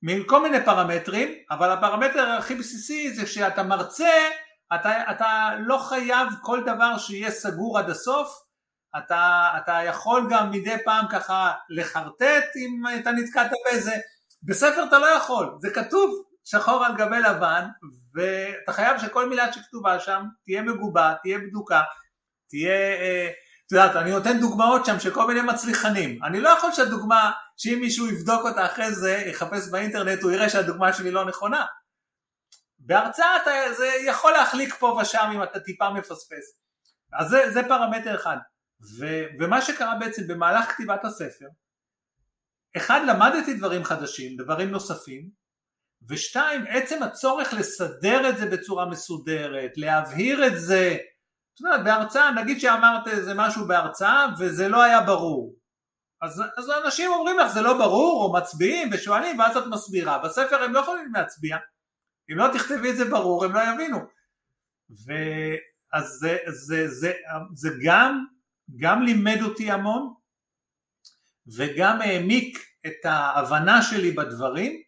מכל 0.02 0.42
מיני 0.42 0.64
פרמטרים, 0.64 1.28
אבל 1.50 1.70
הפרמטר 1.70 2.28
הכי 2.38 2.54
בסיסי 2.54 3.14
זה 3.14 3.26
שאתה 3.26 3.62
מרצה, 3.62 4.28
אתה, 4.74 5.10
אתה 5.10 5.50
לא 5.58 5.78
חייב 5.78 6.28
כל 6.42 6.62
דבר 6.66 6.98
שיהיה 6.98 7.30
סגור 7.30 7.78
עד 7.78 7.90
הסוף, 7.90 8.28
אתה, 8.98 9.50
אתה 9.56 9.80
יכול 9.84 10.28
גם 10.30 10.50
מדי 10.50 10.76
פעם 10.84 11.04
ככה 11.10 11.52
לחרטט 11.70 12.44
אם 12.56 13.00
אתה 13.00 13.10
נתקעת 13.10 13.50
באיזה, 13.64 13.92
בספר 14.42 14.84
אתה 14.88 14.98
לא 14.98 15.06
יכול, 15.06 15.58
זה 15.60 15.70
כתוב 15.74 16.24
שחור 16.44 16.84
על 16.84 16.96
גבי 16.96 17.20
לבן 17.20 17.64
ואתה 18.14 18.72
חייב 18.72 18.98
שכל 18.98 19.28
מילה 19.28 19.52
שכתובה 19.52 20.00
שם 20.00 20.22
תהיה 20.44 20.62
מגובה, 20.62 21.14
תהיה 21.22 21.38
בדוקה, 21.38 21.82
תהיה, 22.50 22.72
אה, 22.72 23.30
את 23.66 23.72
יודעת, 23.72 23.96
אני 23.96 24.10
נותן 24.10 24.40
דוגמאות 24.40 24.86
שם 24.86 25.00
של 25.00 25.14
כל 25.14 25.26
מיני 25.26 25.42
מצליחנים, 25.42 26.24
אני 26.24 26.40
לא 26.40 26.48
יכול 26.48 26.72
שהדוגמה, 26.72 27.32
שאם 27.56 27.78
מישהו 27.80 28.06
יבדוק 28.06 28.44
אותה 28.44 28.66
אחרי 28.66 28.92
זה, 28.92 29.24
יחפש 29.26 29.70
באינטרנט, 29.70 30.22
הוא 30.22 30.32
יראה 30.32 30.48
שהדוגמה 30.48 30.92
שלי 30.92 31.10
לא 31.10 31.24
נכונה. 31.24 31.66
בהרצאה 32.78 33.36
אתה, 33.42 33.50
זה 33.76 33.90
יכול 34.06 34.32
להחליק 34.32 34.74
פה 34.74 34.98
ושם 35.02 35.30
אם 35.34 35.42
אתה 35.42 35.60
טיפה 35.60 35.90
מפספס. 35.90 36.60
אז 37.12 37.28
זה, 37.28 37.50
זה 37.52 37.62
פרמטר 37.68 38.14
אחד. 38.14 38.36
ו, 38.98 39.06
ומה 39.40 39.62
שקרה 39.62 39.94
בעצם 40.00 40.22
במהלך 40.28 40.64
כתיבת 40.72 41.04
הספר, 41.04 41.46
אחד, 42.76 43.00
למדתי 43.06 43.54
דברים 43.54 43.84
חדשים, 43.84 44.36
דברים 44.36 44.70
נוספים, 44.70 45.30
ושתיים, 46.08 46.64
עצם 46.68 47.02
הצורך 47.02 47.54
לסדר 47.54 48.28
את 48.28 48.38
זה 48.38 48.46
בצורה 48.46 48.86
מסודרת, 48.86 49.72
להבהיר 49.76 50.46
את 50.46 50.60
זה, 50.60 50.96
את 51.56 51.60
יודעת, 51.60 51.84
בהרצאה, 51.84 52.30
נגיד 52.30 52.60
שאמרת 52.60 53.08
איזה 53.08 53.34
משהו 53.36 53.66
בהרצאה 53.66 54.26
וזה 54.38 54.68
לא 54.68 54.82
היה 54.82 55.00
ברור, 55.00 55.54
אז, 56.22 56.42
אז 56.56 56.70
אנשים 56.84 57.10
אומרים 57.10 57.38
לך 57.38 57.52
זה 57.52 57.62
לא 57.62 57.78
ברור, 57.78 58.24
או 58.24 58.32
מצביעים 58.32 58.88
ושואלים 58.92 59.38
ואז 59.38 59.56
את 59.56 59.64
מסבירה, 59.66 60.18
בספר 60.18 60.62
הם 60.62 60.72
לא 60.72 60.80
יכולים 60.80 61.12
להצביע, 61.14 61.56
אם 62.32 62.36
לא 62.36 62.48
תכתבי 62.52 62.90
את 62.90 62.96
זה 62.96 63.04
ברור 63.10 63.44
הם 63.44 63.52
לא 63.54 63.60
יבינו, 63.60 63.98
ואז 64.90 66.06
זה, 66.20 66.38
זה, 66.46 66.88
זה, 66.88 67.12
זה 67.54 67.68
גם, 67.84 68.24
גם 68.76 69.02
לימד 69.02 69.42
אותי 69.42 69.70
המון 69.70 70.14
וגם 71.56 72.00
העמיק 72.00 72.58
את 72.86 73.04
ההבנה 73.04 73.82
שלי 73.82 74.10
בדברים 74.10 74.82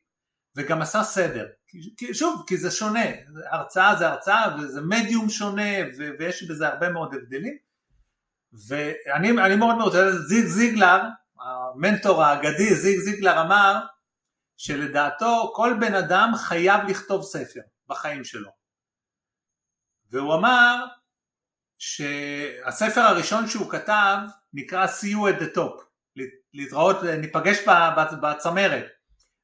וגם 0.58 0.82
עשה 0.82 1.02
סדר. 1.02 1.46
שוב, 2.12 2.44
כי 2.46 2.56
זה 2.56 2.70
שונה, 2.70 3.04
הרצאה 3.50 3.96
זה 3.96 4.08
הרצאה 4.08 4.56
וזה 4.58 4.80
מדיום 4.80 5.28
שונה 5.28 5.72
ויש 6.18 6.42
בזה 6.42 6.68
הרבה 6.68 6.88
מאוד 6.88 7.14
הבדלים. 7.14 7.56
ואני 8.68 9.32
מאוד 9.32 9.76
מאוד 9.76 9.78
רוצה, 9.80 10.12
זיג 10.12 10.46
זיגלר, 10.46 11.02
המנטור 11.40 12.24
האגדי 12.24 12.74
זיג 12.74 12.98
זיגלר 12.98 13.40
אמר 13.40 13.80
שלדעתו 14.56 15.52
כל 15.56 15.76
בן 15.80 15.94
אדם 15.94 16.32
חייב 16.36 16.80
לכתוב 16.88 17.22
ספר 17.22 17.60
בחיים 17.88 18.24
שלו. 18.24 18.50
והוא 20.10 20.34
אמר 20.34 20.84
שהספר 21.78 23.00
הראשון 23.00 23.48
שהוא 23.48 23.70
כתב 23.70 24.16
נקרא 24.52 24.86
See 24.86 25.14
you 25.14 25.36
at 25.36 25.42
the 25.42 25.56
top, 25.56 25.82
להתראות, 26.54 26.96
ניפגש 27.02 27.58
בצמרת. 28.22 28.97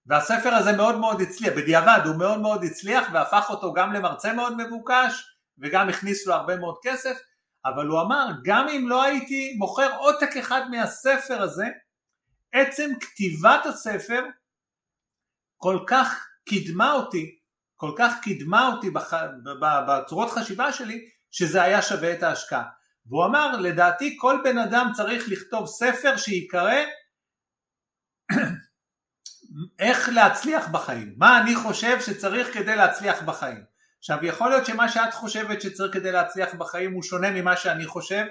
והספר 0.06 0.54
הזה 0.54 0.72
מאוד 0.72 0.98
מאוד 0.98 1.20
הצליח, 1.20 1.52
בדיעבד 1.56 2.00
הוא 2.04 2.16
מאוד 2.16 2.40
מאוד 2.40 2.64
הצליח 2.64 3.08
והפך 3.12 3.50
אותו 3.50 3.72
גם 3.72 3.92
למרצה 3.92 4.32
מאוד 4.32 4.56
מבוקש 4.56 5.36
וגם 5.58 5.88
הכניס 5.88 6.26
לו 6.26 6.34
הרבה 6.34 6.56
מאוד 6.56 6.74
כסף, 6.82 7.18
אבל 7.64 7.86
הוא 7.86 8.00
אמר 8.00 8.26
גם 8.44 8.68
אם 8.68 8.88
לא 8.88 9.02
הייתי 9.02 9.54
מוכר 9.58 9.96
עותק 9.96 10.36
אחד 10.36 10.70
מהספר 10.70 11.42
הזה, 11.42 11.66
עצם 12.52 12.90
כתיבת 13.00 13.66
הספר 13.66 14.24
כל 15.56 15.78
כך 15.86 16.26
קידמה 16.48 16.92
אותי, 16.92 17.38
כל 17.76 17.92
כך 17.98 18.12
קידמה 18.22 18.72
אותי 18.72 18.90
בח... 18.90 19.14
בצורות 19.88 20.30
חשיבה 20.30 20.72
שלי, 20.72 21.00
שזה 21.30 21.62
היה 21.62 21.82
שווה 21.82 22.12
את 22.12 22.22
ההשקעה. 22.22 22.64
והוא 23.06 23.24
אמר 23.24 23.56
לדעתי 23.60 24.16
כל 24.20 24.40
בן 24.44 24.58
אדם 24.58 24.90
צריך 24.94 25.28
לכתוב 25.28 25.66
ספר 25.66 26.16
שיקרא 26.16 26.72
איך 29.78 30.08
להצליח 30.08 30.68
בחיים, 30.68 31.14
מה 31.16 31.40
אני 31.42 31.56
חושב 31.56 32.00
שצריך 32.00 32.54
כדי 32.54 32.76
להצליח 32.76 33.22
בחיים. 33.22 33.64
עכשיו 33.98 34.18
יכול 34.22 34.50
להיות 34.50 34.66
שמה 34.66 34.88
שאת 34.88 35.14
חושבת 35.14 35.62
שצריך 35.62 35.94
כדי 35.94 36.12
להצליח 36.12 36.54
בחיים 36.54 36.92
הוא 36.92 37.02
שונה 37.02 37.30
ממה 37.30 37.56
שאני 37.56 37.86
חושב 37.86 38.24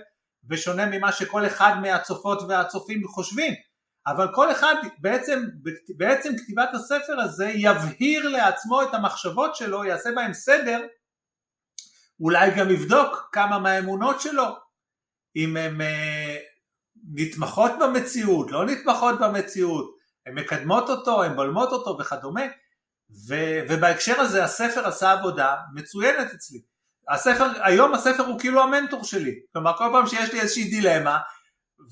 ושונה 0.50 0.86
ממה 0.86 1.12
שכל 1.12 1.46
אחד 1.48 1.74
מהצופות 1.82 2.42
והצופים 2.50 3.08
חושבים 3.08 3.54
אבל 4.08 4.28
כל 4.36 4.52
אחד 4.52 4.76
בעצם, 4.98 5.44
בעצם 5.98 6.38
כתיבת 6.38 6.70
הספר 6.74 7.20
הזה 7.20 7.46
יבהיר 7.56 8.30
לעצמו 8.30 8.82
את 8.82 8.94
המחשבות 8.94 9.56
שלו, 9.56 9.86
יעשה 9.86 10.10
בהם 10.16 10.34
סדר, 10.34 10.82
אולי 12.20 12.52
גם 12.58 12.70
יבדוק 12.70 13.30
כמה 13.32 13.60
מהאמונות 13.60 14.22
שלו, 14.22 14.46
אם 15.36 15.58
הן 15.58 15.82
אה, 15.82 16.38
נתמכות 17.14 17.72
במציאות, 17.80 18.52
לא 18.52 18.66
נתמכות 18.66 19.20
במציאות, 19.20 19.96
הן 20.26 20.34
מקדמות 20.34 20.90
אותו, 20.90 21.24
הן 21.24 21.36
בולמות 21.36 21.72
אותו 21.72 21.98
וכדומה, 22.00 22.44
ו, 23.28 23.36
ובהקשר 23.70 24.20
הזה 24.20 24.44
הספר 24.44 24.88
עשה 24.88 25.12
עבודה 25.12 25.56
מצוינת 25.74 26.34
אצלי. 26.34 26.62
הספר, 27.10 27.46
היום 27.64 27.94
הספר 27.94 28.24
הוא 28.24 28.40
כאילו 28.40 28.64
המנטור 28.64 29.04
שלי, 29.04 29.40
כלומר 29.54 29.78
כל 29.78 29.90
פעם 29.92 30.08
שיש 30.08 30.34
לי 30.34 30.42
איזושהי 30.42 30.64
דילמה, 30.64 31.20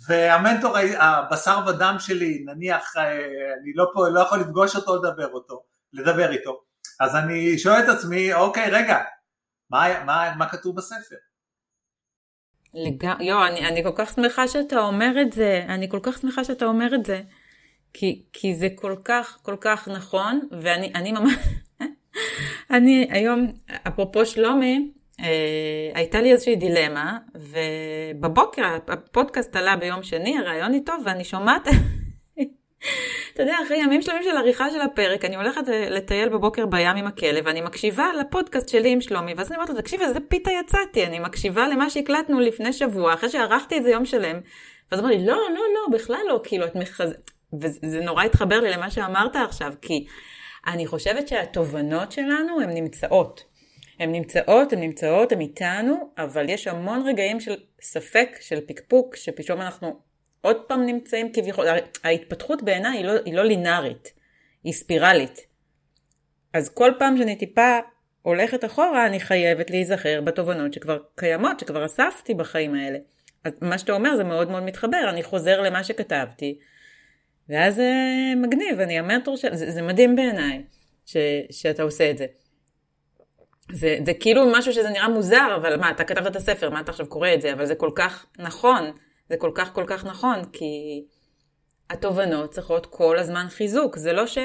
והמנטור 0.07 0.77
הבשר 0.77 1.59
ודם 1.67 1.95
שלי, 1.99 2.43
נניח 2.45 2.97
אני 2.97 3.73
לא, 3.75 3.85
פה, 3.93 4.09
לא 4.09 4.19
יכול 4.19 4.39
לפגוש 4.39 4.75
אותו 4.75 4.95
לדבר 4.95 5.27
אותו, 5.27 5.63
לדבר 5.93 6.31
איתו, 6.31 6.61
אז 6.99 7.15
אני 7.15 7.57
שואל 7.59 7.79
את 7.83 7.89
עצמי, 7.89 8.33
אוקיי 8.33 8.69
רגע, 8.71 8.97
מה, 9.69 10.03
מה, 10.05 10.35
מה 10.37 10.49
כתוב 10.49 10.75
בספר? 10.75 11.15
לג... 12.73 13.03
יו, 13.19 13.45
אני, 13.45 13.67
אני 13.67 13.83
כל 13.83 13.91
כך 13.95 14.13
שמחה 14.15 14.47
שאתה 14.47 14.79
אומר 14.79 15.11
את 15.21 15.33
זה, 15.33 15.65
אני 15.69 15.89
כל 15.89 15.99
כך 16.03 16.17
שמחה 16.17 16.43
שאתה 16.43 16.65
אומר 16.65 16.95
את 16.95 17.05
זה. 17.05 17.21
כי, 17.93 18.21
כי 18.33 18.55
זה 18.55 18.67
כל 18.75 18.95
כך, 19.03 19.39
כל 19.41 19.55
כך 19.61 19.87
נכון, 19.87 20.47
ואני 20.51 20.91
אני 20.95 21.11
ממש... 21.11 21.33
אני 22.75 23.07
היום, 23.09 23.47
אפרופו 23.87 24.25
שלומי, 24.25 24.89
אה, 25.19 25.91
הייתה 25.93 26.21
לי 26.21 26.31
איזושהי 26.31 26.55
דילמה, 26.55 27.17
ובבוקר 27.35 28.77
הפודקאסט 28.87 29.55
עלה 29.55 29.75
ביום 29.75 30.03
שני, 30.03 30.37
הרעיון 30.37 30.73
איתו, 30.73 30.93
ואני 31.05 31.23
שומעת... 31.23 31.67
אתה 33.33 33.43
יודע, 33.43 33.55
אחרי 33.65 33.77
ימים 33.77 34.01
שלמים 34.01 34.23
של 34.23 34.37
עריכה 34.37 34.69
של 34.69 34.81
הפרק, 34.81 35.25
אני 35.25 35.35
הולכת 35.35 35.61
לטייל 35.67 36.29
בבוקר 36.29 36.65
בים 36.65 36.97
עם 36.97 37.07
הכלב, 37.07 37.43
ואני 37.45 37.61
מקשיבה 37.61 38.07
לפודקאסט 38.19 38.69
שלי 38.69 38.89
עם 38.89 39.01
שלומי, 39.01 39.33
ואז 39.33 39.47
אני 39.47 39.55
אומרת 39.55 39.69
לו, 39.69 39.75
תקשיב, 39.75 40.01
איזה 40.01 40.19
פיתה 40.19 40.51
יצאתי, 40.51 41.05
אני 41.05 41.19
מקשיבה 41.19 41.67
למה 41.67 41.89
שהקלטנו 41.89 42.39
לפני 42.39 42.73
שבוע, 42.73 43.13
אחרי 43.13 43.29
שערכתי 43.29 43.77
את 43.77 43.83
זה 43.83 43.89
יום 43.89 44.05
שלם. 44.05 44.39
ואז 44.91 44.99
אמר 44.99 45.09
לי, 45.09 45.25
לא, 45.25 45.35
לא, 45.35 45.61
לא, 45.73 45.97
בכלל 45.97 46.21
לא, 46.27 46.41
כאילו, 46.43 46.65
את 46.65 46.75
מחז... 46.75 47.13
וזה 47.59 47.99
נורא 47.99 48.23
התחבר 48.23 48.59
לי 48.59 48.71
למה 48.71 48.91
שאמרת 48.91 49.35
עכשיו, 49.35 49.73
כי 49.81 50.05
אני 50.67 50.87
חושבת 50.87 51.27
שהתובנות 51.27 52.11
שלנו 52.11 52.61
הן 52.61 52.69
נמצאות. 52.69 53.43
הן 53.99 54.11
נמצאות, 54.11 54.73
הן 54.73 54.79
נמצאות, 54.79 55.31
הן 55.31 55.41
איתנו, 55.41 56.11
אבל 56.17 56.49
יש 56.49 56.67
המון 56.67 57.07
רגעים 57.07 57.39
של 57.39 57.55
ספק, 57.81 58.29
של 58.41 58.59
פקפוק, 58.67 59.15
שפתאום 59.15 59.61
אנחנו 59.61 59.99
עוד 60.41 60.57
פעם 60.67 60.85
נמצאים 60.85 61.33
כביכול, 61.33 61.65
ההתפתחות 62.03 62.63
בעיניי 62.63 62.97
היא 62.97 63.05
לא, 63.05 63.13
היא 63.25 63.33
לא 63.33 63.43
לינארית, 63.43 64.13
היא 64.63 64.73
ספירלית. 64.73 65.39
אז 66.53 66.69
כל 66.69 66.91
פעם 66.99 67.17
שאני 67.17 67.35
טיפה 67.35 67.79
הולכת 68.21 68.65
אחורה, 68.65 69.05
אני 69.05 69.19
חייבת 69.19 69.69
להיזכר 69.69 70.21
בתובנות 70.21 70.73
שכבר 70.73 70.97
קיימות, 71.15 71.59
שכבר 71.59 71.85
אספתי 71.85 72.33
בחיים 72.33 72.75
האלה. 72.75 72.97
אז 73.43 73.53
מה 73.61 73.77
שאתה 73.77 73.93
אומר 73.93 74.15
זה 74.15 74.23
מאוד 74.23 74.51
מאוד 74.51 74.63
מתחבר, 74.63 75.09
אני 75.09 75.23
חוזר 75.23 75.61
למה 75.61 75.83
שכתבתי, 75.83 76.59
ואז 77.51 77.75
זה 77.75 77.91
מגניב, 78.37 78.79
אני 78.79 78.99
המנטור 78.99 79.37
של... 79.37 79.55
זה, 79.55 79.71
זה 79.71 79.81
מדהים 79.81 80.15
בעיניי 80.15 80.63
ש, 81.05 81.17
שאתה 81.51 81.83
עושה 81.83 82.11
את 82.11 82.17
זה. 82.17 82.25
זה, 83.71 83.97
זה 84.05 84.13
כאילו 84.13 84.51
משהו 84.51 84.73
שזה 84.73 84.89
נראה 84.89 85.09
מוזר, 85.09 85.55
אבל 85.55 85.79
מה, 85.79 85.91
אתה 85.91 86.03
כתבת 86.03 86.31
את 86.31 86.35
הספר, 86.35 86.69
מה 86.69 86.79
אתה 86.79 86.91
עכשיו 86.91 87.07
קורא 87.07 87.29
את 87.33 87.41
זה? 87.41 87.53
אבל 87.53 87.65
זה 87.65 87.75
כל 87.75 87.91
כך 87.95 88.25
נכון, 88.39 88.91
זה 89.29 89.37
כל 89.37 89.51
כך 89.55 89.73
כל 89.73 89.83
כך 89.87 90.05
נכון, 90.05 90.45
כי 90.53 91.03
התובנות 91.89 92.51
צריכות 92.51 92.85
כל 92.85 93.19
הזמן 93.19 93.45
חיזוק. 93.49 93.97
זה 93.97 94.13
לא 94.13 94.27
ש... 94.27 94.37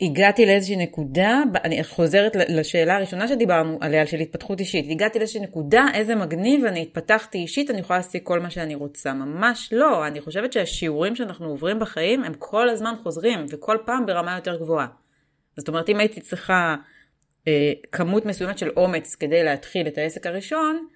הגעתי 0.00 0.46
לאיזושהי 0.46 0.76
נקודה, 0.76 1.42
אני 1.64 1.84
חוזרת 1.84 2.36
לשאלה 2.36 2.96
הראשונה 2.96 3.28
שדיברנו 3.28 3.78
עליה, 3.80 4.06
של 4.06 4.20
התפתחות 4.20 4.60
אישית, 4.60 4.86
הגעתי 4.90 5.18
לאיזושהי 5.18 5.40
נקודה, 5.40 5.86
איזה 5.94 6.14
מגניב, 6.14 6.64
אני 6.64 6.82
התפתחתי 6.82 7.38
אישית, 7.38 7.70
אני 7.70 7.80
יכולה 7.80 7.98
להשיג 7.98 8.22
כל 8.22 8.40
מה 8.40 8.50
שאני 8.50 8.74
רוצה. 8.74 9.12
ממש 9.12 9.72
לא, 9.72 10.06
אני 10.06 10.20
חושבת 10.20 10.52
שהשיעורים 10.52 11.16
שאנחנו 11.16 11.46
עוברים 11.46 11.78
בחיים, 11.78 12.24
הם 12.24 12.32
כל 12.38 12.68
הזמן 12.68 12.94
חוזרים, 13.02 13.46
וכל 13.50 13.78
פעם 13.86 14.06
ברמה 14.06 14.34
יותר 14.34 14.56
גבוהה. 14.56 14.86
זאת 15.56 15.68
אומרת, 15.68 15.88
אם 15.88 15.98
הייתי 15.98 16.20
צריכה 16.20 16.76
אה, 17.48 17.72
כמות 17.92 18.26
מסוימת 18.26 18.58
של 18.58 18.70
אומץ 18.76 19.14
כדי 19.14 19.44
להתחיל 19.44 19.86
את 19.86 19.98
העסק 19.98 20.26
הראשון, 20.26 20.86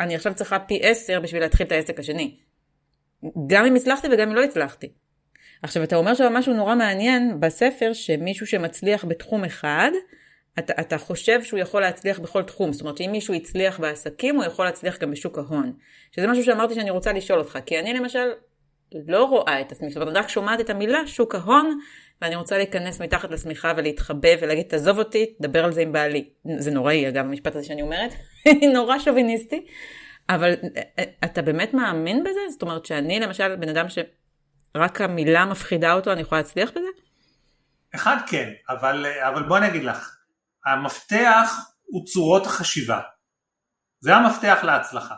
אני 0.00 0.14
עכשיו 0.14 0.34
צריכה 0.34 0.58
פי 0.58 0.78
עשר 0.82 1.20
בשביל 1.20 1.42
להתחיל 1.42 1.66
את 1.66 1.72
העסק 1.72 1.98
השני. 1.98 2.36
גם 3.46 3.66
אם 3.66 3.74
הצלחתי 3.74 4.08
וגם 4.12 4.28
אם 4.28 4.34
לא 4.34 4.44
הצלחתי. 4.44 4.92
עכשיו, 5.62 5.82
אתה 5.82 5.96
אומר 5.96 6.14
שם 6.14 6.32
משהו 6.32 6.54
נורא 6.54 6.74
מעניין 6.74 7.40
בספר, 7.40 7.92
שמישהו 7.92 8.46
שמצליח 8.46 9.04
בתחום 9.04 9.44
אחד, 9.44 9.90
אתה, 10.58 10.72
אתה 10.80 10.98
חושב 10.98 11.42
שהוא 11.42 11.60
יכול 11.60 11.80
להצליח 11.80 12.18
בכל 12.18 12.42
תחום, 12.42 12.72
זאת 12.72 12.80
אומרת 12.80 12.96
שאם 12.96 13.08
מישהו 13.12 13.34
הצליח 13.34 13.80
בעסקים, 13.80 14.36
הוא 14.36 14.44
יכול 14.44 14.64
להצליח 14.64 14.98
גם 14.98 15.10
בשוק 15.10 15.38
ההון. 15.38 15.72
שזה 16.12 16.26
משהו 16.26 16.44
שאמרתי 16.44 16.74
שאני 16.74 16.90
רוצה 16.90 17.12
לשאול 17.12 17.38
אותך, 17.38 17.58
כי 17.66 17.78
אני 17.78 17.94
למשל 17.94 18.28
לא 19.08 19.24
רואה 19.24 19.60
את 19.60 19.72
עצמי, 19.72 19.90
זאת 19.90 20.02
אומרת, 20.02 20.16
רק 20.16 20.28
שומעת 20.28 20.60
את 20.60 20.70
המילה 20.70 21.06
שוק 21.06 21.34
ההון, 21.34 21.78
ואני 22.22 22.36
רוצה 22.36 22.56
להיכנס 22.56 23.00
מתחת 23.00 23.30
לשמיכה 23.30 23.72
ולהתחבא 23.76 24.28
ולהגיד, 24.40 24.66
תעזוב 24.66 24.98
אותי, 24.98 25.34
דבר 25.40 25.64
על 25.64 25.72
זה 25.72 25.82
עם 25.82 25.92
בעלי. 25.92 26.28
זה 26.58 26.70
נוראי, 26.70 27.08
אגב, 27.08 27.24
המשפט 27.24 27.56
הזה 27.56 27.66
שאני 27.66 27.82
אומרת, 27.82 28.12
נורא 28.74 28.98
שוביניסטי, 28.98 29.66
אבל 30.28 30.54
אה, 30.98 31.04
אתה 31.24 31.42
באמת 31.42 31.74
מאמין 31.74 32.24
בזה? 32.24 32.40
זאת 32.50 32.62
אומרת 32.62 32.86
שאני 32.86 33.20
למשל 33.20 33.56
בן 33.56 33.68
אדם 33.68 33.88
שרק 34.76 35.00
המילה 35.00 35.44
מפחידה 35.44 35.92
אותו, 35.92 36.12
אני 36.12 36.20
יכולה 36.20 36.40
להצליח 36.40 36.70
בזה? 36.70 36.88
אחד 37.94 38.16
כן, 38.26 38.52
אבל, 38.68 39.06
אבל 39.06 39.42
בוא 39.42 39.58
אני 39.58 39.68
אגיד 39.68 39.84
לך, 39.84 40.16
המפתח 40.66 41.52
הוא 41.82 42.06
צורות 42.06 42.46
החשיבה. 42.46 43.00
זה 44.00 44.14
המפתח 44.14 44.58
להצלחה. 44.62 45.14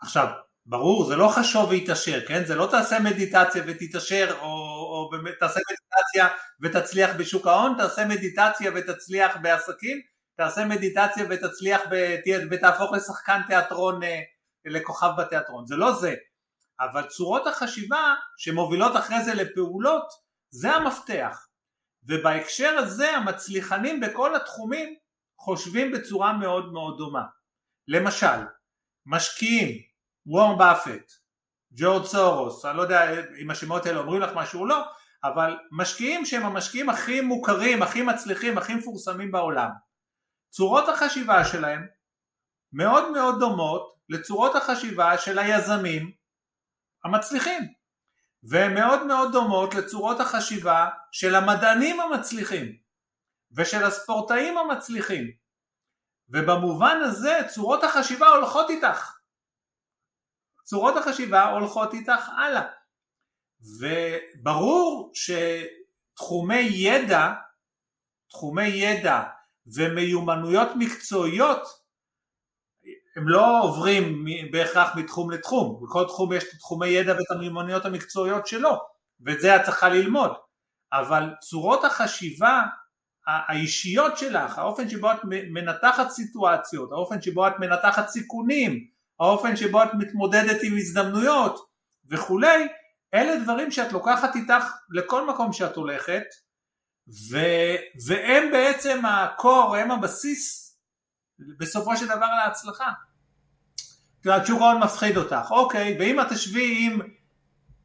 עכשיו, 0.00 0.28
ברור, 0.66 1.04
זה 1.04 1.16
לא 1.16 1.28
חשוב 1.28 1.70
והתעשר, 1.70 2.26
כן? 2.26 2.44
זה 2.44 2.54
לא 2.54 2.68
תעשה 2.70 3.00
מדיטציה 3.00 3.62
ותתעשר, 3.66 4.36
או, 4.40 4.46
או 4.92 5.10
באמת 5.10 5.34
תעשה 5.40 5.60
מדיטציה 5.70 6.36
ותצליח 6.62 7.10
בשוק 7.18 7.46
ההון, 7.46 7.74
תעשה 7.78 8.04
מדיטציה 8.04 8.70
ותצליח 8.74 9.36
בעסקים, 9.42 10.00
תעשה 10.36 10.64
מדיטציה 10.64 11.24
ותצליח 11.30 11.80
ותהפוך 12.50 12.92
לשחקן 12.92 13.40
תיאטרון, 13.46 14.02
אה, 14.02 14.20
לכוכב 14.64 15.10
בתיאטרון. 15.18 15.66
זה 15.66 15.76
לא 15.76 15.92
זה. 15.92 16.14
אבל 16.84 17.08
צורות 17.08 17.46
החשיבה 17.46 18.14
שמובילות 18.36 18.96
אחרי 18.96 19.24
זה 19.24 19.34
לפעולות, 19.34 20.08
זה 20.50 20.70
המפתח. 20.70 21.46
ובהקשר 22.04 22.78
הזה 22.78 23.16
המצליחנים 23.16 24.00
בכל 24.00 24.36
התחומים 24.36 24.96
חושבים 25.38 25.92
בצורה 25.92 26.32
מאוד 26.32 26.72
מאוד 26.72 26.98
דומה. 26.98 27.22
למשל, 27.88 28.46
משקיעים, 29.06 29.78
וורם 30.26 30.58
באפט, 30.58 31.12
ג'ורג' 31.72 32.04
סורוס, 32.04 32.64
אני 32.64 32.76
לא 32.76 32.82
יודע 32.82 33.00
אם 33.42 33.50
השמות 33.50 33.86
האלה 33.86 33.98
אומרים 33.98 34.22
לך 34.22 34.30
משהו 34.34 34.60
או 34.60 34.66
לא, 34.66 34.84
אבל 35.24 35.58
משקיעים 35.72 36.26
שהם 36.26 36.46
המשקיעים 36.46 36.90
הכי 36.90 37.20
מוכרים, 37.20 37.82
הכי 37.82 38.02
מצליחים, 38.02 38.58
הכי 38.58 38.74
מפורסמים 38.74 39.32
בעולם. 39.32 39.70
צורות 40.50 40.88
החשיבה 40.88 41.44
שלהם 41.44 41.86
מאוד 42.72 43.10
מאוד 43.10 43.38
דומות 43.40 43.94
לצורות 44.08 44.56
החשיבה 44.56 45.18
של 45.18 45.38
היזמים 45.38 46.12
המצליחים. 47.04 47.72
והן 48.42 48.74
מאוד 48.74 49.06
מאוד 49.06 49.32
דומות 49.32 49.74
לצורות 49.74 50.20
החשיבה 50.20 50.88
של 51.12 51.34
המדענים 51.34 52.00
המצליחים 52.00 52.76
ושל 53.52 53.84
הספורטאים 53.84 54.58
המצליחים. 54.58 55.30
ובמובן 56.28 56.96
הזה 57.04 57.38
צורות 57.54 57.84
החשיבה 57.84 58.28
הולכות 58.28 58.70
איתך. 58.70 59.16
צורות 60.64 60.96
החשיבה 60.96 61.44
הולכות 61.44 61.94
איתך 61.94 62.28
הלאה. 62.28 62.68
וברור 63.80 65.12
שתחומי 65.14 66.60
ידע 66.60 67.32
תחומי 68.32 68.68
ידע 68.68 69.22
ומיומנויות 69.66 70.68
מקצועיות 70.78 71.81
הם 73.16 73.28
לא 73.28 73.62
עוברים 73.62 74.24
בהכרח 74.50 74.96
מתחום 74.96 75.30
לתחום, 75.30 75.80
בכל 75.82 76.04
תחום 76.04 76.32
יש 76.32 76.44
את 76.44 76.58
תחומי 76.58 76.88
ידע 76.88 77.12
ואת 77.12 77.30
המיומנויות 77.30 77.84
המקצועיות 77.84 78.46
שלו, 78.46 78.80
ואת 79.20 79.40
זה 79.40 79.56
את 79.56 79.62
צריכה 79.64 79.88
ללמוד, 79.88 80.32
אבל 80.92 81.30
צורות 81.40 81.84
החשיבה 81.84 82.62
האישיות 83.26 84.18
שלך, 84.18 84.58
האופן 84.58 84.88
שבו 84.88 85.12
את 85.12 85.18
מנתחת 85.24 86.10
סיטואציות, 86.10 86.92
האופן 86.92 87.22
שבו 87.22 87.48
את 87.48 87.52
מנתחת 87.58 88.08
סיכונים, 88.08 88.86
האופן 89.20 89.56
שבו 89.56 89.82
את 89.82 89.88
מתמודדת 89.98 90.62
עם 90.62 90.76
הזדמנויות 90.76 91.68
וכולי, 92.10 92.68
אלה 93.14 93.36
דברים 93.44 93.70
שאת 93.70 93.92
לוקחת 93.92 94.36
איתך 94.36 94.64
לכל 94.90 95.26
מקום 95.26 95.52
שאת 95.52 95.76
הולכת, 95.76 96.24
ו, 97.30 97.38
והם 98.06 98.52
בעצם 98.52 99.06
הקור, 99.06 99.76
הם 99.76 99.90
הבסיס 99.90 100.61
בסופו 101.38 101.96
של 101.96 102.04
דבר 102.06 102.26
להצלחה. 102.44 102.90
את 104.20 104.26
יודעת, 104.26 104.46
שוק 104.46 104.60
ההון 104.60 104.82
מפחיד 104.82 105.16
אותך, 105.16 105.50
אוקיי, 105.50 105.96
ואם 106.00 106.20
את 106.20 106.26
תשבי 106.30 106.86
עם 106.86 107.00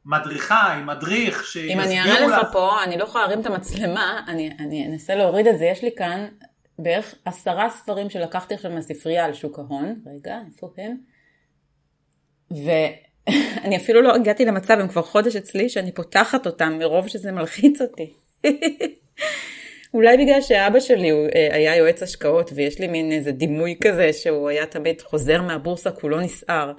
מדריכה, 0.04 0.72
עם 0.72 0.86
מדריך, 0.86 1.44
שיסבירו 1.44 1.80
לך... 1.80 1.86
אם 1.86 1.90
אני 1.90 2.00
אראה 2.02 2.26
לך 2.26 2.52
פה, 2.52 2.84
אני 2.84 2.98
לא 2.98 3.04
יכולה 3.04 3.24
להרים 3.24 3.40
את 3.40 3.46
המצלמה, 3.46 4.20
אני, 4.28 4.56
אני 4.58 4.86
אנסה 4.86 5.14
להוריד 5.14 5.46
את 5.46 5.58
זה, 5.58 5.64
יש 5.64 5.82
לי 5.82 5.90
כאן 5.96 6.26
בערך 6.78 7.14
עשרה 7.24 7.70
ספרים 7.70 8.10
שלקחתי 8.10 8.54
עכשיו 8.54 8.70
מהספרייה 8.70 9.24
על 9.24 9.34
שוק 9.34 9.58
ההון, 9.58 9.94
רגע, 10.06 10.38
איפה 10.46 10.70
הם? 10.78 10.96
ואני 12.50 13.76
אפילו 13.82 14.02
לא 14.02 14.14
הגעתי 14.14 14.44
למצב, 14.44 14.74
הם 14.80 14.88
כבר 14.88 15.02
חודש 15.02 15.36
אצלי, 15.36 15.68
שאני 15.68 15.92
פותחת 15.92 16.46
אותם 16.46 16.78
מרוב 16.78 17.08
שזה 17.08 17.32
מלחיץ 17.32 17.80
אותי. 17.80 18.12
אולי 19.94 20.16
בגלל 20.16 20.40
שאבא 20.40 20.80
שלי 20.80 21.10
הוא 21.10 21.26
אה, 21.34 21.48
היה 21.54 21.76
יועץ 21.76 22.02
השקעות 22.02 22.50
ויש 22.54 22.80
לי 22.80 22.88
מין 22.88 23.12
איזה 23.12 23.32
דימוי 23.32 23.78
כזה 23.84 24.12
שהוא 24.12 24.48
היה 24.48 24.66
תמיד 24.66 25.02
חוזר 25.02 25.42
מהבורסה 25.42 25.90
כולו 25.90 26.20
נסער. 26.20 26.72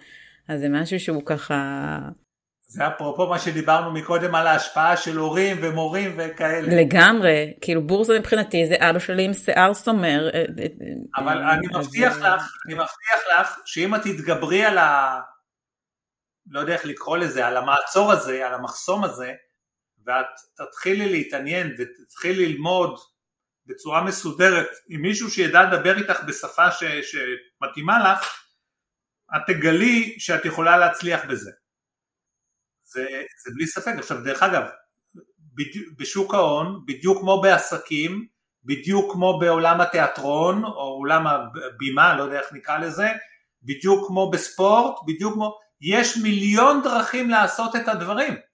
אז 0.48 0.60
זה 0.60 0.70
משהו 0.70 1.00
שהוא 1.00 1.22
ככה... 1.26 1.98
זה 2.72 2.88
אפרופו 2.88 3.28
מה 3.28 3.40
שדיברנו 3.40 3.92
מקודם 3.92 4.36
על 4.36 4.48
ההשפעה 4.48 4.98
של 4.98 5.18
הורים 5.18 5.58
ומורים 5.62 6.18
וכאלה. 6.18 6.82
לגמרי, 6.82 7.54
כאילו 7.62 7.88
בורסה 7.88 8.20
מבחינתי 8.20 8.68
זה 8.68 8.76
אבא 8.80 9.00
שלי 9.00 9.26
עם 9.26 9.34
שיער 9.34 9.74
סומר. 9.74 10.30
אה, 10.34 10.40
אה, 10.40 10.66
אבל 11.18 11.38
אני 11.38 11.68
מבטיח 11.68 12.18
לך, 12.18 12.44
אני 12.66 12.74
מבטיח 12.74 13.40
לך 13.40 13.60
שאם 13.66 13.96
את 13.96 14.02
תתגברי 14.04 14.66
על 14.66 14.78
ה... 14.78 15.20
לא 16.48 16.60
יודע 16.60 16.74
איך 16.74 16.86
לקרוא 16.86 17.18
לזה, 17.18 17.48
על 17.48 17.58
המעצור 17.58 18.12
הזה, 18.12 18.48
על 18.48 18.54
המחסום 18.54 19.04
הזה, 19.04 19.34
ואת 20.10 20.26
תתחילי 20.56 21.12
להתעניין 21.12 21.76
ותתחילי 21.78 22.46
ללמוד 22.46 23.00
בצורה 23.66 24.04
מסודרת 24.04 24.68
עם 24.90 25.02
מישהו 25.02 25.32
שידע 25.32 25.64
לדבר 25.64 25.98
איתך 25.98 26.24
בשפה 26.28 26.72
ש, 26.72 26.84
שמתאימה 26.84 28.14
לך, 28.14 28.44
את 29.36 29.42
תגלי 29.48 30.16
שאת 30.20 30.46
יכולה 30.46 30.78
להצליח 30.78 31.26
בזה. 31.26 31.52
זה, 32.84 33.06
זה 33.46 33.52
בלי 33.56 33.68
ספק. 33.68 33.94
עכשיו 33.98 34.24
דרך 34.24 34.44
אגב, 34.44 34.64
בשוק 35.98 36.34
ההון, 36.34 36.86
בדיוק 36.86 37.20
כמו 37.20 37.42
בעסקים, 37.42 38.28
בדיוק 38.64 39.14
כמו 39.14 39.40
בעולם 39.40 39.82
התיאטרון 39.82 40.64
או 40.64 40.82
עולם 40.82 41.28
הבימה, 41.28 42.18
לא 42.18 42.24
יודע 42.24 42.40
איך 42.40 42.54
נקרא 42.54 42.78
לזה, 42.78 43.08
בדיוק 43.64 44.08
כמו 44.08 44.32
בספורט, 44.32 44.96
בדיוק 45.08 45.34
כמו, 45.34 45.58
יש 45.82 46.18
מיליון 46.18 46.82
דרכים 46.84 47.30
לעשות 47.30 47.76
את 47.76 47.88
הדברים. 47.88 48.49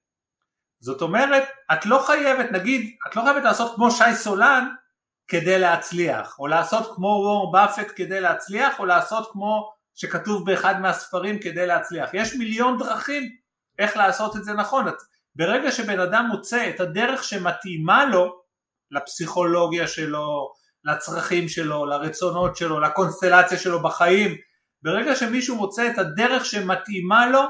זאת 0.85 1.01
אומרת, 1.01 1.43
את 1.73 1.85
לא 1.85 2.03
חייבת, 2.07 2.51
נגיד, 2.51 2.95
את 3.07 3.15
לא 3.15 3.21
חייבת 3.21 3.43
לעשות 3.43 3.75
כמו 3.75 3.91
שי 3.91 4.15
סולן 4.15 4.69
כדי 5.27 5.59
להצליח, 5.59 6.39
או 6.39 6.47
לעשות 6.47 6.95
כמו 6.95 7.07
וור 7.07 7.51
באפט 7.51 7.87
כדי 7.95 8.21
להצליח, 8.21 8.79
או 8.79 8.85
לעשות 8.85 9.29
כמו 9.31 9.71
שכתוב 9.95 10.45
באחד 10.45 10.81
מהספרים 10.81 11.39
כדי 11.39 11.67
להצליח. 11.67 12.09
יש 12.13 12.35
מיליון 12.35 12.77
דרכים 12.77 13.23
איך 13.79 13.97
לעשות 13.97 14.35
את 14.35 14.43
זה 14.43 14.53
נכון. 14.53 14.87
את, 14.87 14.93
ברגע 15.35 15.71
שבן 15.71 15.99
אדם 15.99 16.25
מוצא 16.31 16.69
את 16.69 16.79
הדרך 16.79 17.23
שמתאימה 17.23 18.05
לו, 18.05 18.41
לפסיכולוגיה 18.91 19.87
שלו, 19.87 20.53
לצרכים 20.83 21.49
שלו, 21.49 21.85
לרצונות 21.85 22.57
שלו, 22.57 22.79
לקונסטלציה 22.79 23.57
שלו 23.57 23.83
בחיים, 23.83 24.35
ברגע 24.81 25.15
שמישהו 25.15 25.55
מוצא 25.55 25.91
את 25.91 25.97
הדרך 25.97 26.45
שמתאימה 26.45 27.27
לו, 27.27 27.41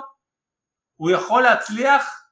הוא 0.96 1.12
יכול 1.12 1.44
להצליח 1.44 2.25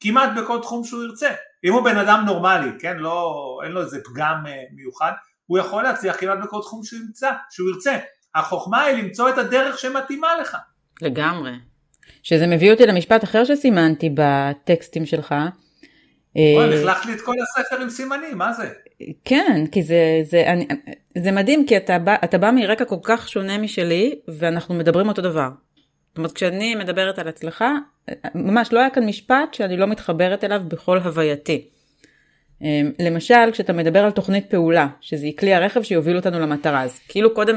כמעט 0.00 0.30
בכל 0.36 0.58
תחום 0.62 0.84
שהוא 0.84 1.04
ירצה. 1.04 1.30
אם 1.64 1.72
הוא 1.72 1.84
בן 1.84 1.96
אדם 1.96 2.22
נורמלי, 2.26 2.70
כן, 2.78 2.96
לא, 2.96 3.60
אין 3.64 3.72
לו 3.72 3.80
איזה 3.80 3.98
פגם 4.04 4.46
אה, 4.46 4.62
מיוחד, 4.74 5.12
הוא 5.46 5.58
יכול 5.58 5.82
להצליח 5.82 6.16
כמעט 6.20 6.38
בכל 6.42 6.60
תחום 6.62 6.84
שהוא 6.84 7.00
ימצא, 7.00 7.30
שהוא 7.50 7.70
ירצה. 7.70 7.98
החוכמה 8.34 8.82
היא 8.82 9.02
למצוא 9.02 9.28
את 9.28 9.38
הדרך 9.38 9.78
שמתאימה 9.78 10.28
לך. 10.40 10.56
לגמרי. 11.02 11.52
שזה 12.22 12.46
מביא 12.46 12.72
אותי 12.72 12.86
למשפט 12.86 13.24
אחר 13.24 13.44
שסימנתי 13.44 14.10
בטקסטים 14.14 15.06
שלך. 15.06 15.34
וואי, 16.36 16.68
לכלכת 16.68 17.06
לי 17.06 17.12
את 17.12 17.20
כל 17.20 17.34
הספר 17.42 17.82
עם 17.82 17.90
סימנים, 17.90 18.38
מה 18.38 18.52
זה? 18.52 18.70
כן, 19.24 19.64
כי 19.72 19.82
זה, 19.82 20.20
זה, 20.22 20.44
אני, 20.46 20.66
זה 21.18 21.32
מדהים, 21.32 21.66
כי 21.66 21.76
אתה 21.76 21.98
בא, 21.98 22.14
אתה 22.24 22.38
בא 22.38 22.50
מרקע 22.50 22.84
כל 22.84 22.96
כך 23.02 23.28
שונה 23.28 23.58
משלי, 23.58 24.14
ואנחנו 24.38 24.74
מדברים 24.74 25.08
אותו 25.08 25.22
דבר. 25.22 25.48
זאת 26.10 26.18
אומרת, 26.18 26.32
כשאני 26.32 26.74
מדברת 26.74 27.18
על 27.18 27.28
הצלחה, 27.28 27.74
ממש 28.34 28.72
לא 28.72 28.80
היה 28.80 28.90
כאן 28.90 29.06
משפט 29.06 29.54
שאני 29.54 29.76
לא 29.76 29.86
מתחברת 29.86 30.44
אליו 30.44 30.62
בכל 30.68 30.98
הווייתי. 30.98 31.68
אמ, 32.62 32.92
למשל, 32.98 33.50
כשאתה 33.52 33.72
מדבר 33.72 34.04
על 34.04 34.10
תוכנית 34.10 34.50
פעולה, 34.50 34.88
שזה 35.00 35.26
כלי 35.38 35.54
הרכב 35.54 35.82
שיוביל 35.82 36.16
אותנו 36.16 36.40
למטרה, 36.40 36.82
אז 36.82 37.00
כאילו 37.08 37.34
קודם 37.34 37.56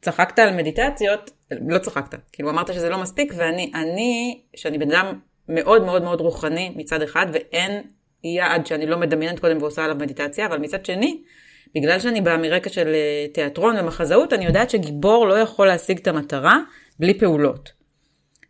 צחקת 0.00 0.38
על 0.38 0.56
מדיטציות, 0.56 1.30
לא 1.50 1.78
צחקת, 1.78 2.18
כאילו 2.32 2.50
אמרת 2.50 2.74
שזה 2.74 2.88
לא 2.88 2.98
מספיק, 2.98 3.32
ואני, 3.36 3.72
אני, 3.74 4.40
שאני 4.56 4.78
בן 4.78 4.90
אדם 4.90 5.18
מאוד 5.48 5.84
מאוד 5.84 6.02
מאוד 6.02 6.20
רוחני 6.20 6.72
מצד 6.76 7.02
אחד, 7.02 7.26
ואין 7.32 7.82
יעד 8.24 8.66
שאני 8.66 8.86
לא 8.86 8.98
מדמיינת 8.98 9.38
קודם 9.38 9.58
ועושה 9.62 9.84
עליו 9.84 9.96
מדיטציה, 9.96 10.46
אבל 10.46 10.58
מצד 10.58 10.86
שני, 10.86 11.22
בגלל 11.74 11.98
שאני 11.98 12.20
באה 12.20 12.36
מרקע 12.36 12.70
של 12.70 12.88
אה, 12.94 13.26
תיאטרון 13.34 13.76
ומחזאות, 13.78 14.32
אני 14.32 14.44
יודעת 14.44 14.70
שגיבור 14.70 15.26
לא 15.26 15.34
יכול 15.34 15.66
להשיג 15.66 15.98
את 15.98 16.06
המטרה 16.06 16.58
בלי 17.02 17.18
פעולות. 17.18 17.72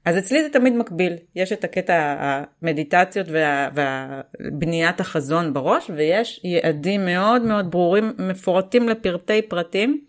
אז 0.05 0.19
אצלי 0.19 0.43
זה 0.43 0.49
תמיד 0.49 0.73
מקביל, 0.73 1.13
יש 1.35 1.53
את 1.53 1.65
הקטע 1.65 2.17
המדיטציות 2.19 3.27
וה, 3.31 3.69
ובניית 3.75 5.01
החזון 5.01 5.53
בראש, 5.53 5.91
ויש 5.97 6.41
יעדים 6.45 7.05
מאוד 7.05 7.43
מאוד 7.43 7.71
ברורים, 7.71 8.13
מפורטים 8.19 8.89
לפרטי 8.89 9.43
פרטים. 9.43 10.05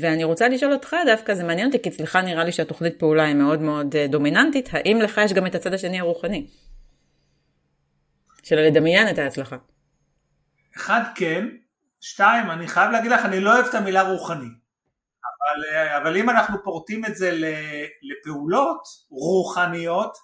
ואני 0.00 0.24
רוצה 0.24 0.48
לשאול 0.48 0.72
אותך 0.72 0.96
דווקא, 1.06 1.34
זה 1.34 1.44
מעניין 1.44 1.66
אותי, 1.66 1.82
כי 1.82 1.88
אצלך 1.88 2.16
נראה 2.16 2.44
לי 2.44 2.52
שהתוכנית 2.52 2.98
פעולה 2.98 3.24
היא 3.24 3.34
מאוד 3.34 3.60
מאוד 3.60 3.96
אה, 3.96 4.06
דומיננטית, 4.06 4.68
האם 4.72 5.00
לך 5.02 5.20
יש 5.24 5.32
גם 5.32 5.46
את 5.46 5.54
הצד 5.54 5.74
השני 5.74 6.00
הרוחני? 6.00 6.46
של 8.42 8.56
לדמיין 8.56 9.08
את 9.08 9.18
ההצלחה. 9.18 9.56
אחד 10.76 11.02
כן, 11.14 11.46
שתיים, 12.00 12.50
אני 12.50 12.68
חייב 12.68 12.90
להגיד 12.90 13.10
לך, 13.10 13.24
אני 13.24 13.40
לא 13.40 13.54
אוהב 13.54 13.66
את 13.66 13.74
המילה 13.74 14.02
רוחני. 14.02 14.65
אבל, 15.46 15.78
אבל 16.02 16.16
אם 16.16 16.30
אנחנו 16.30 16.64
פורטים 16.64 17.04
את 17.04 17.16
זה 17.16 17.30
לפעולות 18.02 18.82
רוחניות, 19.10 20.16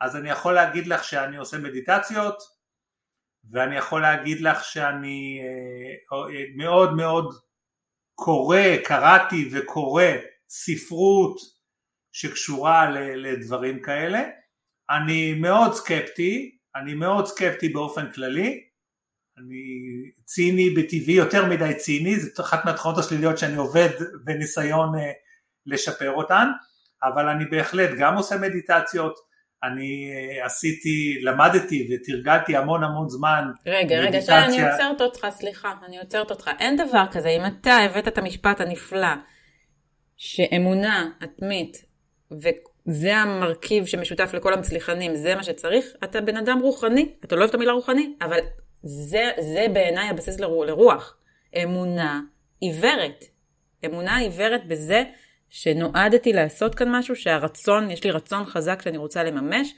אז 0.00 0.16
אני 0.16 0.30
יכול 0.30 0.54
להגיד 0.54 0.86
לך 0.86 1.04
שאני 1.04 1.36
עושה 1.36 1.58
מדיטציות, 1.58 2.42
ואני 3.50 3.76
יכול 3.76 4.02
להגיד 4.02 4.40
לך 4.40 4.64
שאני 4.64 5.40
אה, 5.42 6.44
מאוד 6.56 6.94
מאוד 6.94 7.34
קורא, 8.14 8.76
קראתי 8.84 9.48
וקורא 9.52 10.04
ספרות 10.48 11.36
שקשורה 12.12 12.90
לדברים 13.16 13.82
כאלה. 13.82 14.22
אני 14.90 15.34
מאוד 15.34 15.72
סקפטי, 15.72 16.58
אני 16.76 16.94
מאוד 16.94 17.26
סקפטי 17.26 17.68
באופן 17.68 18.12
כללי, 18.12 18.67
אני 19.38 19.62
ציני 20.24 20.70
בטבעי, 20.70 21.14
יותר 21.14 21.46
מדי 21.46 21.74
ציני, 21.74 22.20
זאת 22.20 22.40
אחת 22.40 22.64
מהתכונות 22.64 22.98
השליליות 22.98 23.38
שאני 23.38 23.56
עובד 23.56 23.88
בניסיון 24.24 24.98
אה, 24.98 25.10
לשפר 25.66 26.10
אותן, 26.10 26.48
אבל 27.02 27.28
אני 27.28 27.44
בהחלט 27.44 27.90
גם 27.98 28.16
עושה 28.16 28.36
מדיטציות, 28.36 29.14
אני 29.64 30.10
אה, 30.12 30.46
עשיתי, 30.46 31.20
למדתי 31.22 31.88
ותרגלתי 31.90 32.56
המון 32.56 32.84
המון 32.84 33.08
זמן. 33.08 33.44
רגע, 33.66 33.98
רגע, 33.98 34.20
שי, 34.20 34.32
אני 34.32 34.70
עוצרת 34.70 35.00
אותך, 35.00 35.26
סליחה, 35.30 35.74
אני 35.86 35.98
עוצרת 35.98 36.30
אותך. 36.30 36.50
אין 36.58 36.76
דבר 36.76 37.04
כזה, 37.12 37.28
אם 37.28 37.46
אתה 37.46 37.76
הבאת 37.76 38.08
את 38.08 38.18
המשפט 38.18 38.60
הנפלא, 38.60 39.14
שאמונה 40.16 41.10
עצמית, 41.20 41.84
וזה 42.30 43.16
המרכיב 43.16 43.86
שמשותף 43.86 44.30
לכל 44.34 44.52
המצליחנים, 44.52 45.16
זה 45.16 45.34
מה 45.34 45.42
שצריך, 45.42 45.86
אתה 46.04 46.20
בן 46.20 46.36
אדם 46.36 46.58
רוחני, 46.62 47.14
אתה 47.24 47.36
לא 47.36 47.40
אוהב 47.40 47.48
את 47.48 47.54
המילה 47.54 47.72
רוחני, 47.72 48.14
אבל 48.22 48.38
זה, 48.82 49.30
זה 49.40 49.66
בעיניי 49.72 50.08
הבסיס 50.08 50.40
לרוח. 50.40 51.16
אמונה 51.62 52.20
עיוורת. 52.60 53.24
אמונה 53.86 54.16
עיוורת 54.16 54.66
בזה 54.68 55.04
שנועדתי 55.48 56.32
לעשות 56.32 56.74
כאן 56.74 56.88
משהו 56.96 57.16
שהרצון, 57.16 57.90
יש 57.90 58.04
לי 58.04 58.10
רצון 58.10 58.44
חזק 58.44 58.82
שאני 58.82 58.96
רוצה 58.96 59.24
לממש, 59.24 59.74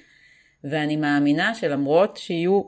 ואני 0.64 0.96
מאמינה 0.96 1.55
שלמרות 1.55 2.16
שיהיו, 2.16 2.62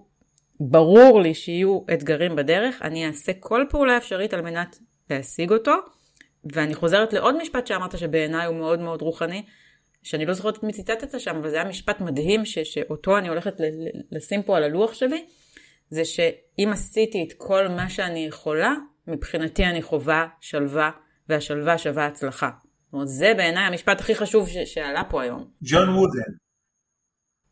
ברור 0.60 1.20
לי 1.20 1.34
שיהיו 1.34 1.80
אתגרים 1.94 2.36
בדרך, 2.36 2.82
אני 2.82 3.06
אעשה 3.06 3.32
כל 3.40 3.64
פעולה 3.70 3.96
אפשרית 3.96 4.34
על 4.34 4.40
מנת 4.40 4.78
להשיג 5.10 5.52
אותו. 5.52 5.72
ואני 6.44 6.74
חוזרת 6.74 7.12
לעוד 7.12 7.36
משפט 7.42 7.66
שאמרת 7.66 7.98
שבעיניי 7.98 8.46
הוא 8.46 8.56
מאוד 8.56 8.80
מאוד 8.80 9.02
רוחני, 9.02 9.42
שאני 10.02 10.26
לא 10.26 10.32
זוכרת 10.32 10.62
מי 10.62 10.72
ציטטת 10.72 11.20
שם, 11.20 11.36
אבל 11.36 11.50
זה 11.50 11.56
היה 11.56 11.64
משפט 11.64 12.00
מדהים 12.00 12.44
ש, 12.44 12.58
שאותו 12.58 13.18
אני 13.18 13.28
הולכת 13.28 13.54
לשים 14.12 14.42
פה 14.42 14.56
על 14.56 14.62
הלוח 14.64 14.94
שלי. 14.94 15.24
זה 15.92 16.04
שאם 16.04 16.70
עשיתי 16.72 17.24
את 17.28 17.32
כל 17.36 17.68
מה 17.68 17.90
שאני 17.90 18.26
יכולה, 18.26 18.74
מבחינתי 19.06 19.64
אני 19.64 19.82
חווה 19.82 20.26
שלווה, 20.40 20.90
והשלווה 21.28 21.78
שווה 21.78 22.06
הצלחה. 22.06 22.50
זאת 22.84 22.92
אומרת, 22.92 23.08
זה 23.08 23.32
בעיניי 23.36 23.64
המשפט 23.64 24.00
הכי 24.00 24.14
חשוב 24.14 24.48
ש- 24.48 24.56
שעלה 24.56 25.02
פה 25.10 25.22
היום. 25.22 25.50
ג'ון 25.62 25.88
וודן. 25.88 26.32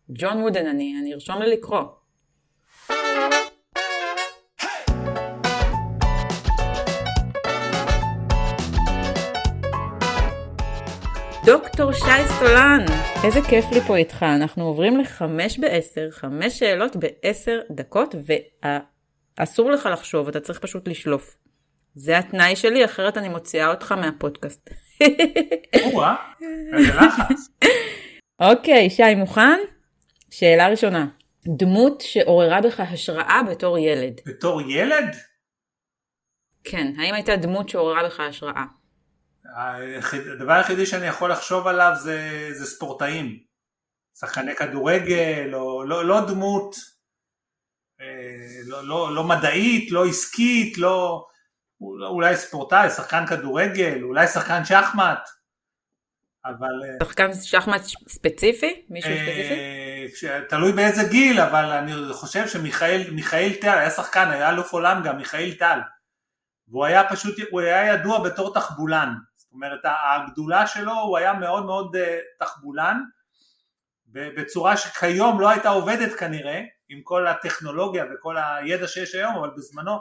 ג'ון 0.09 0.43
וודן, 0.43 0.66
אני, 0.66 0.95
אני 1.01 1.14
ארשום 1.14 1.43
לי 1.43 1.51
לקרוא. 1.57 1.82
דוקטור 11.47 11.93
שי 11.93 12.28
סולן, 12.38 12.84
איזה 13.24 13.41
כיף 13.51 13.64
לי 13.72 13.80
פה 13.80 13.97
איתך. 13.97 14.22
אנחנו 14.22 14.64
עוברים 14.64 14.97
לחמש 14.97 15.59
בעשר, 15.59 16.11
חמש 16.11 16.59
שאלות 16.59 16.97
בעשר 16.97 17.61
דקות, 17.70 18.14
ואסור 19.38 19.70
לך 19.70 19.88
לחשוב, 19.93 20.28
אתה 20.28 20.41
צריך 20.41 20.59
פשוט 20.59 20.88
לשלוף. 20.88 21.36
זה 21.95 22.18
התנאי 22.18 22.57
שלי, 22.57 22.84
אחרת 22.84 23.18
אני 23.18 23.28
מוציאה 23.28 23.70
אותך 23.70 23.93
מהפודקאסט. 23.93 24.70
או-אה, 25.84 26.16
איזה 26.76 26.95
לחץ. 26.95 27.49
אוקיי, 28.41 28.91
שי, 28.91 29.14
מוכן? 29.14 29.59
שאלה 30.30 30.68
ראשונה. 30.68 31.07
דמות 31.47 32.01
שעוררה 32.01 32.61
בך 32.61 32.80
השראה 32.80 33.41
בתור 33.51 33.78
ילד. 33.78 34.20
בתור 34.26 34.61
ילד? 34.61 35.16
כן, 36.64 36.93
האם 36.99 37.14
הייתה 37.14 37.36
דמות 37.36 37.68
שעוררה 37.68 38.05
בך 38.05 38.20
השראה? 38.20 38.64
הדבר 39.57 40.53
היחידי 40.53 40.86
שאני 40.86 41.07
יכול 41.07 41.32
לחשוב 41.32 41.66
עליו 41.66 41.92
זה, 41.96 42.48
זה 42.53 42.66
ספורטאים, 42.66 43.38
שחקני 44.18 44.55
כדורגל, 44.55 45.51
או 45.55 45.84
לא, 45.84 46.05
לא 46.05 46.26
דמות, 46.26 46.76
אה, 48.01 48.61
לא, 48.66 48.88
לא, 48.88 49.14
לא 49.14 49.24
מדעית, 49.24 49.90
לא 49.90 50.07
עסקית, 50.07 50.78
לא, 50.78 51.26
אולי 52.09 52.36
ספורטאי, 52.36 52.90
שחקן 52.90 53.26
כדורגל, 53.26 54.03
אולי 54.03 54.26
שחקן 54.26 54.64
שחמט, 54.64 55.28
אבל... 56.44 56.82
אה, 56.84 57.07
שחקן 57.07 57.34
שחמט 57.34 57.82
ספציפי? 58.09 58.86
מישהו 58.88 59.11
אה, 59.11 60.07
ספציפי? 60.07 60.46
תלוי 60.48 60.72
באיזה 60.72 61.03
גיל, 61.11 61.40
אבל 61.40 61.64
אני 61.64 61.92
חושב 62.12 62.48
שמיכאל 62.48 63.53
טל, 63.61 63.78
היה 63.78 63.90
שחקן, 63.90 64.28
היה 64.30 64.51
אלוף 64.51 64.72
עולם 64.72 65.03
גם, 65.05 65.16
מיכאל 65.16 65.55
טל, 65.59 65.78
והוא 66.68 66.84
היה 66.84 67.09
פשוט, 67.09 67.34
הוא 67.51 67.61
היה 67.61 67.94
ידוע 67.94 68.24
בתור 68.24 68.55
תחבולן, 68.55 69.14
זאת 69.51 69.55
אומרת 69.55 69.80
הגדולה 69.84 70.66
שלו 70.66 70.92
הוא 70.92 71.18
היה 71.18 71.32
מאוד 71.32 71.64
מאוד 71.64 71.96
אה, 71.96 72.18
תחבולן 72.38 73.01
בצורה 74.07 74.76
שכיום 74.76 75.40
לא 75.40 75.51
הייתה 75.51 75.68
עובדת 75.68 76.18
כנראה 76.18 76.62
עם 76.88 77.01
כל 77.03 77.26
הטכנולוגיה 77.26 78.05
וכל 78.14 78.36
הידע 78.38 78.88
שיש 78.88 79.14
היום 79.14 79.36
אבל 79.36 79.51
בזמנו 79.57 79.96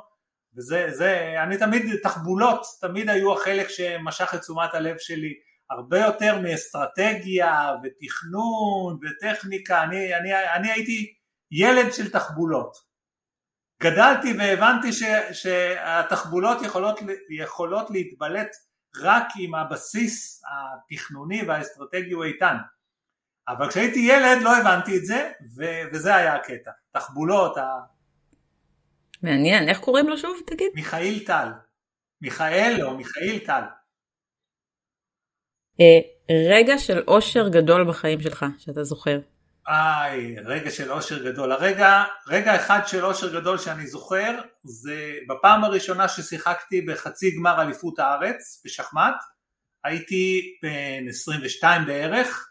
וזה 0.57 0.87
זה 0.89 1.35
אני 1.43 1.57
תמיד 1.57 1.95
תחבולות 2.03 2.65
תמיד 2.81 3.09
היו 3.09 3.33
החלק 3.33 3.69
שמשך 3.69 4.33
את 4.33 4.39
תשומת 4.39 4.73
הלב 4.73 4.95
שלי 4.97 5.33
הרבה 5.69 5.99
יותר 5.99 6.39
מאסטרטגיה 6.39 7.71
ותכנון 7.83 8.99
וטכניקה 9.01 9.83
אני, 9.83 10.15
אני, 10.15 10.53
אני 10.55 10.71
הייתי 10.71 11.13
ילד 11.51 11.93
של 11.93 12.09
תחבולות. 12.11 12.89
גדלתי 13.83 14.33
והבנתי 14.37 14.93
ש, 14.93 15.03
שהתחבולות 15.31 16.61
יכולות, 16.61 16.99
יכולות 17.29 17.89
להתבלט 17.89 18.55
רק 18.97 19.27
אם 19.39 19.55
הבסיס 19.55 20.41
התכנוני 20.47 21.43
והאסטרטגי 21.47 22.11
הוא 22.11 22.23
איתן. 22.23 22.55
אבל 23.47 23.69
כשהייתי 23.69 23.99
ילד 23.99 24.41
לא 24.41 24.57
הבנתי 24.57 24.97
את 24.97 25.05
זה, 25.05 25.31
ו- 25.57 25.81
וזה 25.93 26.15
היה 26.15 26.35
הקטע. 26.35 26.71
תחבולות, 26.91 27.57
ה... 27.57 27.79
מעניין, 29.23 29.69
איך 29.69 29.79
קוראים 29.79 30.09
לו 30.09 30.17
שוב, 30.17 30.37
תגיד? 30.47 30.71
מיכאל 30.75 31.19
טל. 31.25 31.47
מיכאל 32.21 32.79
או 32.83 32.97
מיכאל 32.97 33.39
טל. 33.45 33.61
אה, 35.79 35.99
רגע 36.49 36.77
של 36.77 37.03
אושר 37.07 37.49
גדול 37.49 37.89
בחיים 37.89 38.21
שלך, 38.21 38.45
שאתה 38.57 38.83
זוכר. 38.83 39.19
איי, 39.69 40.35
רגע 40.45 40.71
של 40.71 40.91
אושר 40.91 41.23
גדול. 41.23 41.51
הרגע, 41.51 42.03
רגע 42.27 42.55
אחד 42.55 42.79
של 42.87 43.05
אושר 43.05 43.39
גדול 43.39 43.57
שאני 43.57 43.87
זוכר, 43.87 44.41
זה 44.63 45.13
בפעם 45.29 45.63
הראשונה 45.63 46.07
ששיחקתי 46.07 46.81
בחצי 46.81 47.31
גמר 47.37 47.61
אליפות 47.61 47.99
הארץ 47.99 48.61
בשחמט, 48.65 49.15
הייתי 49.83 50.41
בן 50.63 51.07
22 51.09 51.85
בערך, 51.85 52.49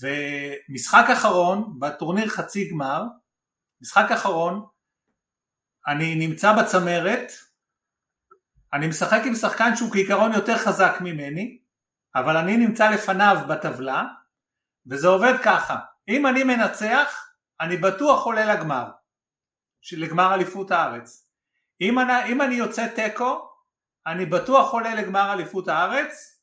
ומשחק 0.00 1.04
אחרון, 1.12 1.78
בטורניר 1.78 2.28
חצי 2.28 2.70
גמר, 2.70 3.02
משחק 3.80 4.10
אחרון, 4.10 4.66
אני 5.86 6.14
נמצא 6.14 6.52
בצמרת, 6.62 7.32
אני 8.72 8.86
משחק 8.86 9.20
עם 9.26 9.34
שחקן 9.34 9.76
שהוא 9.76 9.92
כעיקרון 9.92 10.32
יותר 10.32 10.58
חזק 10.58 10.98
ממני, 11.00 11.58
אבל 12.14 12.36
אני 12.36 12.56
נמצא 12.56 12.90
לפניו 12.90 13.36
בטבלה, 13.48 14.04
וזה 14.90 15.08
עובד 15.08 15.34
ככה, 15.44 15.76
אם 16.08 16.26
אני 16.26 16.44
מנצח, 16.44 17.30
אני 17.60 17.76
בטוח 17.76 18.24
עולה 18.24 18.54
לגמר, 18.54 18.84
לגמר 19.92 20.34
אליפות 20.34 20.70
הארץ. 20.70 21.30
אם 21.80 21.98
אני, 21.98 22.12
אם 22.32 22.42
אני 22.42 22.54
יוצא 22.54 22.86
תיקו, 22.94 23.50
אני 24.06 24.26
בטוח 24.26 24.72
עולה 24.72 24.94
לגמר 24.94 25.32
אליפות 25.32 25.68
הארץ. 25.68 26.40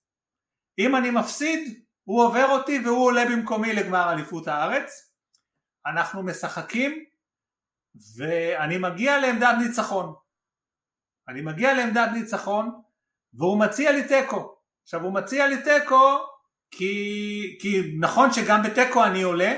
אם 0.80 0.96
אני 0.96 1.10
מפסיד, 1.10 1.84
הוא 2.04 2.24
עובר 2.24 2.46
אותי 2.46 2.80
והוא 2.86 3.06
עולה 3.06 3.26
במקומי 3.26 3.74
לגמר 3.74 4.14
אליפות 4.14 4.48
הארץ. 4.48 5.14
אנחנו 5.86 6.24
משחקים 6.24 7.06
ואני 8.18 8.78
מגיע 8.78 9.20
לעמדת 9.20 9.56
ניצחון. 9.62 10.16
אני 11.28 11.42
מגיע 11.42 11.74
לעמדת 11.74 12.10
ניצחון, 12.14 12.82
והוא 13.34 13.60
מציע 13.60 13.92
לי 13.92 14.08
תיקו. 14.08 14.56
עכשיו 14.84 15.02
הוא 15.02 15.14
מציע 15.14 15.48
לי 15.48 15.64
תיקו 15.64 16.33
כי, 16.78 17.58
כי 17.62 17.82
נכון 18.00 18.34
שגם 18.34 18.64
בתיקו 18.64 19.04
אני 19.04 19.24
עולה, 19.24 19.54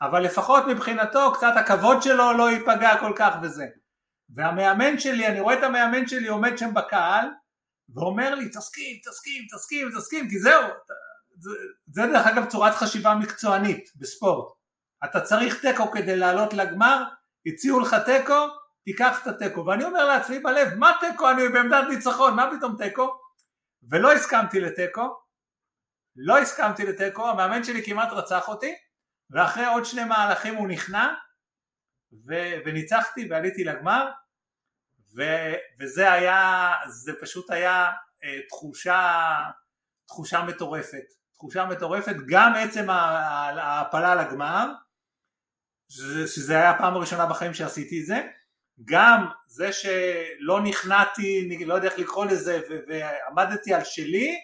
אבל 0.00 0.22
לפחות 0.22 0.64
מבחינתו 0.66 1.32
קצת 1.32 1.52
הכבוד 1.56 2.02
שלו 2.02 2.32
לא 2.32 2.50
ייפגע 2.50 2.98
כל 3.00 3.12
כך 3.16 3.34
וזה. 3.42 3.66
והמאמן 4.34 4.98
שלי, 4.98 5.26
אני 5.26 5.40
רואה 5.40 5.58
את 5.58 5.62
המאמן 5.62 6.06
שלי 6.08 6.28
עומד 6.28 6.58
שם 6.58 6.74
בקהל 6.74 7.26
ואומר 7.94 8.34
לי 8.34 8.48
תסכים, 8.48 8.96
תסכים, 9.04 9.42
תסכים, 9.56 9.88
תסכים, 9.98 10.28
כי 10.28 10.38
זהו, 10.38 10.62
זה, 11.38 11.50
זה 11.86 12.06
דרך 12.06 12.26
אגב 12.26 12.44
צורת 12.44 12.74
חשיבה 12.74 13.14
מקצוענית 13.14 13.90
בספורט. 13.96 14.52
אתה 15.04 15.20
צריך 15.20 15.60
תיקו 15.60 15.90
כדי 15.90 16.16
לעלות 16.16 16.54
לגמר, 16.54 17.02
הציעו 17.46 17.80
לך 17.80 17.96
תיקו, 18.04 18.46
תיקח 18.84 19.22
את 19.22 19.26
התיקו. 19.26 19.66
ואני 19.66 19.84
אומר 19.84 20.04
לעצמי 20.04 20.38
בלב, 20.38 20.74
מה 20.78 20.92
תיקו? 21.00 21.30
אני 21.30 21.48
בעמדת 21.48 21.88
ניצחון, 21.88 22.34
מה 22.34 22.50
פתאום 22.56 22.76
תיקו? 22.78 23.18
ולא 23.90 24.12
הסכמתי 24.12 24.60
לתיקו, 24.60 25.25
לא 26.16 26.38
הסכמתי 26.38 26.86
לתיקו, 26.86 27.28
המאמן 27.28 27.64
שלי 27.64 27.84
כמעט 27.84 28.12
רצח 28.12 28.48
אותי, 28.48 28.74
ואחרי 29.30 29.66
עוד 29.66 29.84
שני 29.84 30.04
מהלכים 30.04 30.54
הוא 30.54 30.68
נכנע, 30.68 31.14
ו- 32.26 32.54
וניצחתי 32.66 33.28
ועליתי 33.30 33.64
לגמר, 33.64 34.10
ו- 35.16 35.54
וזה 35.80 36.12
היה, 36.12 36.72
זה 36.88 37.12
פשוט 37.20 37.50
היה 37.50 37.90
אה, 38.24 38.40
תחושה, 38.48 39.36
תחושה 40.06 40.42
מטורפת, 40.42 41.04
תחושה 41.34 41.64
מטורפת, 41.64 42.14
גם 42.28 42.52
עצם 42.54 42.90
ההעפלה 42.90 44.14
לגמר, 44.14 44.66
שזה, 45.88 46.28
שזה 46.28 46.56
היה 46.56 46.70
הפעם 46.70 46.94
הראשונה 46.94 47.26
בחיים 47.26 47.54
שעשיתי 47.54 48.00
את 48.00 48.06
זה, 48.06 48.26
גם 48.84 49.26
זה 49.46 49.72
שלא 49.72 50.62
נכנעתי, 50.64 51.64
לא 51.66 51.74
יודע 51.74 51.88
איך 51.88 51.98
לקרוא 51.98 52.24
לזה, 52.26 52.60
ועמדתי 52.88 53.74
על 53.74 53.84
שלי, 53.84 54.40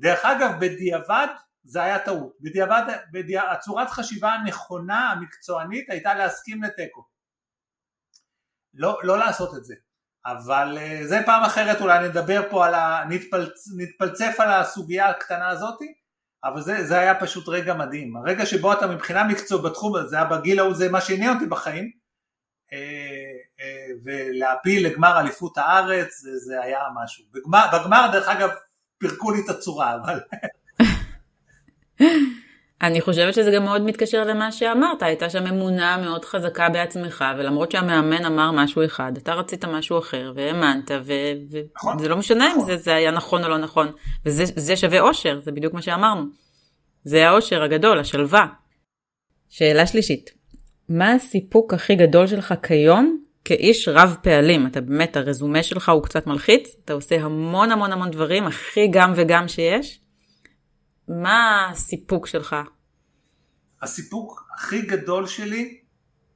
דרך 0.00 0.24
אגב 0.24 0.50
בדיעבד 0.60 1.26
זה 1.64 1.82
היה 1.82 1.98
טעות, 1.98 2.32
בדיעבד, 2.40 2.82
בדיע... 3.12 3.42
הצורת 3.42 3.90
חשיבה 3.90 4.32
הנכונה 4.32 5.10
המקצוענית 5.10 5.90
הייתה 5.90 6.14
להסכים 6.14 6.62
לתיקו, 6.62 7.04
לא, 8.74 8.98
לא 9.02 9.18
לעשות 9.18 9.54
את 9.54 9.64
זה, 9.64 9.74
אבל 10.26 10.78
אה, 10.80 11.00
זה 11.04 11.20
פעם 11.26 11.42
אחרת 11.44 11.80
אולי 11.80 12.08
נדבר 12.08 12.50
פה 12.50 12.66
על 12.66 12.74
ה... 12.74 13.04
נתפלצ... 13.08 13.68
נתפלצף 13.76 14.36
על 14.38 14.52
הסוגיה 14.52 15.08
הקטנה 15.08 15.48
הזאתי, 15.48 15.94
אבל 16.44 16.60
זה, 16.60 16.84
זה 16.84 16.98
היה 16.98 17.20
פשוט 17.20 17.48
רגע 17.48 17.74
מדהים, 17.74 18.16
הרגע 18.16 18.46
שבו 18.46 18.72
אתה 18.72 18.86
מבחינה 18.86 19.24
מקצועית 19.24 19.64
בתחום 19.64 19.96
הזה, 19.96 20.08
זה 20.08 20.16
היה 20.16 20.24
בגיל 20.24 20.58
ההוא, 20.58 20.74
זה 20.74 20.90
מה 20.90 21.00
שעניין 21.00 21.34
אותי 21.34 21.46
בחיים, 21.46 21.90
אה, 22.72 22.78
אה, 23.60 23.86
ולהפיל 24.04 24.86
לגמר 24.86 25.20
אליפות 25.20 25.58
הארץ 25.58 26.20
זה, 26.20 26.36
זה 26.36 26.62
היה 26.62 26.80
משהו. 27.02 27.24
בגמר, 27.30 27.66
בגמר 27.72 28.08
דרך 28.12 28.28
אגב 28.28 28.50
פירקו 29.00 29.30
לי 29.30 29.40
את 29.44 29.48
הצורה 29.48 29.94
אבל 29.94 30.20
אני 32.82 33.00
חושבת 33.00 33.34
שזה 33.34 33.50
גם 33.50 33.64
מאוד 33.64 33.82
מתקשר 33.82 34.24
למה 34.24 34.52
שאמרת, 34.52 35.02
הייתה 35.02 35.30
שם 35.30 35.46
אמונה 35.46 35.96
מאוד 35.96 36.24
חזקה 36.24 36.68
בעצמך, 36.68 37.24
ולמרות 37.38 37.70
שהמאמן 37.70 38.24
אמר 38.24 38.50
משהו 38.52 38.84
אחד, 38.84 39.12
אתה 39.16 39.34
רצית 39.34 39.64
משהו 39.64 39.98
אחר, 39.98 40.32
והאמנת, 40.36 40.90
וזה 41.02 41.62
נכון, 41.76 41.96
לא 42.04 42.16
משנה 42.16 42.48
נכון. 42.48 42.60
אם 42.60 42.66
זה, 42.66 42.76
זה 42.76 42.94
היה 42.94 43.10
נכון 43.10 43.44
או 43.44 43.48
לא 43.48 43.58
נכון, 43.58 43.92
וזה 44.26 44.76
שווה 44.76 45.00
אושר, 45.00 45.40
זה 45.40 45.52
בדיוק 45.52 45.74
מה 45.74 45.82
שאמרנו. 45.82 46.24
זה 47.04 47.28
האושר 47.28 47.62
הגדול, 47.62 47.98
השלווה. 47.98 48.46
שאלה 49.48 49.86
שלישית, 49.86 50.30
מה 50.88 51.12
הסיפוק 51.12 51.74
הכי 51.74 51.94
גדול 51.94 52.26
שלך 52.26 52.54
כיום 52.62 53.19
כאיש 53.44 53.88
רב 53.88 54.16
פעלים? 54.22 54.66
אתה 54.66 54.80
באמת, 54.80 55.16
הרזומה 55.16 55.62
שלך 55.62 55.88
הוא 55.88 56.04
קצת 56.04 56.26
מלחיץ, 56.26 56.68
אתה 56.84 56.92
עושה 56.92 57.20
המון 57.20 57.72
המון 57.72 57.92
המון 57.92 58.10
דברים, 58.10 58.46
הכי 58.46 58.88
גם 58.92 59.12
וגם 59.16 59.48
שיש. 59.48 60.00
מה 61.08 61.68
הסיפוק 61.70 62.26
שלך? 62.26 62.56
הסיפוק 63.82 64.48
הכי 64.54 64.82
גדול 64.82 65.26
שלי 65.26 65.80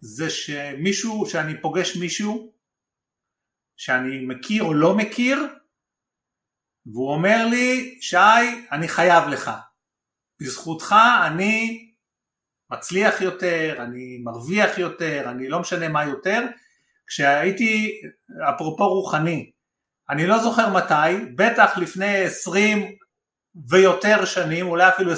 זה 0.01 0.31
שמישהו, 0.31 1.27
שאני 1.27 1.61
פוגש 1.61 1.97
מישהו 1.97 2.53
שאני 3.77 4.27
מכיר 4.27 4.63
או 4.63 4.75
לא 4.75 4.97
מכיר 4.97 5.39
והוא 6.87 7.13
אומר 7.13 7.47
לי 7.51 7.99
שי 8.01 8.17
אני 8.73 8.89
חייב 8.89 9.29
לך 9.29 9.51
בזכותך 10.41 10.95
אני 11.27 11.87
מצליח 12.71 13.21
יותר, 13.21 13.77
אני 13.79 14.19
מרוויח 14.25 14.79
יותר, 14.79 15.25
אני 15.31 15.49
לא 15.49 15.61
משנה 15.61 15.89
מה 15.89 16.05
יותר. 16.05 16.47
כשהייתי, 17.07 18.01
אפרופו 18.49 18.89
רוחני, 18.89 19.51
אני 20.11 20.27
לא 20.27 20.39
זוכר 20.39 20.69
מתי, 20.69 21.35
בטח 21.37 21.79
לפני 21.79 22.19
20 22.19 22.93
ויותר 23.71 24.25
שנים, 24.25 24.67
אולי 24.67 24.89
אפילו 24.89 25.13
25-30 25.13 25.17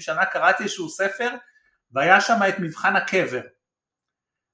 שנה, 0.00 0.24
קראתי 0.24 0.62
איזשהו 0.62 0.88
ספר 0.88 1.30
והיה 1.92 2.20
שם 2.20 2.38
את 2.48 2.54
מבחן 2.58 2.96
הקבר. 2.96 3.40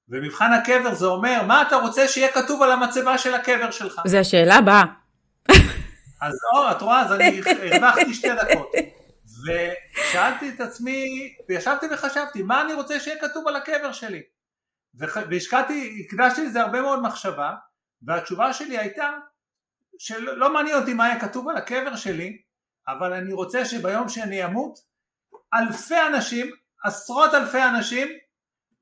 ומבחן 0.09 0.53
הקבר 0.53 0.93
זה 0.93 1.05
אומר, 1.05 1.43
מה 1.47 1.61
אתה 1.61 1.75
רוצה 1.75 2.07
שיהיה 2.07 2.31
כתוב 2.31 2.61
על 2.61 2.71
המצבה 2.71 3.17
של 3.17 3.33
הקבר 3.33 3.71
שלך? 3.71 4.01
זה 4.07 4.19
השאלה 4.19 4.55
הבאה. 4.55 4.83
אז 6.21 6.33
או, 6.53 6.71
את 6.71 6.81
רואה, 6.81 7.01
אז 7.01 7.13
אני 7.13 7.41
הרווחתי 7.71 8.13
שתי 8.13 8.29
דקות. 8.33 8.71
ושאלתי 9.45 10.49
את 10.49 10.61
עצמי, 10.61 11.33
וישבתי 11.49 11.85
וחשבתי, 11.91 12.43
מה 12.43 12.61
אני 12.61 12.73
רוצה 12.73 12.99
שיהיה 12.99 13.21
כתוב 13.21 13.47
על 13.47 13.55
הקבר 13.55 13.91
שלי? 13.91 14.21
והשקעתי, 14.95 16.05
הקדשתי 16.05 16.45
לזה 16.45 16.61
הרבה 16.61 16.81
מאוד 16.81 17.01
מחשבה, 17.01 17.55
והתשובה 18.01 18.53
שלי 18.53 18.77
הייתה, 18.77 19.09
שלא 19.97 20.53
מעניין 20.53 20.79
אותי 20.79 20.93
מה 20.93 21.07
יהיה 21.07 21.19
כתוב 21.19 21.49
על 21.49 21.57
הקבר 21.57 21.95
שלי, 21.95 22.41
אבל 22.87 23.13
אני 23.13 23.33
רוצה 23.33 23.65
שביום 23.65 24.09
שאני 24.09 24.45
אמות, 24.45 24.79
אלפי 25.53 26.01
אנשים, 26.07 26.51
עשרות 26.83 27.33
אלפי 27.33 27.63
אנשים, 27.63 28.07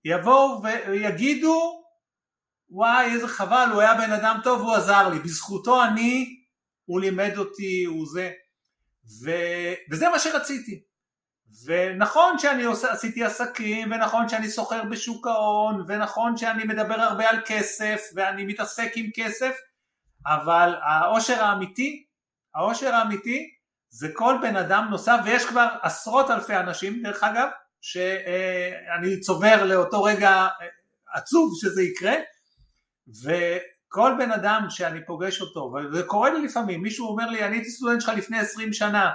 יבואו 0.05 0.62
ויגידו, 0.64 1.84
וואי 2.70 3.14
איזה 3.14 3.28
חבל, 3.28 3.70
הוא 3.74 3.82
היה 3.82 3.93
בן 3.93 4.12
אדם 4.12 4.38
טוב, 4.43 4.62
הוא 4.62 4.76
עזר 4.76 5.09
לי, 5.09 5.20
בזכותו 5.20 5.84
אני, 5.84 6.41
הוא 6.86 7.01
לימד 7.01 7.38
אותי, 7.38 7.84
הוא 7.86 8.05
זה. 8.07 8.32
ו... 9.24 9.32
וזה 9.91 10.09
מה 10.09 10.20
שרציתי. 10.20 10.84
ונכון 11.65 12.39
שאני 12.39 12.63
עושה, 12.63 12.91
עשיתי 12.91 13.23
עסקים, 13.23 13.91
ונכון 13.91 14.29
שאני 14.29 14.49
סוחר 14.49 14.83
בשוק 14.83 15.27
ההון, 15.27 15.83
ונכון 15.87 16.37
שאני 16.37 16.63
מדבר 16.63 17.01
הרבה 17.01 17.29
על 17.29 17.37
כסף, 17.45 18.01
ואני 18.15 18.45
מתעסק 18.45 18.91
עם 18.95 19.09
כסף, 19.15 19.55
אבל 20.25 20.75
העושר 20.83 21.43
האמיתי, 21.43 22.05
העושר 22.55 22.95
האמיתי 22.95 23.49
זה 23.89 24.07
כל 24.13 24.35
בן 24.41 24.55
אדם 24.55 24.87
נוסף, 24.89 25.17
ויש 25.25 25.45
כבר 25.45 25.67
עשרות 25.81 26.31
אלפי 26.31 26.55
אנשים 26.55 27.01
דרך 27.03 27.23
אגב, 27.23 27.47
שאני 27.81 29.19
צובר 29.19 29.65
לאותו 29.65 30.03
רגע 30.03 30.47
עצוב 31.13 31.53
שזה 31.61 31.83
יקרה, 31.83 32.15
ו... 33.23 33.31
כל 33.93 34.11
בן 34.17 34.31
אדם 34.31 34.65
שאני 34.69 35.05
פוגש 35.05 35.41
אותו, 35.41 35.73
וזה 35.73 36.03
קורה 36.03 36.29
לי 36.29 36.45
לפעמים, 36.45 36.81
מישהו 36.81 37.07
אומר 37.07 37.29
לי, 37.29 37.45
אני 37.45 37.55
הייתי 37.55 37.69
סטודנט 37.69 38.01
שלך 38.01 38.09
לפני 38.17 38.39
עשרים 38.39 38.73
שנה, 38.73 39.11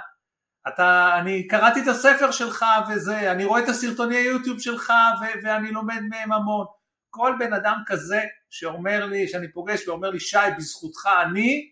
אתה, 0.69 1.17
אני 1.21 1.47
קראתי 1.47 1.83
את 1.83 1.89
הספר 1.89 2.31
שלך 2.31 2.65
וזה, 2.91 3.33
אני 3.33 3.45
רואה 3.45 3.65
את 3.65 3.69
הסרטוני 3.69 4.17
היוטיוב 4.17 4.61
שלך 4.61 4.93
ו- 5.21 5.45
ואני 5.45 5.71
לומד 5.73 6.01
מהם 6.09 6.33
המון. 6.33 6.67
כל 7.11 7.33
בן 7.39 7.53
אדם 7.53 7.83
כזה 7.87 8.21
שאומר 8.51 9.07
לי, 9.07 9.29
שאני 9.29 9.53
פוגש 9.53 9.89
ואומר 9.89 10.11
לי, 10.11 10.21
שי, 10.21 10.37
בזכותך 10.59 11.09
אני, 11.27 11.71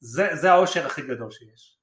זה, 0.00 0.28
זה 0.32 0.52
האושר 0.52 0.86
הכי 0.86 1.02
גדול 1.02 1.30
שיש. 1.30 1.76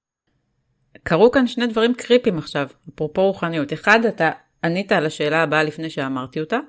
קרו 1.03 1.31
כאן 1.31 1.47
שני 1.47 1.67
דברים 1.67 1.93
קריפים 1.93 2.37
עכשיו, 2.37 2.67
אפרופו 2.95 3.27
רוחניות. 3.27 3.73
אחד, 3.73 3.99
אתה 4.07 4.31
ענית 4.63 4.91
על 4.91 5.05
השאלה 5.05 5.43
הבאה 5.43 5.63
לפני 5.63 5.89
שאמרתי 5.89 6.39
אותה, 6.39 6.59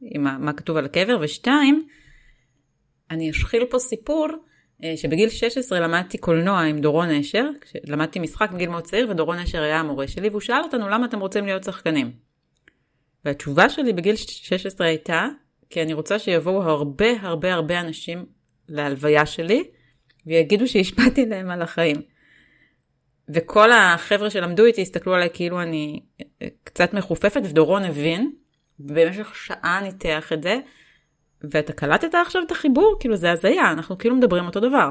עם 0.00 0.44
מה, 0.44 0.52
כתוב 0.52 0.76
על 0.76 0.84
הקבר, 0.84 1.18
ושתיים, 1.20 1.88
אני 3.10 3.30
אשחיל 3.30 3.64
פה 3.70 3.78
סיפור 3.78 4.26
שבגיל 4.96 5.28
16 5.28 5.80
למדתי 5.80 6.18
קולנוע 6.18 6.60
עם 6.60 6.78
דורון 6.78 7.10
אשר, 7.10 7.48
למדתי 7.84 8.18
משחק 8.18 8.50
בגיל 8.50 8.68
מאוד 8.68 8.84
צעיר 8.84 9.10
ודורון 9.10 9.38
אשר 9.38 9.62
היה 9.62 9.80
המורה 9.80 10.08
שלי 10.08 10.28
והוא 10.28 10.40
שאל 10.40 10.62
אותנו 10.62 10.88
למה 10.88 11.06
אתם 11.06 11.20
רוצים 11.20 11.46
להיות 11.46 11.64
שחקנים. 11.64 12.12
והתשובה 13.24 13.68
שלי 13.68 13.92
בגיל 13.92 14.16
16 14.16 14.86
הייתה 14.86 15.26
כי 15.70 15.82
אני 15.82 15.92
רוצה 15.92 16.18
שיבואו 16.18 16.62
הרבה 16.62 17.06
הרבה 17.20 17.54
הרבה 17.54 17.80
אנשים 17.80 18.26
להלוויה 18.68 19.26
שלי 19.26 19.64
ויגידו 20.26 20.68
שהשפעתי 20.68 21.26
להם 21.26 21.50
על 21.50 21.62
החיים. 21.62 21.96
וכל 23.28 23.72
החבר'ה 23.72 24.30
שלמדו 24.30 24.64
איתי 24.64 24.82
הסתכלו 24.82 25.14
עליי 25.14 25.28
כאילו 25.34 25.62
אני 25.62 26.00
אה, 26.42 26.48
קצת 26.64 26.94
מחופפת 26.94 27.40
ודורון 27.44 27.84
הבין 27.84 28.32
ובמשך 28.80 29.34
שעה 29.36 29.80
ניתח 29.82 30.32
את 30.32 30.42
זה 30.42 30.58
ואתה 31.42 31.72
קלטת 31.72 32.14
עכשיו 32.14 32.42
את 32.46 32.50
החיבור? 32.50 32.96
כאילו 33.00 33.16
זה 33.16 33.32
הזיה, 33.32 33.72
אנחנו 33.72 33.98
כאילו 33.98 34.16
מדברים 34.16 34.46
אותו 34.46 34.60
דבר. 34.60 34.90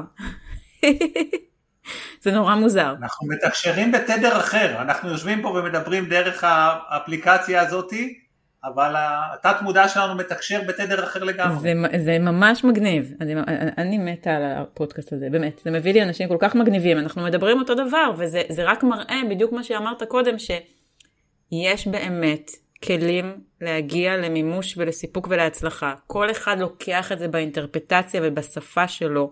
זה 2.22 2.32
נורא 2.32 2.54
מוזר. 2.54 2.94
אנחנו 3.02 3.28
מתקשרים 3.28 3.92
בתדר 3.92 4.38
אחר, 4.38 4.82
אנחנו 4.82 5.10
יושבים 5.10 5.42
פה 5.42 5.48
ומדברים 5.48 6.08
דרך 6.08 6.44
האפליקציה 6.44 7.60
הזאתי, 7.60 8.18
אבל 8.64 8.94
התת 8.96 9.56
מודע 9.62 9.88
שלנו 9.88 10.14
מתקשר 10.14 10.60
בתדר 10.66 11.04
אחר 11.04 11.24
לגמרי. 11.24 11.58
זה, 11.60 11.72
זה 12.04 12.18
ממש 12.18 12.64
מגניב, 12.64 13.12
אני, 13.20 13.34
אני 13.78 13.98
מתה 13.98 14.30
על 14.30 14.42
הפודקאסט 14.44 15.12
הזה, 15.12 15.28
באמת, 15.30 15.60
זה 15.64 15.70
מביא 15.70 15.92
לי 15.92 16.02
אנשים 16.02 16.28
כל 16.28 16.36
כך 16.40 16.54
מגניבים, 16.54 16.98
אנחנו 16.98 17.24
מדברים 17.24 17.58
אותו 17.58 17.74
דבר, 17.74 18.12
וזה 18.16 18.64
רק 18.64 18.82
מראה 18.82 19.20
בדיוק 19.30 19.52
מה 19.52 19.64
שאמרת 19.64 20.02
קודם, 20.02 20.36
שיש 20.38 21.88
באמת 21.88 22.50
כלים 22.86 23.40
להגיע 23.60 24.16
למימוש 24.16 24.74
ולסיפוק 24.78 25.28
ולהצלחה. 25.30 25.94
כל 26.06 26.30
אחד 26.30 26.58
לוקח 26.60 27.12
את 27.12 27.18
זה 27.18 27.28
באינטרפטציה 27.28 28.20
ובשפה 28.24 28.88
שלו, 28.88 29.30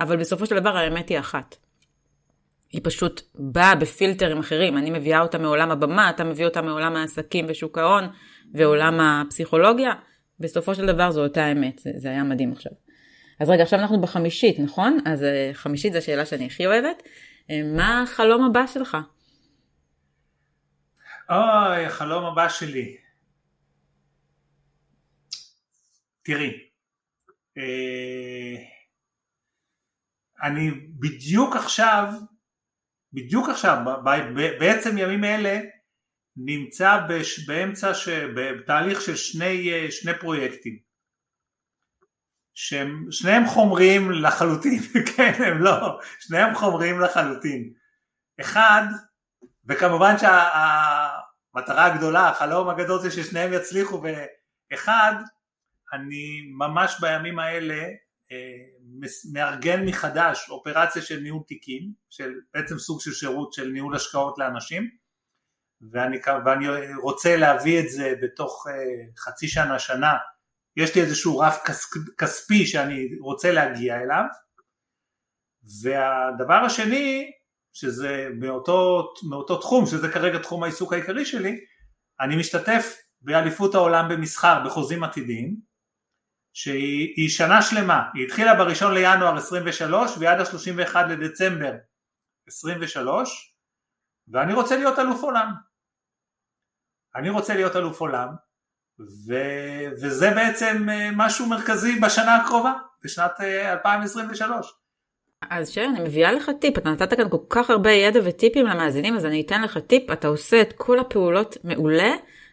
אבל 0.00 0.16
בסופו 0.16 0.46
של 0.46 0.58
דבר 0.58 0.76
האמת 0.76 1.08
היא 1.08 1.18
אחת. 1.18 1.56
היא 2.72 2.80
פשוט 2.84 3.22
באה 3.34 3.74
בפילטרים 3.74 4.38
אחרים, 4.38 4.76
אני 4.76 4.90
מביאה 4.90 5.20
אותה 5.20 5.38
מעולם 5.38 5.70
הבמה, 5.70 6.10
אתה 6.10 6.24
מביא 6.24 6.44
אותה 6.44 6.62
מעולם 6.62 6.96
העסקים 6.96 7.46
ושוק 7.48 7.78
ההון 7.78 8.04
ועולם 8.54 9.00
הפסיכולוגיה, 9.00 9.92
בסופו 10.40 10.74
של 10.74 10.86
דבר 10.86 11.10
זו 11.10 11.22
אותה 11.22 11.52
אמת, 11.52 11.78
זה, 11.78 11.90
זה 11.96 12.08
היה 12.08 12.22
מדהים 12.22 12.52
עכשיו. 12.52 12.72
אז 13.40 13.50
רגע, 13.50 13.62
עכשיו 13.62 13.78
אנחנו 13.78 14.00
בחמישית, 14.00 14.58
נכון? 14.58 14.98
אז 15.04 15.22
אה, 15.22 15.50
חמישית 15.52 15.92
זו 15.92 15.98
השאלה 15.98 16.26
שאני 16.26 16.46
הכי 16.46 16.66
אוהבת. 16.66 17.02
אה, 17.50 17.62
מה 17.76 18.02
החלום 18.02 18.44
הבא 18.44 18.66
שלך? 18.66 18.96
אוי, 21.30 21.86
החלום 21.86 22.24
הבא 22.24 22.48
שלי. 22.48 22.96
תראי, 26.22 26.68
אה, 27.58 28.56
אני 30.42 30.70
בדיוק 30.70 31.56
עכשיו, 31.56 32.12
בדיוק 33.12 33.48
עכשיו, 33.48 33.76
בעצם 34.60 34.98
ימים 34.98 35.24
אלה, 35.24 35.60
נמצא 36.36 37.06
באמצע, 37.46 37.94
ש... 37.94 38.08
בתהליך 38.08 39.00
של 39.00 39.16
שני, 39.16 39.90
שני 39.90 40.12
פרויקטים. 40.20 40.78
שהם 42.54 43.06
שניהם 43.10 43.46
חומריים 43.46 44.10
לחלוטין, 44.10 44.82
כן 45.16 45.32
הם 45.46 45.62
לא, 45.62 46.00
שניהם 46.20 46.54
חומריים 46.54 47.00
לחלוטין. 47.00 47.72
אחד, 48.40 48.82
וכמובן 49.70 50.14
שהמטרה 50.18 51.86
הגדולה, 51.86 52.28
החלום 52.28 52.68
הגדול 52.68 53.00
זה 53.00 53.10
ששניהם 53.10 53.52
יצליחו, 53.52 54.02
ואחד, 54.02 55.14
אני 55.92 56.40
ממש 56.58 56.96
בימים 57.00 57.38
האלה 57.38 57.84
אה, 58.32 58.56
מארגן 59.32 59.84
מחדש 59.84 60.50
אופרציה 60.50 61.02
של 61.02 61.20
ניהול 61.20 61.42
תיקים, 61.46 61.92
של 62.10 62.32
בעצם 62.54 62.78
סוג 62.78 63.00
של 63.00 63.12
שירות 63.12 63.52
של 63.52 63.68
ניהול 63.68 63.96
השקעות 63.96 64.38
לאנשים, 64.38 64.90
ואני, 65.92 66.18
ואני 66.44 66.94
רוצה 67.02 67.36
להביא 67.36 67.80
את 67.80 67.88
זה 67.88 68.14
בתוך 68.22 68.66
אה, 68.70 68.74
חצי 69.18 69.48
שנה, 69.48 69.78
שנה, 69.78 70.12
יש 70.76 70.94
לי 70.94 71.02
איזשהו 71.02 71.38
רף 71.38 71.62
כספי 72.18 72.66
שאני 72.66 73.08
רוצה 73.20 73.52
להגיע 73.52 74.00
אליו, 74.00 74.24
והדבר 75.82 76.64
השני, 76.66 77.30
שזה 77.72 78.28
מאותו, 78.40 79.08
מאותו 79.28 79.56
תחום, 79.56 79.86
שזה 79.86 80.12
כרגע 80.12 80.38
תחום 80.38 80.62
העיסוק 80.62 80.92
העיקרי 80.92 81.24
שלי, 81.24 81.60
אני 82.20 82.36
משתתף 82.36 82.96
באליפות 83.20 83.74
העולם 83.74 84.08
במסחר 84.08 84.62
בחוזים 84.66 85.04
עתידיים, 85.04 85.56
שהיא 86.52 87.28
שנה 87.28 87.62
שלמה, 87.62 88.02
היא 88.14 88.26
התחילה 88.26 88.54
בראשון 88.54 88.94
לינואר 88.94 89.36
23 89.36 90.10
ועד 90.18 90.40
ה-31 90.40 90.96
לדצמבר 91.10 91.72
23 92.46 93.56
ואני 94.28 94.54
רוצה 94.54 94.76
להיות 94.76 94.98
אלוף 94.98 95.22
עולם. 95.22 95.52
אני 97.14 97.30
רוצה 97.30 97.54
להיות 97.54 97.76
אלוף 97.76 98.00
עולם 98.00 98.28
ו... 99.00 99.34
וזה 99.92 100.30
בעצם 100.30 100.88
אה, 100.90 101.10
משהו 101.16 101.46
מרכזי 101.46 102.00
בשנה 102.00 102.36
הקרובה, 102.36 102.72
בשנת 103.04 103.40
2023. 103.40 104.79
אז 105.48 105.68
שרי, 105.68 105.86
אני 105.86 106.00
מביאה 106.00 106.32
לך 106.32 106.50
טיפ, 106.60 106.78
אתה 106.78 106.90
נתת 106.90 107.14
כאן 107.14 107.28
כל 107.28 107.36
כך 107.48 107.70
הרבה 107.70 107.90
ידע 107.90 108.20
וטיפים 108.24 108.66
למאזינים, 108.66 109.16
אז 109.16 109.26
אני 109.26 109.40
אתן 109.40 109.62
לך 109.62 109.78
טיפ, 109.78 110.10
אתה 110.10 110.28
עושה 110.28 110.60
את 110.60 110.72
כל 110.72 110.98
הפעולות 110.98 111.56
מעולה, 111.64 112.12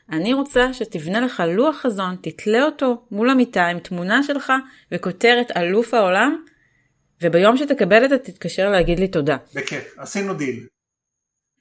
אני 0.10 0.34
רוצה 0.34 0.74
שתבנה 0.74 1.22
לך 1.22 1.44
לוח 1.48 1.76
חזון, 1.76 2.16
תתלה 2.22 2.64
אותו 2.64 3.02
מול 3.12 3.30
המיטה 3.30 3.68
עם 3.68 3.80
תמונה 3.80 4.24
שלך 4.24 4.54
וכותרת 4.92 5.58
אלוף 5.58 5.94
העולם, 5.94 6.44
וביום 7.22 7.58
שתקבל 7.58 8.06
את 8.06 8.10
זה 8.10 8.18
תתקשר 8.18 8.70
להגיד 8.70 9.00
לי 9.00 9.08
תודה. 9.08 9.38
בכיף, 9.56 9.96
עשינו 9.98 10.34
דיל. 10.34 10.66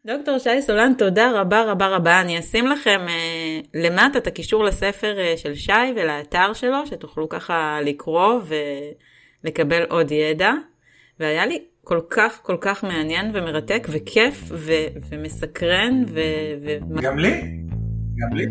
דוקטור 0.06 0.38
שי 0.38 0.62
סולן, 0.62 0.92
תודה 0.98 1.40
רבה 1.40 1.62
רבה 1.62 1.88
רבה. 1.88 2.20
אני 2.20 2.38
אשים 2.38 2.66
לכם 2.66 3.00
אה, 3.08 3.60
למטה 3.74 4.18
את 4.18 4.26
הקישור 4.26 4.64
לספר 4.64 5.18
אה, 5.18 5.36
של 5.36 5.54
שי 5.54 5.72
ולאתר 5.96 6.52
שלו, 6.52 6.86
שתוכלו 6.86 7.28
ככה 7.28 7.78
לקרוא 7.82 8.40
ולקבל 9.44 9.82
עוד 9.82 10.12
ידע. 10.12 10.52
והיה 11.20 11.46
לי 11.46 11.64
כל 11.84 12.00
כך 12.10 12.40
כל 12.42 12.56
כך 12.60 12.84
מעניין 12.84 13.30
ומרתק 13.34 13.86
וכיף 13.90 14.42
ו- 14.50 14.86
ומסקרן 15.10 16.04
ו... 16.08 16.20
ו- 16.64 17.02
גם 17.02 17.18
לי. 17.18 17.60
גם 18.16 18.36
לי. 18.36 18.46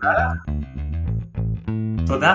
תודה. 0.00 0.28
תודה. 2.06 2.34